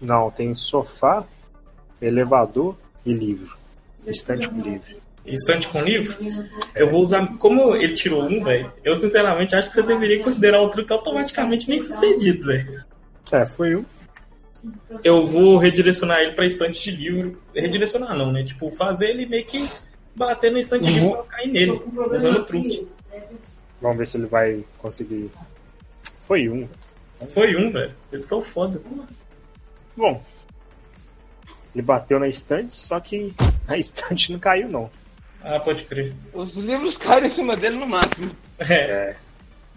Não, 0.00 0.30
tem 0.30 0.54
sofá, 0.54 1.24
elevador 2.00 2.76
e 3.04 3.12
livro. 3.12 3.56
Estante 4.06 4.48
com 4.48 4.60
livro. 4.60 4.96
Estante 5.26 5.66
com 5.66 5.82
livro, 5.82 6.16
eu 6.76 6.88
vou 6.88 7.02
usar. 7.02 7.26
Como 7.38 7.74
ele 7.74 7.94
tirou 7.94 8.22
um, 8.22 8.40
velho, 8.40 8.72
eu 8.84 8.94
sinceramente 8.94 9.56
acho 9.56 9.70
que 9.70 9.74
você 9.74 9.82
deveria 9.82 10.22
considerar 10.22 10.62
o 10.62 10.68
truque 10.68 10.92
automaticamente 10.92 11.66
bem 11.66 11.80
sucedido, 11.80 12.44
Zé. 12.44 12.64
É, 13.32 13.44
foi 13.44 13.74
um. 13.74 13.84
Eu 15.02 15.26
vou 15.26 15.58
redirecionar 15.58 16.20
ele 16.20 16.32
pra 16.32 16.46
estante 16.46 16.80
de 16.80 16.96
livro. 16.96 17.42
Redirecionar 17.52 18.16
não, 18.16 18.30
né? 18.30 18.44
Tipo, 18.44 18.70
fazer 18.70 19.10
ele 19.10 19.26
meio 19.26 19.44
que 19.44 19.68
bater 20.14 20.52
no 20.52 20.58
estante 20.58 20.84
de 20.84 21.00
livro 21.00 21.24
pra 21.24 21.24
cair 21.24 21.48
nele, 21.48 21.82
usando 22.12 22.38
o 22.38 22.44
truque. 22.44 22.88
Vamos 23.80 23.96
ver 23.98 24.06
se 24.06 24.16
ele 24.16 24.26
vai 24.26 24.64
conseguir. 24.78 25.30
Foi 26.26 26.48
um. 26.48 26.68
Foi 27.28 27.56
um, 27.56 27.70
velho. 27.70 27.92
Esse 28.12 28.26
que 28.26 28.34
é 28.34 28.36
o 28.36 28.42
foda. 28.42 28.80
Bom. 29.96 30.22
Ele 31.74 31.82
bateu 31.82 32.18
na 32.18 32.28
estante, 32.28 32.74
só 32.74 32.98
que 33.00 33.34
a 33.68 33.76
estante 33.76 34.32
não 34.32 34.38
caiu, 34.38 34.68
não. 34.68 34.90
Ah, 35.42 35.60
pode 35.60 35.84
crer. 35.84 36.14
Os 36.32 36.56
livros 36.56 36.96
caem 36.96 37.26
em 37.26 37.28
cima 37.28 37.56
dele 37.56 37.76
no 37.76 37.86
máximo. 37.86 38.30
É. 38.58 39.14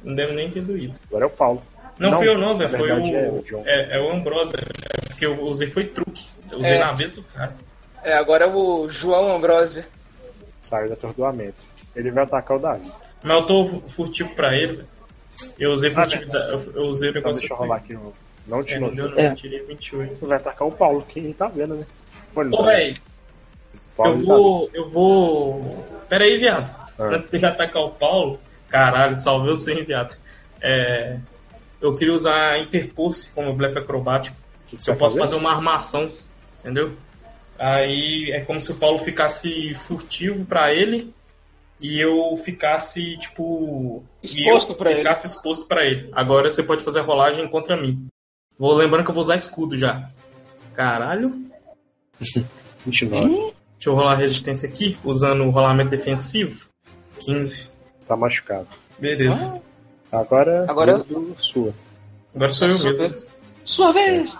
Não 0.04 0.16
deve 0.16 0.34
nem 0.34 0.50
ter 0.50 0.62
doído. 0.62 0.98
Agora 1.08 1.26
é 1.26 1.28
o 1.28 1.30
Paulo. 1.30 1.62
Não, 2.00 2.14
fui 2.14 2.28
eu 2.28 2.38
não, 2.38 2.54
Zé. 2.54 2.70
Foi 2.70 2.90
o. 2.92 3.16
É 3.16 3.30
o 3.30 3.44
John. 3.44 3.64
É, 3.66 3.98
é 3.98 4.02
o 4.02 4.10
Ambrose. 4.12 4.56
É, 4.56 5.08
porque 5.08 5.26
eu 5.26 5.44
usei 5.44 5.68
foi 5.68 5.86
truque. 5.86 6.28
Eu 6.50 6.60
usei 6.60 6.74
É. 6.76 6.80
na 6.80 6.94
vez 6.94 7.12
do 7.12 7.22
cara. 7.24 7.54
É, 8.02 8.14
agora 8.14 8.46
é 8.46 8.48
o 8.48 8.88
João 8.90 9.36
Ambrosia. 9.36 9.86
Saiu 10.62 10.88
do 10.88 10.94
atordoamento. 10.94 11.58
Ele 11.96 12.10
vai 12.10 12.24
atacar 12.24 12.56
o 12.58 12.60
Davi. 12.60 12.90
Mas 13.24 13.34
eu 13.38 13.46
tô 13.46 13.66
fu- 13.66 13.84
furtivo 13.88 14.34
pra 14.36 14.56
ele, 14.56 14.74
velho. 14.74 14.88
Eu 15.58 15.72
usei 15.72 15.92
furtividade. 15.92 16.52
Eu, 16.52 16.74
eu 16.76 16.84
usei 16.90 17.10
o 17.10 17.12
Então 17.12 17.22
negócio. 17.22 17.40
deixa 17.42 17.54
eu 17.54 17.58
rolar 17.58 17.76
aqui. 17.78 17.94
no- 17.94 18.14
Não 18.48 18.64
te 18.64 18.74
É, 18.74 18.80
não 18.80 18.88
notou. 18.90 19.08
deu, 19.10 19.16
não. 19.16 19.30
Eu 19.30 19.36
tirei 19.36 19.64
28. 19.64 20.12
Ele 20.14 20.18
vai 20.28 20.38
atacar 20.38 20.68
o 20.68 20.72
Paulo, 20.72 21.06
quem 21.08 21.32
tá 21.34 21.48
vendo, 21.48 21.76
né? 21.76 21.86
Pô, 22.34 22.42
ele 22.42 22.50
Ô, 22.50 22.52
não 22.58 22.66
tá 22.66 22.72
velho. 22.72 22.98
Eu 23.98 24.04
tá 24.04 24.12
vou. 24.12 24.70
Eu 24.74 24.90
vou. 24.90 25.60
Pera 26.08 26.24
aí, 26.24 26.38
viado. 26.38 26.74
Ah. 26.98 27.04
Antes 27.16 27.30
de 27.30 27.46
atacar 27.46 27.84
o 27.84 27.92
Paulo. 27.92 28.40
Caralho, 28.70 29.18
você, 29.18 29.74
hein, 29.74 29.84
viado. 29.84 30.18
É, 30.62 31.18
eu 31.82 31.96
queria 31.96 32.14
usar 32.14 32.60
Interpulse 32.60 33.34
como 33.34 33.54
blefe 33.54 33.78
acrobático. 33.80 34.36
Que 34.68 34.78
que 34.78 34.84
Se 34.84 34.92
eu 34.92 34.96
posso 34.96 35.16
vai 35.16 35.26
fazer 35.28 35.36
uma 35.36 35.52
armação, 35.52 36.12
entendeu? 36.60 36.94
Aí 37.58 38.32
é 38.32 38.42
como 38.42 38.60
se 38.62 38.72
o 38.72 38.76
Paulo 38.76 38.98
ficasse 39.00 39.74
furtivo 39.74 40.46
pra 40.46 40.74
ele 40.74 41.14
e 41.80 42.00
eu 42.00 42.36
ficasse, 42.36 43.18
tipo. 43.18 44.04
Exposto 44.22 44.72
eu 44.74 44.78
pra 44.78 44.92
ele. 44.92 45.00
ficasse 45.00 45.28
exposto 45.28 45.68
pra 45.68 45.86
ele. 45.86 46.10
Agora 46.14 46.50
você 46.50 46.64
pode 46.64 46.84
fazer 46.84 47.00
a 47.00 47.04
rolagem 47.04 47.48
contra 47.48 47.76
mim. 47.80 48.08
Vou 48.58 48.74
lembrando 48.76 49.04
que 49.06 49.10
eu 49.12 49.16
vou 49.16 49.22
usar 49.22 49.36
escudo 49.36 49.78
já. 49.78 50.10
Caralho. 50.76 51.34
29. 52.86 53.30
Deixa 53.30 53.90
eu 53.90 53.96
rolar 53.96 54.14
a 54.14 54.16
resistência 54.16 54.68
aqui, 54.68 54.98
usando 55.04 55.44
o 55.46 55.50
rolamento 55.50 55.90
defensivo. 55.92 56.68
15. 57.20 57.72
Tá 58.08 58.16
machucado. 58.18 58.68
Beleza. 58.98 59.62
Agora, 60.12 60.66
Agora 60.68 60.94
vez 60.98 61.04
do 61.08 61.36
sua. 61.40 61.74
Agora 62.36 62.52
sou 62.52 62.68
eu 62.68 62.76
Sua 62.76 62.90
mesmo. 62.90 63.08
vez. 63.08 63.38
Sua 63.66 63.92
vez! 63.94 64.38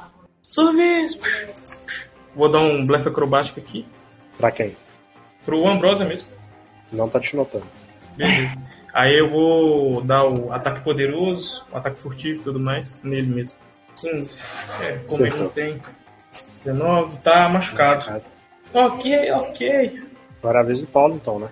Sua 0.48 0.74
vez! 0.74 1.22
Vou 2.36 2.50
dar 2.50 2.64
um 2.64 2.86
blefe 2.86 3.08
acrobático 3.10 3.60
aqui. 3.60 3.86
Pra 4.38 4.52
quem? 4.52 4.76
Pro 5.46 5.68
Ambrosia 5.68 6.06
mesmo. 6.06 6.28
Não 6.92 7.10
tá 7.10 7.20
te 7.20 7.36
notando. 7.36 7.68
Beleza. 8.16 8.58
Aí 8.94 9.18
eu 9.18 9.30
vou 9.30 10.02
dar 10.02 10.26
o 10.26 10.52
ataque 10.52 10.82
poderoso, 10.82 11.66
o 11.72 11.78
ataque 11.78 12.00
furtivo 12.00 12.42
e 12.42 12.44
tudo 12.44 12.60
mais 12.60 13.00
nele 13.04 13.28
mesmo. 13.28 13.58
15. 13.96 14.44
É, 14.82 15.00
como 15.08 15.26
ele 15.26 15.36
não 15.36 15.50
tem. 15.50 15.82
19, 16.56 17.18
tá 17.20 17.48
machucado. 17.48 18.22
Ok, 18.74 19.32
ok. 19.32 20.04
Agora 20.40 20.60
a 20.60 20.64
vez 20.64 20.82
do 20.82 20.88
Paulo, 20.88 21.16
então, 21.16 21.40
né? 21.40 21.50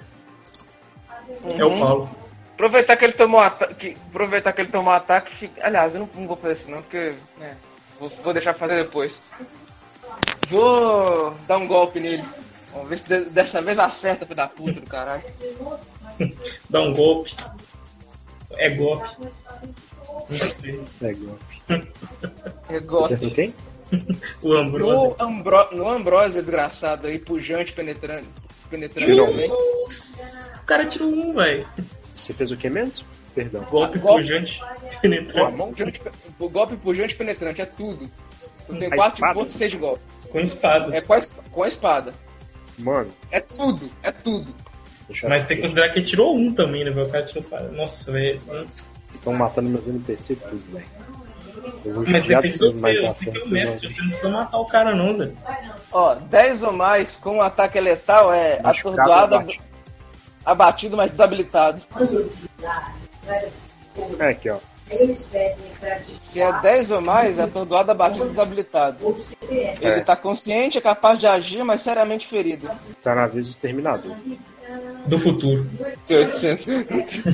É 1.57 1.63
o 1.63 1.79
Paulo. 1.79 2.09
Aproveitar 2.53 2.97
que 2.97 3.05
ele 3.05 3.13
tomou 3.13 3.39
ataque. 3.39 3.97
Aproveitar 4.09 4.51
que 4.53 4.61
ele 4.61 4.71
tomou 4.71 4.91
ataque. 4.91 5.51
Aliás, 5.61 5.93
eu 5.93 6.01
não, 6.01 6.09
não 6.15 6.27
vou 6.27 6.38
fazer 6.38 6.53
isso 6.53 6.71
não, 6.71 6.81
porque. 6.81 7.15
né, 7.38 7.55
vou, 7.99 8.09
vou 8.09 8.33
deixar 8.33 8.53
fazer 8.53 8.83
depois. 8.83 9.21
Vou 10.47 11.35
dar 11.47 11.57
um 11.57 11.67
golpe 11.67 11.99
nele. 11.99 12.23
Vamos 12.78 12.89
ver 12.89 12.97
se 12.99 13.07
de- 13.07 13.30
dessa 13.30 13.61
vez 13.61 13.80
acerta, 13.80 14.25
filho 14.25 14.36
da 14.36 14.47
puta 14.47 14.80
do 14.80 14.89
caralho. 14.89 15.23
Dá 16.69 16.82
um 16.82 16.93
golpe. 16.93 17.36
É 18.51 18.69
golpe. 18.69 19.09
23. 20.30 20.88
É 21.01 21.13
golpe. 21.13 21.61
É 21.69 22.73
Você 22.73 22.80
golpe. 22.82 23.05
acertou 23.13 23.32
quem? 23.32 23.53
O 24.41 24.53
Ambrose. 24.53 25.07
No, 25.07 25.15
Ambro... 25.19 25.69
no 25.75 25.88
Ambrose, 25.89 26.39
desgraçado 26.41 27.07
aí, 27.07 27.17
pujante, 27.17 27.71
penetrante. 27.71 28.28
Penetrante 28.69 29.09
Tirou. 29.11 29.28
também. 29.28 29.49
O 29.49 30.63
cara 30.65 30.86
tirou 30.86 31.07
um, 31.09 31.34
velho. 31.34 31.65
Você 32.13 32.34
fez 32.34 32.51
o 32.51 32.57
que 32.57 32.69
menos? 32.69 33.05
Perdão. 33.34 33.63
Golpe 33.63 33.97
Golpe. 33.99 34.21
pujante. 34.23 34.61
Penetrante. 35.01 36.01
O 36.38 36.49
golpe 36.49 36.75
pujante 36.75 37.15
penetrante, 37.15 37.61
é 37.61 37.65
tudo. 37.65 38.09
Eu 38.67 38.78
tenho 38.78 38.91
A 38.93 38.95
4 38.97 39.11
de 39.11 39.15
espada? 39.15 39.34
força 39.34 39.55
e 39.55 39.57
6 39.59 39.71
de 39.71 39.78
golpe. 39.78 40.01
Com 40.30 40.39
espada. 40.41 40.97
É 40.97 40.99
com 41.01 41.13
a, 41.13 41.19
com 41.51 41.63
a 41.63 41.67
espada. 41.69 42.13
Mano, 42.78 43.11
É 43.32 43.39
tudo, 43.39 43.89
é 44.03 44.11
tudo. 44.11 44.53
Mas 45.28 45.45
tem 45.45 45.55
que 45.57 45.63
considerar 45.63 45.89
que 45.89 45.99
ele 45.99 46.05
tirou 46.05 46.36
um 46.36 46.53
também, 46.53 46.84
né? 46.84 46.91
O 47.01 47.09
cara 47.09 47.25
tirou. 47.25 47.43
Nossa, 47.71 48.11
velho. 48.11 48.39
Estão 49.13 49.34
matando 49.34 49.69
meus 49.69 49.88
NPC 49.88 50.36
tudo, 50.36 50.63
velho. 50.71 50.86
Mas 52.07 52.25
depende 52.25 52.57
do 52.59 52.71
Deus, 52.71 53.13
tem 53.15 53.32
que 53.32 53.39
o 53.39 53.41
vocês 53.41 53.49
mestre. 53.49 53.88
vão 53.88 53.89
Você 53.89 54.01
não 54.01 54.07
precisa 54.09 54.30
matar 54.30 54.57
o 54.57 54.65
cara, 54.65 54.95
não, 54.95 55.13
Zé. 55.15 55.32
Ó, 55.91 56.15
10 56.15 56.63
ou 56.63 56.73
mais 56.73 57.15
com 57.15 57.38
um 57.38 57.41
ataque 57.41 57.80
letal 57.80 58.32
é 58.34 58.61
Machucado, 58.61 59.01
atordoado, 59.01 59.36
abate. 59.36 59.61
abatido, 60.45 60.97
mas 60.97 61.11
desabilitado. 61.11 61.82
É 64.19 64.28
aqui, 64.30 64.49
ó. 64.49 64.57
Se 66.21 66.39
é 66.41 66.61
10 66.61 66.91
ou 66.91 67.01
mais, 67.01 67.39
é 67.39 67.43
atordoado, 67.43 67.91
abatido, 67.91 68.27
desabilitado. 68.27 69.15
Ele 69.81 70.01
tá 70.01 70.15
consciente, 70.15 70.77
é 70.77 70.81
capaz 70.81 71.19
de 71.19 71.27
agir, 71.27 71.63
mas 71.63 71.81
seriamente 71.81 72.25
ferido. 72.27 72.69
Tá 73.03 73.13
na 73.13 73.27
vez 73.27 73.47
do 73.47 73.49
exterminador. 73.51 74.15
Do 75.05 75.17
futuro. 75.17 75.69
Tem 76.07 76.17
800. 76.17 76.65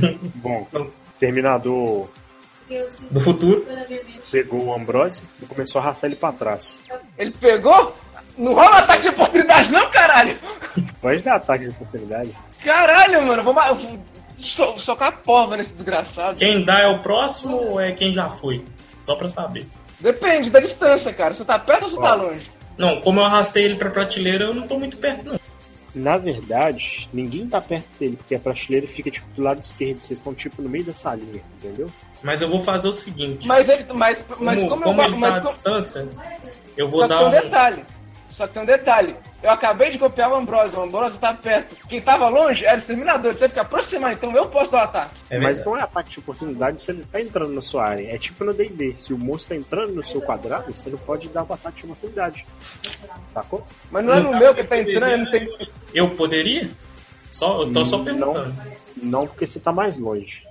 Bom, 0.36 0.68
o 0.74 0.88
exterminador 1.14 2.08
Do 3.12 3.20
futuro. 3.20 3.66
pegou 4.32 4.66
o 4.66 4.74
Ambrose 4.74 5.22
e 5.42 5.46
começou 5.46 5.80
a 5.80 5.84
arrastar 5.86 6.10
ele 6.10 6.16
pra 6.20 6.32
trás. 6.32 6.82
Ele 7.18 7.32
pegou? 7.32 7.96
Não 8.38 8.54
rola 8.54 8.80
ataque 8.80 9.04
de 9.04 9.10
oportunidade, 9.10 9.72
não, 9.72 9.92
caralho! 9.92 10.36
Pode 11.00 11.22
dar 11.22 11.36
ataque 11.36 11.66
de 11.66 11.70
oportunidade. 11.70 12.32
Caralho, 12.64 13.22
mano, 13.28 13.44
vou 13.44 13.54
so- 14.36 14.78
socar 14.78 15.10
a 15.10 15.12
porra 15.12 15.58
nesse 15.58 15.74
desgraçado. 15.74 16.38
Quem 16.38 16.64
dá 16.64 16.80
é 16.80 16.88
o 16.88 17.00
próximo 17.00 17.58
ou 17.58 17.80
é 17.80 17.92
quem 17.92 18.12
já 18.12 18.30
foi? 18.30 18.64
Só 19.06 19.16
pra 19.16 19.30
saber. 19.30 19.66
Depende 20.00 20.50
da 20.50 20.60
distância, 20.60 21.14
cara. 21.14 21.34
Você 21.34 21.46
tá 21.46 21.58
perto 21.60 21.84
ou 21.84 21.90
você 21.90 21.98
tá 22.00 22.16
longe? 22.16 22.50
Não, 22.78 23.00
como 23.02 23.20
eu 23.20 23.26
arrastei 23.26 23.64
ele 23.66 23.76
pra 23.76 23.90
prateleira, 23.90 24.46
eu 24.46 24.54
não 24.54 24.68
tô 24.68 24.78
muito 24.80 24.98
perto, 24.98 25.26
não. 25.26 25.40
Na 25.96 26.18
verdade, 26.18 27.08
ninguém 27.14 27.48
tá 27.48 27.62
perto 27.62 27.86
dele, 28.00 28.18
porque 28.18 28.34
a 28.34 28.40
prateleira 28.40 28.88
fica 28.88 29.12
tipo 29.12 29.28
do 29.36 29.44
lado 29.44 29.62
esquerdo. 29.62 30.00
Vocês 30.00 30.18
estão 30.20 30.34
tipo 30.34 30.60
no 30.62 30.68
meio 30.68 30.84
da 30.84 30.94
salinha, 30.94 31.42
entendeu? 31.62 31.88
Mas 32.24 32.42
eu 32.42 32.50
vou 32.50 32.60
fazer 32.60 32.88
o 32.88 32.92
seguinte. 32.94 33.48
Mas 33.48 33.70
ele. 33.70 33.86
Mas, 33.94 34.26
mas 34.40 34.60
como, 34.62 34.70
como, 34.70 34.84
como 34.86 35.02
eu. 35.02 35.06
ele 35.06 35.16
Mas 35.18 35.36
tá 35.36 35.42
como, 35.42 35.54
distância, 35.54 36.10
eu 36.76 36.90
só 36.90 36.92
vou 36.92 37.04
que 37.04 37.10
dar 37.10 37.24
um 37.24 37.28
um. 37.28 37.86
Só 38.34 38.48
que 38.48 38.54
tem 38.54 38.64
um 38.64 38.66
detalhe. 38.66 39.16
Eu 39.44 39.52
acabei 39.52 39.92
de 39.92 40.00
copiar 40.00 40.32
o 40.32 40.36
Ambrose. 40.36 40.76
O 40.76 40.82
Ambrose 40.82 41.20
tá 41.20 41.34
perto. 41.34 41.76
Quem 41.88 42.02
tava 42.02 42.28
longe 42.30 42.66
era 42.66 42.76
o 42.76 42.80
exterminador. 42.80 43.30
Ele 43.32 43.38
teve 43.40 43.54
que 43.54 43.60
aproximar, 43.60 44.12
então 44.14 44.32
eu 44.36 44.48
posso 44.48 44.72
dar 44.72 44.80
o 44.80 44.84
ataque. 44.86 45.16
É 45.30 45.38
Mas 45.38 45.58
verdade. 45.58 45.66
não 45.66 45.78
é 45.78 45.82
ataque 45.84 46.10
de 46.12 46.20
oportunidade 46.20 46.82
se 46.82 46.92
ele 46.92 47.06
tá 47.12 47.22
entrando 47.22 47.54
na 47.54 47.62
sua 47.62 47.86
área. 47.86 48.12
É 48.14 48.18
tipo 48.18 48.44
no 48.44 48.52
D&D. 48.54 48.96
Se 48.98 49.14
o 49.14 49.18
monstro 49.20 49.50
tá 49.56 49.62
entrando 49.62 49.94
no 49.94 50.04
seu 50.04 50.20
quadrado, 50.22 50.72
você 50.72 50.90
não 50.90 50.98
pode 50.98 51.28
dar 51.30 51.44
o 51.44 51.54
ataque 51.54 51.78
de 51.78 51.84
oportunidade. 51.86 52.46
Sacou? 53.32 53.66
Mas 53.92 54.04
não 54.04 54.14
é 54.16 54.20
no 54.20 54.32
meu 54.32 54.54
que 54.54 54.62
eu 54.62 54.64
ele 54.64 54.68
tá 54.68 54.76
poderia- 54.78 54.98
entrando. 54.98 55.24
Não 55.26 55.32
tem... 55.32 55.68
Eu 55.94 56.10
poderia? 56.12 56.70
Só, 57.30 57.62
eu 57.62 57.72
tô 57.74 57.86
só 57.86 57.98
Não. 57.98 58.04
perguntando. 58.06 58.56
Não 58.98 59.28
porque 59.28 59.46
você 59.46 59.60
tá 59.60 59.72
mais 59.72 59.98
longe. 60.00 60.44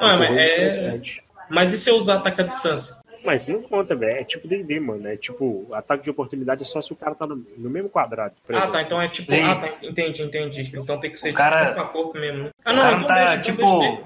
Não, 0.00 0.18
mas, 0.18 0.28
Correu 0.28 0.38
é... 0.40 0.66
bastante. 0.66 1.24
mas 1.48 1.72
e 1.72 1.78
se 1.78 1.88
eu 1.90 1.96
usar 1.96 2.16
ataque 2.16 2.40
à 2.40 2.44
distância? 2.44 2.96
Mas 3.24 3.46
não 3.46 3.60
conta, 3.62 3.94
velho. 3.94 4.18
É 4.20 4.24
tipo 4.24 4.48
D&D, 4.48 4.80
mano. 4.80 5.06
É 5.08 5.16
tipo, 5.16 5.66
ataque 5.72 6.04
de 6.04 6.10
oportunidade 6.10 6.62
é 6.62 6.66
só 6.66 6.80
se 6.80 6.92
o 6.92 6.96
cara 6.96 7.14
tá 7.14 7.26
no, 7.26 7.44
no 7.56 7.68
mesmo 7.70 7.88
quadrado. 7.88 8.34
por 8.46 8.54
Ah, 8.54 8.58
exemplo. 8.58 8.72
tá. 8.74 8.82
Então 8.82 9.02
é 9.02 9.08
tipo. 9.08 9.30
Sim. 9.32 9.40
Ah, 9.42 9.56
tá. 9.56 9.68
Entendi, 9.86 10.22
entendi. 10.22 10.70
Então 10.76 10.98
tem 10.98 11.10
que 11.10 11.18
ser 11.18 11.30
O 11.30 11.34
cara- 11.34 11.66
tipo 11.66 11.74
corpo 11.76 11.80
a 11.80 11.92
corpo 11.92 12.18
mesmo. 12.18 12.44
né? 12.44 12.50
Ah, 12.64 12.70
O 12.72 12.74
não, 12.74 12.82
cara 12.82 12.94
então 12.96 13.06
tá, 13.06 13.14
deixa, 13.14 13.34
então 13.34 13.42
tipo, 13.42 13.78
deixa. 13.80 14.02